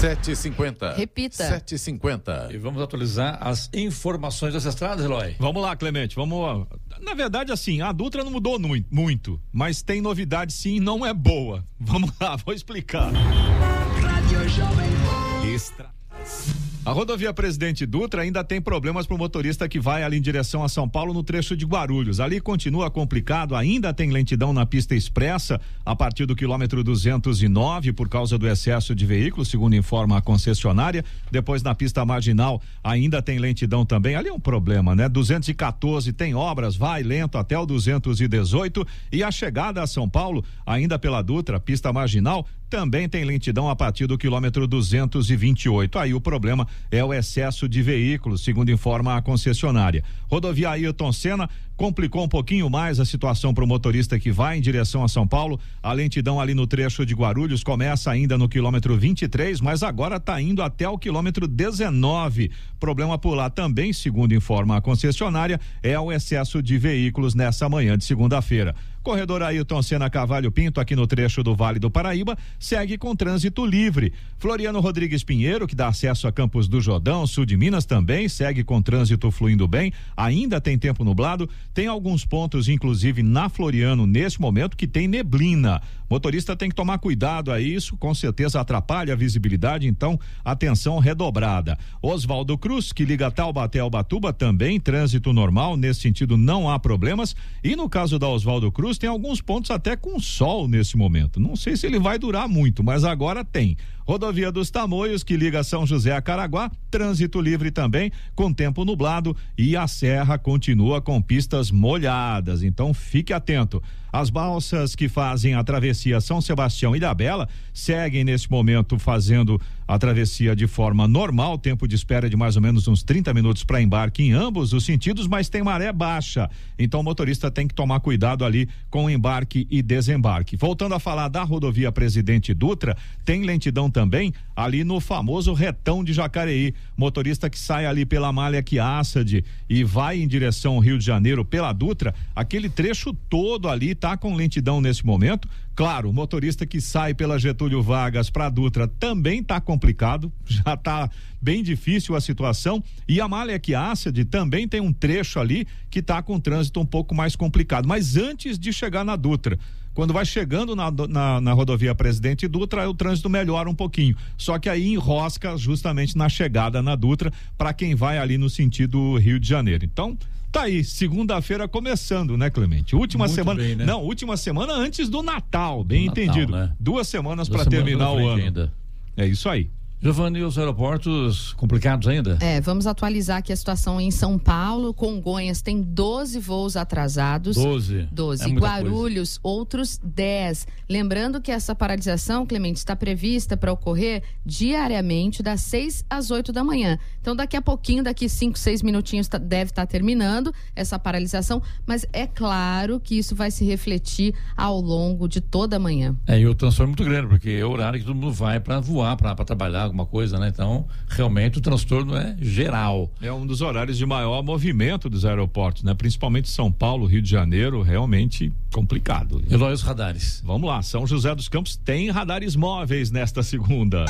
7h50. 0.00 0.94
Repita. 0.96 1.60
7h50. 1.60 2.52
E 2.54 2.58
vamos 2.58 2.82
atualizar 2.82 3.38
as 3.40 3.70
informações 3.72 4.52
dessas 4.52 4.74
estradas, 4.74 5.04
Eloy. 5.04 5.36
Vamos 5.38 5.62
lá, 5.62 5.74
Clemente, 5.74 6.14
vamos. 6.14 6.66
Na 7.00 7.14
verdade, 7.14 7.50
assim, 7.50 7.80
a 7.80 7.92
Dutra 7.92 8.22
não 8.22 8.30
mudou 8.30 8.58
muito, 8.90 9.40
mas 9.52 9.82
tem 9.82 10.00
novidade 10.00 10.52
sim, 10.52 10.80
não 10.80 11.04
é 11.04 11.14
boa. 11.14 11.64
Vamos 11.80 12.10
lá, 12.20 12.36
vou 12.44 12.54
explicar. 12.54 13.10
Rádio 13.12 14.48
Jovem 14.48 14.90
Pan. 14.90 16.65
A 16.86 16.92
rodovia 16.92 17.34
Presidente 17.34 17.84
Dutra 17.84 18.22
ainda 18.22 18.44
tem 18.44 18.60
problemas 18.60 19.08
para 19.08 19.16
o 19.16 19.18
motorista 19.18 19.68
que 19.68 19.80
vai 19.80 20.04
ali 20.04 20.18
em 20.18 20.20
direção 20.20 20.62
a 20.62 20.68
São 20.68 20.88
Paulo 20.88 21.12
no 21.12 21.24
trecho 21.24 21.56
de 21.56 21.66
Guarulhos. 21.66 22.20
Ali 22.20 22.40
continua 22.40 22.88
complicado, 22.88 23.56
ainda 23.56 23.92
tem 23.92 24.12
lentidão 24.12 24.52
na 24.52 24.64
pista 24.64 24.94
expressa 24.94 25.60
a 25.84 25.96
partir 25.96 26.26
do 26.26 26.36
quilômetro 26.36 26.84
209 26.84 27.92
por 27.92 28.08
causa 28.08 28.38
do 28.38 28.46
excesso 28.46 28.94
de 28.94 29.04
veículos, 29.04 29.48
segundo 29.48 29.74
informa 29.74 30.18
a 30.18 30.20
concessionária. 30.20 31.04
Depois 31.28 31.60
na 31.60 31.74
pista 31.74 32.04
marginal 32.04 32.62
ainda 32.84 33.20
tem 33.20 33.40
lentidão 33.40 33.84
também. 33.84 34.14
Ali 34.14 34.28
é 34.28 34.32
um 34.32 34.38
problema, 34.38 34.94
né? 34.94 35.08
214 35.08 36.12
tem 36.12 36.36
obras, 36.36 36.76
vai 36.76 37.02
lento 37.02 37.36
até 37.36 37.58
o 37.58 37.66
218 37.66 38.86
e 39.10 39.24
a 39.24 39.32
chegada 39.32 39.82
a 39.82 39.88
São 39.88 40.08
Paulo 40.08 40.44
ainda 40.64 41.00
pela 41.00 41.20
Dutra, 41.20 41.58
pista 41.58 41.92
marginal, 41.92 42.46
também 42.68 43.08
tem 43.08 43.24
lentidão 43.24 43.68
a 43.68 43.76
partir 43.76 44.06
do 44.06 44.18
quilômetro 44.18 44.66
228. 44.66 45.98
Aí 45.98 46.14
o 46.14 46.20
problema 46.20 46.66
é 46.90 47.04
o 47.04 47.14
excesso 47.14 47.68
de 47.68 47.82
veículos, 47.82 48.42
segundo 48.42 48.70
informa 48.70 49.16
a 49.16 49.22
concessionária. 49.22 50.02
Rodovia 50.28 50.70
Ailton 50.70 51.12
Senna 51.12 51.48
complicou 51.76 52.24
um 52.24 52.28
pouquinho 52.28 52.70
mais 52.70 52.98
a 52.98 53.04
situação 53.04 53.52
para 53.52 53.62
o 53.62 53.66
motorista 53.66 54.18
que 54.18 54.32
vai 54.32 54.56
em 54.56 54.60
direção 54.60 55.04
a 55.04 55.08
São 55.08 55.26
Paulo. 55.26 55.60
A 55.82 55.92
lentidão 55.92 56.40
ali 56.40 56.54
no 56.54 56.66
trecho 56.66 57.04
de 57.04 57.14
Guarulhos 57.14 57.62
começa 57.62 58.10
ainda 58.10 58.38
no 58.38 58.48
quilômetro 58.48 58.96
23, 58.96 59.60
mas 59.60 59.82
agora 59.82 60.16
está 60.16 60.40
indo 60.40 60.62
até 60.62 60.88
o 60.88 60.98
quilômetro 60.98 61.46
19. 61.46 62.50
Problema 62.80 63.18
por 63.18 63.34
lá 63.34 63.50
também, 63.50 63.92
segundo 63.92 64.34
informa 64.34 64.76
a 64.76 64.80
concessionária, 64.80 65.60
é 65.82 65.98
o 65.98 66.10
excesso 66.10 66.62
de 66.62 66.78
veículos 66.78 67.34
nessa 67.34 67.68
manhã 67.68 67.96
de 67.96 68.04
segunda-feira. 68.04 68.74
Corredor 69.06 69.40
Ailton 69.40 69.82
Senna 69.82 70.10
Cavalho 70.10 70.50
Pinto, 70.50 70.80
aqui 70.80 70.96
no 70.96 71.06
trecho 71.06 71.40
do 71.40 71.54
Vale 71.54 71.78
do 71.78 71.88
Paraíba, 71.88 72.36
segue 72.58 72.98
com 72.98 73.14
trânsito 73.14 73.64
livre. 73.64 74.12
Floriano 74.36 74.80
Rodrigues 74.80 75.22
Pinheiro, 75.22 75.64
que 75.68 75.76
dá 75.76 75.86
acesso 75.86 76.26
a 76.26 76.32
Campos 76.32 76.66
do 76.66 76.80
Jordão, 76.80 77.24
sul 77.24 77.46
de 77.46 77.56
Minas 77.56 77.84
também, 77.84 78.28
segue 78.28 78.64
com 78.64 78.82
trânsito 78.82 79.30
fluindo 79.30 79.68
bem. 79.68 79.92
Ainda 80.16 80.60
tem 80.60 80.76
tempo 80.76 81.04
nublado. 81.04 81.48
Tem 81.76 81.88
alguns 81.88 82.24
pontos, 82.24 82.70
inclusive 82.70 83.22
na 83.22 83.50
Floriano, 83.50 84.06
nesse 84.06 84.40
momento, 84.40 84.78
que 84.78 84.86
tem 84.86 85.06
neblina. 85.06 85.82
Motorista 86.08 86.56
tem 86.56 86.70
que 86.70 86.74
tomar 86.74 86.96
cuidado 86.96 87.52
a 87.52 87.60
isso, 87.60 87.98
com 87.98 88.14
certeza 88.14 88.58
atrapalha 88.58 89.12
a 89.12 89.16
visibilidade, 89.16 89.86
então 89.86 90.18
atenção 90.42 90.98
redobrada. 90.98 91.76
Oswaldo 92.00 92.56
Cruz, 92.56 92.94
que 92.94 93.04
liga 93.04 93.30
Taubaté 93.30 93.80
ao 93.80 93.90
Batuba, 93.90 94.32
também 94.32 94.80
trânsito 94.80 95.34
normal, 95.34 95.76
nesse 95.76 96.00
sentido 96.00 96.38
não 96.38 96.70
há 96.70 96.78
problemas. 96.78 97.36
E 97.62 97.76
no 97.76 97.90
caso 97.90 98.18
da 98.18 98.26
Oswaldo 98.26 98.72
Cruz, 98.72 98.96
tem 98.96 99.10
alguns 99.10 99.42
pontos 99.42 99.70
até 99.70 99.96
com 99.96 100.18
sol 100.18 100.66
nesse 100.66 100.96
momento. 100.96 101.38
Não 101.38 101.56
sei 101.56 101.76
se 101.76 101.86
ele 101.86 101.98
vai 101.98 102.18
durar 102.18 102.48
muito, 102.48 102.82
mas 102.82 103.04
agora 103.04 103.44
tem. 103.44 103.76
Rodovia 104.06 104.52
dos 104.52 104.70
Tamoios, 104.70 105.24
que 105.24 105.36
liga 105.36 105.64
São 105.64 105.84
José 105.84 106.12
a 106.12 106.22
Caraguá, 106.22 106.70
trânsito 106.92 107.40
livre 107.40 107.72
também, 107.72 108.12
com 108.36 108.52
tempo 108.52 108.84
nublado 108.84 109.36
e 109.58 109.76
a 109.76 109.88
serra 109.88 110.38
continua 110.38 111.02
com 111.02 111.20
pistas 111.20 111.72
molhadas, 111.72 112.62
então 112.62 112.94
fique 112.94 113.32
atento. 113.32 113.82
As 114.12 114.30
balsas 114.30 114.94
que 114.94 115.08
fazem 115.08 115.54
a 115.54 115.64
travessia 115.64 116.20
São 116.20 116.40
Sebastião 116.40 116.94
e 116.94 116.98
Ilhabela 116.98 117.48
seguem 117.72 118.24
nesse 118.24 118.50
momento 118.50 118.98
fazendo 118.98 119.60
a 119.86 119.98
travessia 119.98 120.56
de 120.56 120.66
forma 120.66 121.06
normal, 121.06 121.58
tempo 121.58 121.86
de 121.86 121.94
espera 121.94 122.28
de 122.28 122.36
mais 122.36 122.56
ou 122.56 122.62
menos 122.62 122.88
uns 122.88 123.02
30 123.02 123.32
minutos 123.32 123.62
para 123.62 123.80
embarque 123.80 124.22
em 124.22 124.32
ambos 124.32 124.72
os 124.72 124.84
sentidos, 124.84 125.28
mas 125.28 125.48
tem 125.48 125.62
maré 125.62 125.92
baixa. 125.92 126.50
Então 126.78 127.00
o 127.00 127.04
motorista 127.04 127.50
tem 127.50 127.68
que 127.68 127.74
tomar 127.74 128.00
cuidado 128.00 128.44
ali 128.44 128.68
com 128.90 129.08
embarque 129.08 129.66
e 129.70 129.82
desembarque. 129.82 130.56
Voltando 130.56 130.94
a 130.94 130.98
falar 130.98 131.28
da 131.28 131.44
rodovia 131.44 131.92
Presidente 131.92 132.52
Dutra, 132.52 132.96
tem 133.24 133.44
lentidão 133.44 133.90
também 133.90 134.32
ali 134.56 134.82
no 134.82 134.98
famoso 134.98 135.52
retão 135.52 136.02
de 136.02 136.12
Jacareí. 136.12 136.74
Motorista 136.96 137.48
que 137.48 137.58
sai 137.58 137.86
ali 137.86 138.04
pela 138.04 138.32
Malha 138.32 138.62
Quiaçade 138.62 139.44
e 139.68 139.84
vai 139.84 140.20
em 140.20 140.26
direção 140.26 140.74
ao 140.74 140.80
Rio 140.80 140.98
de 140.98 141.04
Janeiro 141.04 141.44
pela 141.44 141.72
Dutra, 141.72 142.14
aquele 142.34 142.68
trecho 142.68 143.12
todo 143.28 143.68
ali 143.68 143.94
tá 143.96 144.16
com 144.16 144.34
lentidão 144.34 144.80
nesse 144.80 145.04
momento. 145.04 145.48
Claro, 145.74 146.08
o 146.08 146.12
motorista 146.12 146.64
que 146.64 146.80
sai 146.80 147.12
pela 147.14 147.38
Getúlio 147.38 147.82
Vargas 147.82 148.30
para 148.30 148.48
Dutra 148.48 148.86
também 148.86 149.42
tá 149.42 149.60
complicado, 149.60 150.32
já 150.46 150.76
tá 150.76 151.10
bem 151.42 151.62
difícil 151.62 152.14
a 152.14 152.20
situação. 152.20 152.82
E 153.08 153.20
a 153.20 153.26
Malha 153.28 153.58
Quiaçade 153.58 154.24
também 154.24 154.68
tem 154.68 154.80
um 154.80 154.92
trecho 154.92 155.40
ali 155.40 155.66
que 155.90 156.00
tá 156.00 156.22
com 156.22 156.38
trânsito 156.38 156.80
um 156.80 156.86
pouco 156.86 157.14
mais 157.14 157.34
complicado. 157.34 157.88
Mas 157.88 158.16
antes 158.16 158.58
de 158.58 158.72
chegar 158.72 159.04
na 159.04 159.16
Dutra, 159.16 159.58
quando 159.96 160.12
vai 160.12 160.26
chegando 160.26 160.76
na, 160.76 160.90
na, 160.90 161.40
na, 161.40 161.52
rodovia 161.54 161.94
Presidente 161.94 162.46
Dutra, 162.46 162.86
o 162.86 162.92
trânsito 162.92 163.30
melhora 163.30 163.68
um 163.68 163.74
pouquinho. 163.74 164.14
Só 164.36 164.58
que 164.58 164.68
aí 164.68 164.92
enrosca 164.92 165.56
justamente 165.56 166.18
na 166.18 166.28
chegada 166.28 166.82
na 166.82 166.94
Dutra 166.94 167.32
para 167.56 167.72
quem 167.72 167.94
vai 167.94 168.18
ali 168.18 168.36
no 168.36 168.50
sentido 168.50 169.16
Rio 169.16 169.40
de 169.40 169.48
Janeiro. 169.48 169.86
Então, 169.86 170.18
tá 170.56 170.62
aí, 170.64 170.82
segunda-feira 170.84 171.68
começando, 171.68 172.36
né, 172.36 172.48
Clemente? 172.50 172.96
Última 172.96 173.24
Muito 173.26 173.34
semana. 173.34 173.60
bem, 173.60 173.76
né? 173.76 173.84
Não, 173.84 174.02
última 174.02 174.36
semana 174.36 174.72
antes 174.72 175.08
do 175.08 175.22
Natal, 175.22 175.84
bem 175.84 176.06
Natal, 176.06 176.24
entendido. 176.24 176.52
né? 176.52 176.72
Duas 176.80 177.06
semanas 177.08 177.48
para 177.48 177.64
terminar 177.66 178.12
o 178.12 178.26
ano. 178.26 178.42
ainda. 178.42 178.72
É 179.16 179.26
isso 179.26 179.48
aí. 179.48 179.70
Giovanni, 180.00 180.42
os 180.42 180.58
aeroportos 180.58 181.54
complicados 181.54 182.06
ainda? 182.06 182.36
É, 182.40 182.60
vamos 182.60 182.86
atualizar 182.86 183.38
aqui 183.38 183.50
a 183.52 183.56
situação 183.56 183.98
em 184.00 184.10
São 184.10 184.38
Paulo. 184.38 184.92
Congonhas 184.92 185.62
tem 185.62 185.80
12 185.82 186.38
voos 186.38 186.76
atrasados. 186.76 187.56
12. 187.56 188.06
12. 188.12 188.44
É 188.44 188.54
Guarulhos, 188.54 189.40
outros 189.42 189.98
10. 190.04 190.66
Lembrando 190.88 191.40
que 191.40 191.50
essa 191.50 191.74
paralisação, 191.74 192.44
Clemente, 192.46 192.76
está 192.76 192.94
prevista 192.94 193.56
para 193.56 193.72
ocorrer 193.72 194.22
diariamente 194.44 195.42
das 195.42 195.62
6 195.62 196.04
às 196.10 196.30
8 196.30 196.52
da 196.52 196.62
manhã. 196.62 196.98
Então, 197.20 197.34
daqui 197.34 197.56
a 197.56 197.62
pouquinho, 197.62 198.04
daqui 198.04 198.28
5, 198.28 198.58
6 198.58 198.82
minutinhos, 198.82 199.26
tá- 199.28 199.38
deve 199.38 199.70
estar 199.70 199.86
terminando 199.86 200.52
essa 200.76 200.98
paralisação. 200.98 201.62
Mas 201.86 202.04
é 202.12 202.26
claro 202.26 203.00
que 203.00 203.16
isso 203.18 203.34
vai 203.34 203.50
se 203.50 203.64
refletir 203.64 204.34
ao 204.56 204.78
longo 204.80 205.26
de 205.26 205.40
toda 205.40 205.76
a 205.76 205.78
manhã. 205.78 206.14
É, 206.26 206.38
e 206.38 206.46
o 206.46 206.54
transtorno 206.54 206.92
é 206.92 206.96
muito 206.96 207.04
grande, 207.04 207.28
porque 207.28 207.50
é 207.50 207.64
o 207.64 207.70
horário 207.70 207.98
que 207.98 208.04
todo 208.04 208.14
mundo 208.14 208.32
vai 208.32 208.60
para 208.60 208.78
voar, 208.78 209.16
para 209.16 209.34
trabalhar 209.36 209.85
alguma 209.86 210.06
coisa, 210.06 210.38
né? 210.38 210.48
Então, 210.48 210.86
realmente 211.08 211.58
o 211.58 211.60
transtorno 211.60 212.16
é 212.16 212.36
geral. 212.40 213.10
É 213.20 213.32
um 213.32 213.46
dos 213.46 213.60
horários 213.60 213.96
de 213.96 214.04
maior 214.04 214.42
movimento 214.42 215.08
dos 215.08 215.24
aeroportos, 215.24 215.82
né? 215.82 215.94
Principalmente 215.94 216.48
São 216.48 216.70
Paulo, 216.70 217.06
Rio 217.06 217.22
de 217.22 217.30
Janeiro, 217.30 217.82
realmente 217.82 218.52
complicado. 218.72 219.42
Eloy, 219.50 219.72
os 219.72 219.82
radares. 219.82 220.42
Vamos 220.44 220.68
lá, 220.68 220.82
São 220.82 221.06
José 221.06 221.34
dos 221.34 221.48
Campos 221.48 221.76
tem 221.76 222.10
radares 222.10 222.56
móveis 222.56 223.10
nesta 223.10 223.42
segunda. 223.42 224.04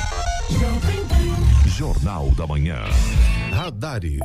Jornal 1.77 2.31
da 2.31 2.47
Manhã. 2.47 2.79
Radares. 3.51 4.19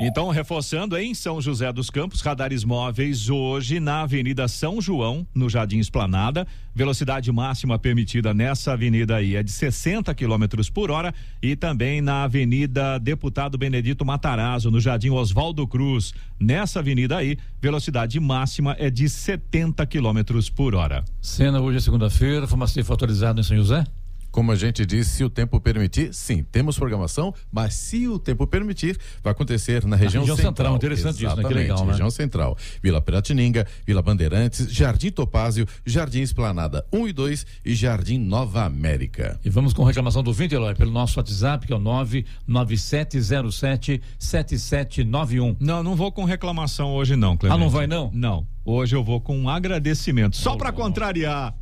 Então, 0.00 0.28
reforçando 0.28 0.96
em 0.96 1.14
São 1.14 1.40
José 1.40 1.72
dos 1.72 1.88
Campos, 1.88 2.20
radares 2.20 2.64
móveis 2.64 3.30
hoje 3.30 3.78
na 3.78 4.02
Avenida 4.02 4.48
São 4.48 4.80
João, 4.80 5.24
no 5.32 5.48
Jardim 5.48 5.78
Esplanada. 5.78 6.44
Velocidade 6.74 7.30
máxima 7.30 7.78
permitida 7.78 8.34
nessa 8.34 8.72
avenida 8.72 9.14
aí 9.14 9.36
é 9.36 9.42
de 9.42 9.52
60 9.52 10.12
quilômetros 10.12 10.68
por 10.68 10.90
hora 10.90 11.14
e 11.40 11.54
também 11.54 12.00
na 12.00 12.24
Avenida 12.24 12.98
Deputado 12.98 13.56
Benedito 13.56 14.04
Matarazzo, 14.04 14.68
no 14.68 14.80
Jardim 14.80 15.10
Oswaldo 15.10 15.64
Cruz. 15.64 16.12
Nessa 16.40 16.80
avenida 16.80 17.16
aí, 17.16 17.38
velocidade 17.62 18.18
máxima 18.18 18.74
é 18.80 18.90
de 18.90 19.08
70 19.08 19.86
quilômetros 19.86 20.50
por 20.50 20.74
hora. 20.74 21.04
Cena 21.20 21.60
hoje 21.60 21.78
é 21.78 21.80
segunda-feira, 21.80 22.48
farmácia 22.48 22.82
atualizado 22.82 23.40
em 23.40 23.44
São 23.44 23.56
José? 23.56 23.84
Como 24.34 24.50
a 24.50 24.56
gente 24.56 24.84
disse, 24.84 25.10
se 25.10 25.22
o 25.22 25.30
tempo 25.30 25.60
permitir, 25.60 26.12
sim, 26.12 26.42
temos 26.42 26.76
programação, 26.76 27.32
mas 27.52 27.74
se 27.74 28.08
o 28.08 28.18
tempo 28.18 28.48
permitir, 28.48 28.98
vai 29.22 29.30
acontecer 29.30 29.84
na 29.84 29.94
região, 29.94 30.22
região 30.22 30.34
central. 30.34 30.72
central. 30.72 30.74
Interessante 30.74 31.14
isso, 31.14 31.22
né? 31.22 31.34
Que 31.34 31.40
Exatamente, 31.40 31.62
legal, 31.62 31.86
né? 31.86 31.92
região 31.92 32.10
central. 32.10 32.58
Vila 32.82 33.00
Piratininga, 33.00 33.64
Vila 33.86 34.02
Bandeirantes, 34.02 34.66
Jardim 34.72 35.12
Topázio, 35.12 35.68
Jardim 35.86 36.22
Esplanada 36.22 36.84
1 36.92 37.06
e 37.06 37.12
2 37.12 37.46
e 37.64 37.76
Jardim 37.76 38.18
Nova 38.18 38.64
América. 38.64 39.38
E 39.44 39.48
vamos 39.48 39.72
com 39.72 39.84
reclamação 39.84 40.20
do 40.20 40.30
ouvinte, 40.30 40.52
Eloy, 40.52 40.74
pelo 40.74 40.90
nosso 40.90 41.20
WhatsApp, 41.20 41.68
que 41.68 41.72
é 41.72 41.76
o 41.76 41.78
99707 41.78 44.02
7791. 44.18 45.58
Não, 45.60 45.84
não 45.84 45.94
vou 45.94 46.10
com 46.10 46.24
reclamação 46.24 46.92
hoje 46.92 47.14
não, 47.14 47.36
Clemente. 47.36 47.56
Ah, 47.56 47.64
não 47.64 47.70
vai 47.70 47.86
não? 47.86 48.10
Não. 48.12 48.44
Hoje 48.64 48.96
eu 48.96 49.04
vou 49.04 49.20
com 49.20 49.38
um 49.38 49.48
agradecimento, 49.48 50.36
só 50.36 50.56
para 50.56 50.72
contrariar. 50.72 51.54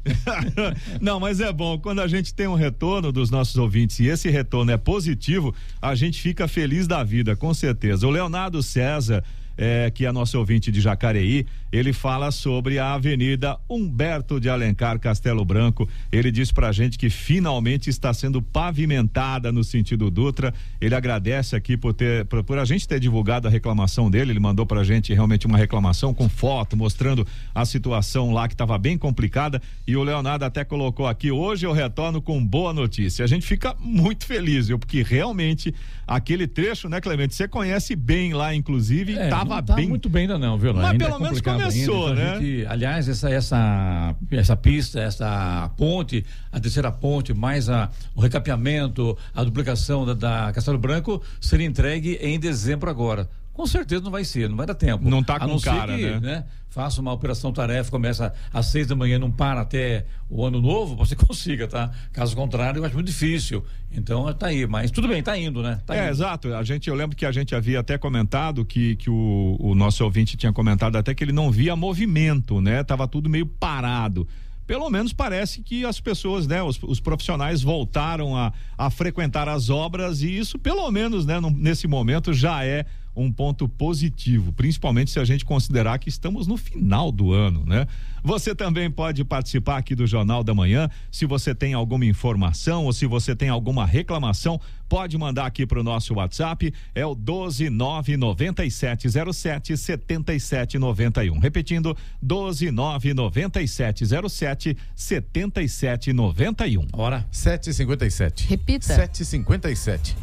não, 1.00 1.18
mas 1.18 1.40
é 1.40 1.52
bom, 1.52 1.76
quando 1.76 2.00
a 2.00 2.06
gente 2.06 2.32
tem 2.32 2.46
um 2.46 2.54
retorno 2.54 3.10
dos 3.10 3.28
nossos 3.28 3.56
ouvintes 3.56 3.98
e 3.98 4.06
esse 4.06 4.30
retorno 4.30 4.70
é 4.70 4.76
positivo, 4.76 5.52
a 5.80 5.96
gente 5.96 6.20
fica 6.20 6.46
feliz 6.46 6.86
da 6.86 7.02
vida, 7.02 7.34
com 7.34 7.52
certeza. 7.52 8.06
O 8.06 8.10
Leonardo 8.10 8.62
César 8.62 9.24
é, 9.56 9.90
que 9.90 10.06
é 10.06 10.12
nosso 10.12 10.38
ouvinte 10.38 10.70
de 10.70 10.80
Jacareí, 10.80 11.46
ele 11.72 11.92
fala 11.92 12.30
sobre 12.30 12.78
a 12.78 12.92
Avenida 12.92 13.58
Humberto 13.68 14.38
de 14.38 14.50
Alencar 14.50 14.98
Castelo 14.98 15.42
Branco. 15.44 15.88
Ele 16.12 16.30
diz 16.30 16.52
pra 16.52 16.70
gente 16.70 16.98
que 16.98 17.08
finalmente 17.08 17.88
está 17.88 18.12
sendo 18.12 18.42
pavimentada 18.42 19.50
no 19.50 19.64
sentido 19.64 20.10
Dutra. 20.10 20.52
Ele 20.80 20.94
agradece 20.94 21.56
aqui 21.56 21.76
por 21.76 21.94
ter 21.94 22.26
por, 22.26 22.44
por 22.44 22.58
a 22.58 22.64
gente 22.66 22.86
ter 22.86 23.00
divulgado 23.00 23.48
a 23.48 23.50
reclamação 23.50 24.10
dele. 24.10 24.32
Ele 24.32 24.40
mandou 24.40 24.66
pra 24.66 24.84
gente 24.84 25.14
realmente 25.14 25.46
uma 25.46 25.56
reclamação 25.56 26.12
com 26.12 26.28
foto 26.28 26.76
mostrando 26.76 27.26
a 27.54 27.64
situação 27.64 28.32
lá 28.32 28.46
que 28.46 28.54
estava 28.54 28.76
bem 28.76 28.98
complicada 28.98 29.60
e 29.86 29.96
o 29.96 30.02
Leonardo 30.02 30.44
até 30.44 30.64
colocou 30.64 31.06
aqui 31.06 31.30
hoje 31.30 31.64
eu 31.64 31.72
retorno 31.72 32.20
com 32.20 32.44
boa 32.44 32.74
notícia. 32.74 33.24
A 33.24 33.28
gente 33.28 33.46
fica 33.46 33.74
muito 33.80 34.26
feliz, 34.26 34.68
viu? 34.68 34.78
Porque 34.78 35.02
realmente 35.02 35.74
aquele 36.06 36.46
trecho, 36.46 36.88
né, 36.88 37.00
Clemente, 37.00 37.34
você 37.34 37.48
conhece 37.48 37.96
bem 37.96 38.34
lá 38.34 38.54
inclusive, 38.54 39.14
É, 39.14 39.28
tava 39.28 39.62
tá 39.62 39.74
bem 39.74 39.88
muito 39.88 40.08
bem 40.08 40.22
ainda 40.22 40.38
não, 40.38 40.58
viu? 40.58 40.74
Mas 40.74 40.90
Ainda 40.90 41.04
pelo 41.06 41.16
é 41.16 41.22
menos 41.22 41.40
começou, 41.68 42.06
ainda, 42.08 42.20
então 42.22 42.34
né? 42.34 42.40
gente- 42.40 42.66
aliás, 42.66 43.08
essa, 43.08 43.30
essa, 43.30 44.14
essa 44.30 44.56
pista, 44.56 45.00
essa 45.00 45.70
ponte, 45.76 46.24
a 46.50 46.58
terceira 46.60 46.90
ponte, 46.92 47.32
mais 47.34 47.68
a, 47.68 47.90
o 48.14 48.20
recapeamento, 48.20 49.16
a 49.34 49.42
duplicação 49.44 50.04
da, 50.06 50.14
da 50.14 50.52
Castelo 50.52 50.78
Branco, 50.78 51.22
seria 51.40 51.66
entregue 51.66 52.18
em 52.20 52.38
dezembro 52.38 52.88
agora. 52.90 53.28
Com 53.52 53.66
certeza 53.66 54.02
não 54.02 54.10
vai 54.10 54.24
ser, 54.24 54.48
não 54.48 54.56
vai 54.56 54.66
dar 54.66 54.74
tempo. 54.74 55.08
Não 55.08 55.22
tá 55.22 55.36
A 55.36 55.40
com 55.40 55.46
não 55.48 55.60
cara, 55.60 55.94
que, 55.96 56.20
né? 56.20 56.44
Faça 56.72 57.02
uma 57.02 57.12
operação 57.12 57.52
tarefa, 57.52 57.90
começa 57.90 58.32
às 58.50 58.64
seis 58.64 58.86
da 58.86 58.96
manhã, 58.96 59.18
não 59.18 59.30
para 59.30 59.60
até 59.60 60.06
o 60.30 60.42
ano 60.42 60.58
novo, 60.58 60.96
você 61.04 61.14
consiga, 61.14 61.68
tá? 61.68 61.90
Caso 62.14 62.34
contrário, 62.34 62.78
eu 62.80 62.84
acho 62.86 62.94
muito 62.94 63.08
difícil. 63.08 63.62
Então, 63.90 64.32
tá 64.32 64.46
aí, 64.46 64.66
mas 64.66 64.90
tudo 64.90 65.06
bem, 65.06 65.22
tá 65.22 65.36
indo, 65.36 65.62
né? 65.62 65.82
Tá 65.84 65.94
é, 65.94 66.04
indo. 66.04 66.10
exato. 66.12 66.54
A 66.54 66.62
gente, 66.62 66.88
eu 66.88 66.94
lembro 66.94 67.14
que 67.14 67.26
a 67.26 67.30
gente 67.30 67.54
havia 67.54 67.80
até 67.80 67.98
comentado 67.98 68.64
que, 68.64 68.96
que 68.96 69.10
o, 69.10 69.58
o 69.60 69.74
nosso 69.74 70.02
ouvinte 70.02 70.34
tinha 70.34 70.50
comentado 70.50 70.96
até 70.96 71.14
que 71.14 71.22
ele 71.22 71.30
não 71.30 71.50
via 71.50 71.76
movimento, 71.76 72.58
né? 72.58 72.82
Tava 72.82 73.06
tudo 73.06 73.28
meio 73.28 73.44
parado. 73.44 74.26
Pelo 74.66 74.88
menos 74.88 75.12
parece 75.12 75.60
que 75.60 75.84
as 75.84 76.00
pessoas, 76.00 76.46
né, 76.46 76.62
os, 76.62 76.82
os 76.82 77.00
profissionais 77.00 77.60
voltaram 77.60 78.34
a, 78.34 78.50
a 78.78 78.88
frequentar 78.88 79.46
as 79.46 79.68
obras 79.68 80.22
e 80.22 80.38
isso, 80.38 80.58
pelo 80.58 80.90
menos, 80.90 81.26
né, 81.26 81.38
num- 81.38 81.50
nesse 81.50 81.86
momento 81.86 82.32
já 82.32 82.64
é 82.64 82.86
um 83.14 83.30
ponto 83.30 83.68
positivo, 83.68 84.50
principalmente 84.52 85.10
se 85.10 85.20
a 85.20 85.24
gente 85.24 85.44
considerar 85.44 85.98
que 85.98 86.08
estamos 86.08 86.46
no 86.46 86.56
final 86.56 87.12
do 87.12 87.32
ano, 87.32 87.64
né? 87.66 87.86
Você 88.24 88.54
também 88.54 88.88
pode 88.90 89.24
participar 89.24 89.78
aqui 89.78 89.96
do 89.96 90.06
Jornal 90.06 90.44
da 90.44 90.54
Manhã. 90.54 90.88
Se 91.10 91.26
você 91.26 91.52
tem 91.54 91.74
alguma 91.74 92.06
informação 92.06 92.84
ou 92.84 92.92
se 92.92 93.04
você 93.04 93.34
tem 93.34 93.48
alguma 93.48 93.84
reclamação, 93.84 94.60
pode 94.88 95.18
mandar 95.18 95.46
aqui 95.46 95.66
para 95.66 95.80
o 95.80 95.82
nosso 95.82 96.14
WhatsApp. 96.14 96.72
É 96.94 97.04
o 97.04 97.16
1299707 97.16 99.76
7791. 99.76 101.40
Repetindo, 101.40 101.96
1299707 102.24 104.76
7791. 104.94 106.86
Hora. 106.92 107.26
757. 107.32 108.46
Repita. 108.46 108.86
757. 108.86 110.16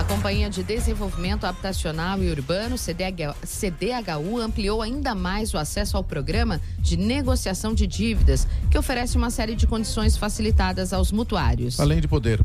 A 0.00 0.04
Companhia 0.04 0.48
de 0.48 0.62
Desenvolvimento 0.62 1.44
Habitacional 1.44 2.22
e 2.22 2.30
Urbano, 2.30 2.78
CDH, 2.78 3.36
CDHU, 3.44 4.40
ampliou 4.40 4.80
ainda 4.80 5.14
mais 5.14 5.52
o 5.52 5.58
acesso 5.58 5.94
ao 5.94 6.02
programa 6.02 6.58
de 6.78 6.96
negociação 6.96 7.74
de 7.74 7.86
dívidas, 7.86 8.48
que 8.70 8.78
oferece 8.78 9.18
uma 9.18 9.28
série 9.28 9.54
de 9.54 9.66
condições 9.66 10.16
facilitadas 10.16 10.94
aos 10.94 11.12
mutuários. 11.12 11.78
Além 11.78 12.00
de 12.00 12.08
poder 12.08 12.42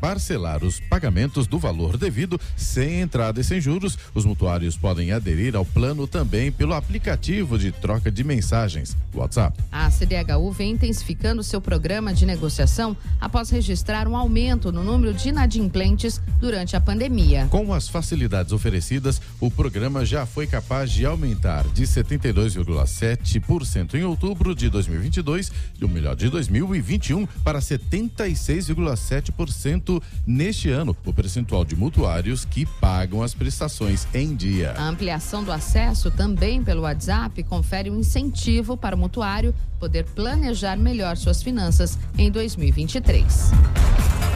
parcelar 0.00 0.64
os 0.64 0.80
pagamentos 0.80 1.46
do 1.46 1.58
valor 1.58 1.98
devido 1.98 2.40
sem 2.56 3.02
entrada 3.02 3.38
e 3.38 3.44
sem 3.44 3.60
juros, 3.60 3.98
os 4.14 4.24
mutuários 4.24 4.74
podem 4.74 5.12
aderir 5.12 5.54
ao 5.56 5.66
plano 5.66 6.06
também 6.06 6.50
pelo 6.50 6.72
aplicativo 6.72 7.58
de 7.58 7.70
troca 7.70 8.10
de 8.10 8.24
mensagens, 8.24 8.96
WhatsApp. 9.14 9.62
A 9.70 9.90
CDHU 9.90 10.50
vem 10.52 10.70
intensificando 10.70 11.42
seu 11.42 11.60
programa 11.60 12.14
de 12.14 12.24
negociação 12.24 12.96
após 13.20 13.50
registrar 13.50 14.08
um 14.08 14.16
aumento 14.16 14.72
no 14.72 14.82
número 14.82 15.12
de 15.12 15.28
inadimplentes 15.28 16.18
durante 16.40 16.77
a 16.77 16.77
pandemia. 16.80 17.46
Com 17.50 17.72
as 17.72 17.88
facilidades 17.88 18.52
oferecidas, 18.52 19.22
o 19.40 19.50
programa 19.50 20.04
já 20.04 20.26
foi 20.26 20.46
capaz 20.46 20.90
de 20.90 21.06
aumentar 21.06 21.66
de 21.68 21.84
72,7% 21.84 23.94
em 23.94 24.04
outubro 24.04 24.54
de 24.54 24.70
2022, 24.70 25.50
e 25.80 25.84
o 25.84 25.88
melhor 25.88 26.14
de 26.16 26.28
2021, 26.28 27.26
para 27.44 27.58
76,7% 27.58 30.02
neste 30.26 30.70
ano, 30.70 30.96
o 31.04 31.12
percentual 31.12 31.64
de 31.64 31.76
mutuários 31.76 32.44
que 32.44 32.66
pagam 32.80 33.22
as 33.22 33.34
prestações 33.34 34.08
em 34.14 34.34
dia. 34.34 34.72
A 34.76 34.88
ampliação 34.88 35.44
do 35.44 35.52
acesso 35.52 36.10
também 36.10 36.62
pelo 36.62 36.82
WhatsApp 36.82 37.42
confere 37.44 37.90
um 37.90 37.98
incentivo 37.98 38.76
para 38.76 38.94
o 38.94 38.98
mutuário 38.98 39.54
poder 39.78 40.04
planejar 40.04 40.76
melhor 40.76 41.16
suas 41.16 41.42
finanças 41.42 41.98
em 42.16 42.30
2023. 42.30 43.50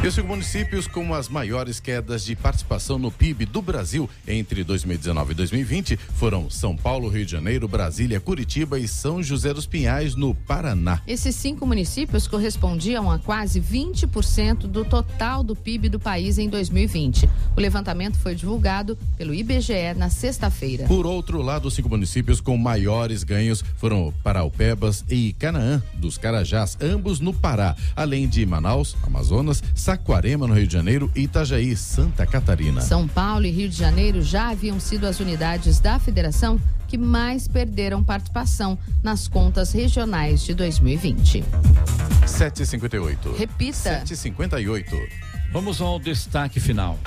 E 0.03 0.07
os 0.09 0.15
cinco 0.15 0.27
municípios 0.27 0.89
com 0.89 1.15
as 1.15 1.29
maiores 1.29 1.79
quedas 1.79 2.25
de 2.25 2.35
participação 2.35 2.99
no 2.99 3.09
PIB 3.09 3.47
do 3.47 3.63
Brasil 3.63 4.11
entre 4.27 4.65
2019 4.65 5.31
e 5.31 5.35
2020 5.37 5.97
foram 6.17 6.51
São 6.51 6.77
Paulo, 6.77 7.09
Rio 7.09 7.25
de 7.25 7.31
Janeiro, 7.31 7.69
Brasília, 7.69 8.19
Curitiba 8.19 8.81
e 8.81 8.89
São 8.89 9.23
José 9.23 9.55
dos 9.55 9.65
Pinhais, 9.65 10.17
no 10.17 10.35
Paraná. 10.35 11.01
Esses 11.07 11.37
cinco 11.37 11.65
municípios 11.65 12.27
correspondiam 12.27 13.13
a 13.13 13.21
quase 13.21 13.61
20% 13.61 14.63
do 14.63 14.85
total 14.85 15.45
do 15.45 15.55
PIB 15.55 15.89
do 15.89 16.01
país 16.01 16.37
em 16.37 16.49
2020. 16.49 17.31
O 17.57 17.61
levantamento 17.61 18.19
foi 18.19 18.35
divulgado 18.35 18.99
pelo 19.17 19.33
IBGE 19.33 19.95
na 19.97 20.11
sexta-feira. 20.11 20.85
Por 20.89 21.07
outro 21.07 21.41
lado, 21.41 21.69
os 21.69 21.75
cinco 21.75 21.89
municípios 21.89 22.41
com 22.41 22.57
maiores 22.57 23.23
ganhos 23.23 23.63
foram 23.77 24.13
Paraupebas 24.25 25.05
e 25.09 25.33
Canaã 25.35 25.81
dos 25.95 26.19
Carajás, 26.19 26.77
ambos 26.81 27.21
no 27.21 27.33
Pará, 27.33 27.77
além 27.95 28.27
de 28.27 28.45
Manaus, 28.45 28.97
Amazonas, 29.07 29.63
Saquarema, 29.93 30.47
no 30.47 30.55
Rio 30.55 30.67
de 30.67 30.73
Janeiro 30.73 31.11
e 31.15 31.25
Itajaí, 31.25 31.77
Santa 31.77 32.25
Catarina. 32.27 32.81
São 32.81 33.07
Paulo 33.07 33.45
e 33.45 33.51
Rio 33.51 33.69
de 33.69 33.77
Janeiro 33.77 34.23
já 34.23 34.49
haviam 34.49 34.81
sido 34.81 35.07
as 35.07 35.21
unidades 35.21 35.81
da 35.81 35.99
federação 35.99 36.59
que 36.89 36.97
mais 36.97 37.47
perderam 37.47 38.03
participação 38.03 38.79
nas 39.03 39.29
contas 39.29 39.73
regionais 39.73 40.43
de 40.45 40.55
2020. 40.55 41.45
758. 42.27 43.35
Repita. 43.37 43.73
758. 43.73 44.97
Vamos 45.53 45.79
ao 45.83 45.99
destaque 45.99 46.59
final. 46.59 46.99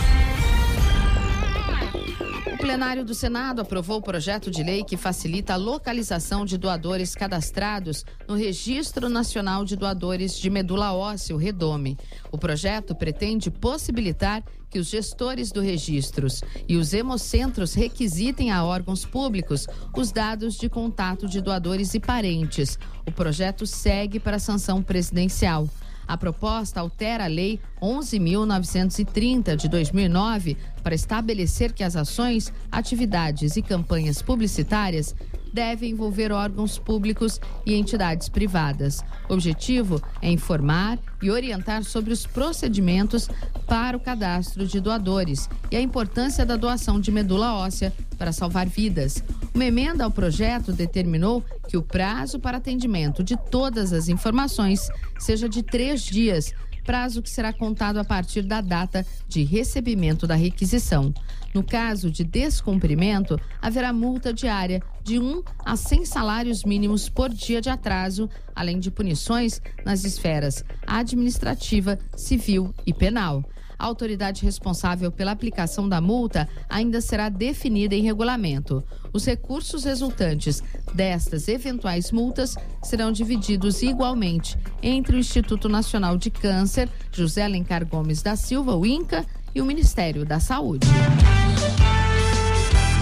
Plenário 2.65 3.05
do 3.05 3.13
Senado 3.13 3.61
aprovou 3.61 3.99
o 3.99 4.01
projeto 4.01 4.49
de 4.49 4.63
lei 4.63 4.83
que 4.83 4.97
facilita 4.97 5.53
a 5.53 5.55
localização 5.55 6.43
de 6.43 6.57
doadores 6.57 7.13
cadastrados 7.13 8.03
no 8.27 8.33
Registro 8.33 9.07
Nacional 9.07 9.63
de 9.63 9.75
Doadores 9.75 10.35
de 10.35 10.49
Medula 10.49 10.91
Óssea, 10.91 11.35
o 11.35 11.37
REDOME. 11.37 11.95
O 12.31 12.39
projeto 12.39 12.95
pretende 12.95 13.51
possibilitar 13.51 14.43
que 14.67 14.79
os 14.79 14.87
gestores 14.87 15.51
do 15.51 15.61
registros 15.61 16.41
e 16.67 16.75
os 16.75 16.91
hemocentros 16.91 17.75
requisitem 17.75 18.49
a 18.49 18.65
órgãos 18.65 19.05
públicos 19.05 19.67
os 19.95 20.11
dados 20.11 20.55
de 20.55 20.67
contato 20.67 21.27
de 21.27 21.41
doadores 21.41 21.93
e 21.93 21.99
parentes. 21.99 22.79
O 23.05 23.11
projeto 23.11 23.67
segue 23.67 24.19
para 24.19 24.37
a 24.37 24.39
sanção 24.39 24.81
presidencial. 24.81 25.69
A 26.07 26.17
proposta 26.17 26.79
altera 26.79 27.25
a 27.25 27.27
Lei 27.27 27.59
11.930 27.81 29.55
de 29.55 29.67
2009 29.67 30.57
para 30.83 30.95
estabelecer 30.95 31.73
que 31.73 31.83
as 31.83 31.95
ações, 31.95 32.53
atividades 32.71 33.55
e 33.55 33.61
campanhas 33.61 34.21
publicitárias 34.21 35.15
deve 35.55 35.87
envolver 35.87 36.33
órgãos 36.33 36.77
públicos 36.77 37.39
e 37.65 37.75
entidades 37.75 38.27
privadas. 38.27 39.01
O 39.29 39.33
objetivo 39.33 40.01
é 40.21 40.29
informar 40.29 40.99
e 41.21 41.31
orientar 41.31 41.85
sobre 41.85 42.11
os 42.11 42.27
procedimentos 42.27 43.29
para 43.65 43.95
o 43.95 43.99
cadastro 43.99 44.67
de 44.67 44.81
doadores 44.81 45.49
e 45.71 45.77
a 45.77 45.81
importância 45.81 46.45
da 46.45 46.57
doação 46.57 46.99
de 46.99 47.09
medula 47.09 47.55
óssea 47.55 47.93
para 48.17 48.33
salvar 48.33 48.67
vidas. 48.67 49.23
Uma 49.53 49.63
emenda 49.63 50.03
ao 50.03 50.11
projeto 50.11 50.73
determinou 50.73 51.41
que 51.69 51.77
o 51.77 51.81
prazo 51.81 52.37
para 52.37 52.57
atendimento 52.57 53.23
de 53.23 53.37
todas 53.49 53.93
as 53.93 54.09
informações 54.09 54.89
seja 55.17 55.47
de 55.47 55.63
três 55.63 56.03
dias, 56.03 56.53
prazo 56.85 57.21
que 57.21 57.29
será 57.29 57.51
contado 57.51 57.97
a 57.97 58.05
partir 58.05 58.43
da 58.43 58.61
data 58.61 59.05
de 59.27 59.43
recebimento 59.43 60.25
da 60.25 60.35
requisição. 60.35 61.13
No 61.53 61.63
caso 61.63 62.11
de 62.11 62.23
descumprimento, 62.23 63.39
haverá 63.61 63.91
multa 63.91 64.31
diária 64.31 64.81
de 65.03 65.19
1 65.19 65.43
a 65.65 65.75
100 65.75 66.05
salários 66.05 66.63
mínimos 66.63 67.09
por 67.09 67.29
dia 67.29 67.59
de 67.59 67.69
atraso, 67.69 68.29
além 68.55 68.79
de 68.79 68.91
punições 68.91 69.61
nas 69.83 70.03
esferas 70.03 70.63
administrativa, 70.85 71.97
civil 72.15 72.73
e 72.85 72.93
penal. 72.93 73.43
A 73.77 73.85
autoridade 73.85 74.43
responsável 74.43 75.11
pela 75.11 75.31
aplicação 75.31 75.87
da 75.87 75.99
multa 76.01 76.47
ainda 76.69 77.01
será 77.01 77.29
definida 77.29 77.95
em 77.95 78.03
regulamento. 78.03 78.83
Os 79.13 79.25
recursos 79.25 79.83
resultantes 79.83 80.61
destas 80.93 81.47
eventuais 81.47 82.11
multas 82.11 82.55
serão 82.83 83.11
divididos 83.11 83.81
igualmente 83.81 84.57
entre 84.81 85.15
o 85.15 85.19
Instituto 85.19 85.69
Nacional 85.69 86.17
de 86.17 86.29
Câncer, 86.29 86.89
José 87.11 87.43
Alencar 87.43 87.85
Gomes 87.85 88.21
da 88.21 88.35
Silva, 88.35 88.75
o 88.75 88.85
INCA, 88.85 89.25
e 89.55 89.61
o 89.61 89.65
Ministério 89.65 90.25
da 90.25 90.39
Saúde. 90.39 90.85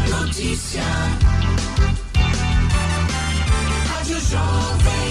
Notícia. 0.07 0.84
Rádio 3.88 4.19
Jovem. 4.19 5.02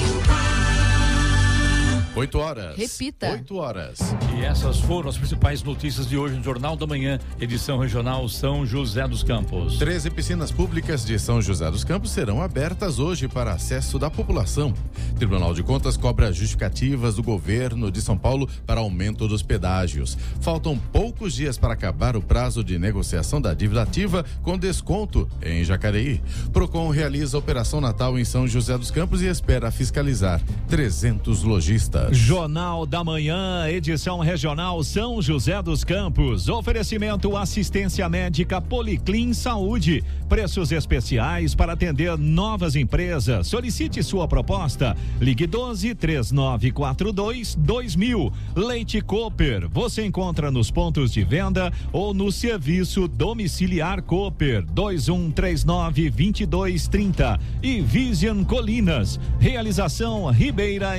8 2.15 2.39
horas. 2.39 2.77
Repita. 2.77 3.31
8 3.31 3.57
horas. 3.57 3.99
E 4.37 4.45
essas 4.45 4.79
foram 4.81 5.09
as 5.09 5.17
principais 5.17 5.63
notícias 5.63 6.07
de 6.07 6.19
hoje 6.19 6.35
no 6.35 6.45
Jornal 6.45 6.77
da 6.77 6.87
Manhã, 6.87 7.19
edição 7.41 7.79
regional 7.79 8.29
São 8.29 8.67
José 8.67 9.09
dos 9.09 9.23
Campos. 9.23 9.79
13 9.79 10.11
piscinas 10.11 10.51
públicas 10.51 11.07
de 11.07 11.19
São 11.19 11.41
José 11.41 11.71
dos 11.71 11.85
Campos 11.85 12.11
serão 12.11 12.43
abertas 12.43 12.99
hoje 12.99 13.29
para 13.29 13.53
acesso 13.53 13.99
da 13.99 14.11
população. 14.11 14.75
Tribunal 15.17 15.55
de 15.55 15.63
Contas 15.63 15.97
cobra 15.97 16.31
justificativas 16.31 17.15
do 17.15 17.23
governo 17.23 17.91
de 17.91 18.03
São 18.03 18.19
Paulo 18.19 18.47
para 18.67 18.81
aumento 18.81 19.27
dos 19.27 19.43
pedágios. 19.43 20.19
Faltam 20.43 20.77
poucos 20.77 21.33
dias 21.33 21.57
para 21.57 21.73
acabar 21.73 22.15
o 22.15 22.21
prazo 22.21 22.63
de 22.63 22.79
negociação 22.79 23.41
da 23.41 23.55
dívida 23.55 23.81
ativa 23.81 24.23
com 24.43 24.59
desconto 24.59 25.27
em 25.41 25.65
Jacareí. 25.65 26.21
Procon 26.53 26.91
realiza 26.91 27.39
Operação 27.39 27.81
Natal 27.81 28.19
em 28.19 28.25
São 28.25 28.47
José 28.47 28.77
dos 28.77 28.91
Campos 28.91 29.23
e 29.23 29.27
espera 29.27 29.71
fiscalizar 29.71 30.43
300 30.69 31.43
lojistas. 31.43 32.02
Jornal 32.11 32.87
da 32.87 33.05
Manhã, 33.05 33.69
edição 33.69 34.19
regional 34.19 34.83
São 34.83 35.21
José 35.21 35.63
dos 35.63 35.85
Campos. 35.85 36.49
Oferecimento 36.49 37.37
assistência 37.37 38.09
médica 38.09 38.61
Policlin 38.61 39.33
Saúde. 39.33 40.03
Preços 40.29 40.73
especiais 40.73 41.55
para 41.55 41.75
atender 41.75 42.17
novas 42.17 42.75
empresas. 42.75 43.47
Solicite 43.47 44.03
sua 44.03 44.27
proposta. 44.27 44.97
Ligue 45.21 45.47
12 45.47 45.95
3942 45.95 47.55
2000. 47.55 48.33
Leite 48.57 49.01
Cooper. 49.01 49.69
Você 49.69 50.05
encontra 50.05 50.51
nos 50.51 50.71
pontos 50.71 51.13
de 51.13 51.23
venda 51.23 51.73
ou 51.93 52.15
no 52.15 52.33
serviço 52.33 53.07
domiciliar 53.07 54.03
Cooper 54.03 54.65
2139 54.65 56.11
2230. 56.11 57.41
E 57.63 57.81
Vision 57.81 58.43
Colinas. 58.45 59.21
Realização 59.39 60.27
Ribeira 60.31 60.99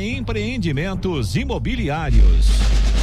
Investimentos 0.93 1.35
Imobiliários. 1.35 3.02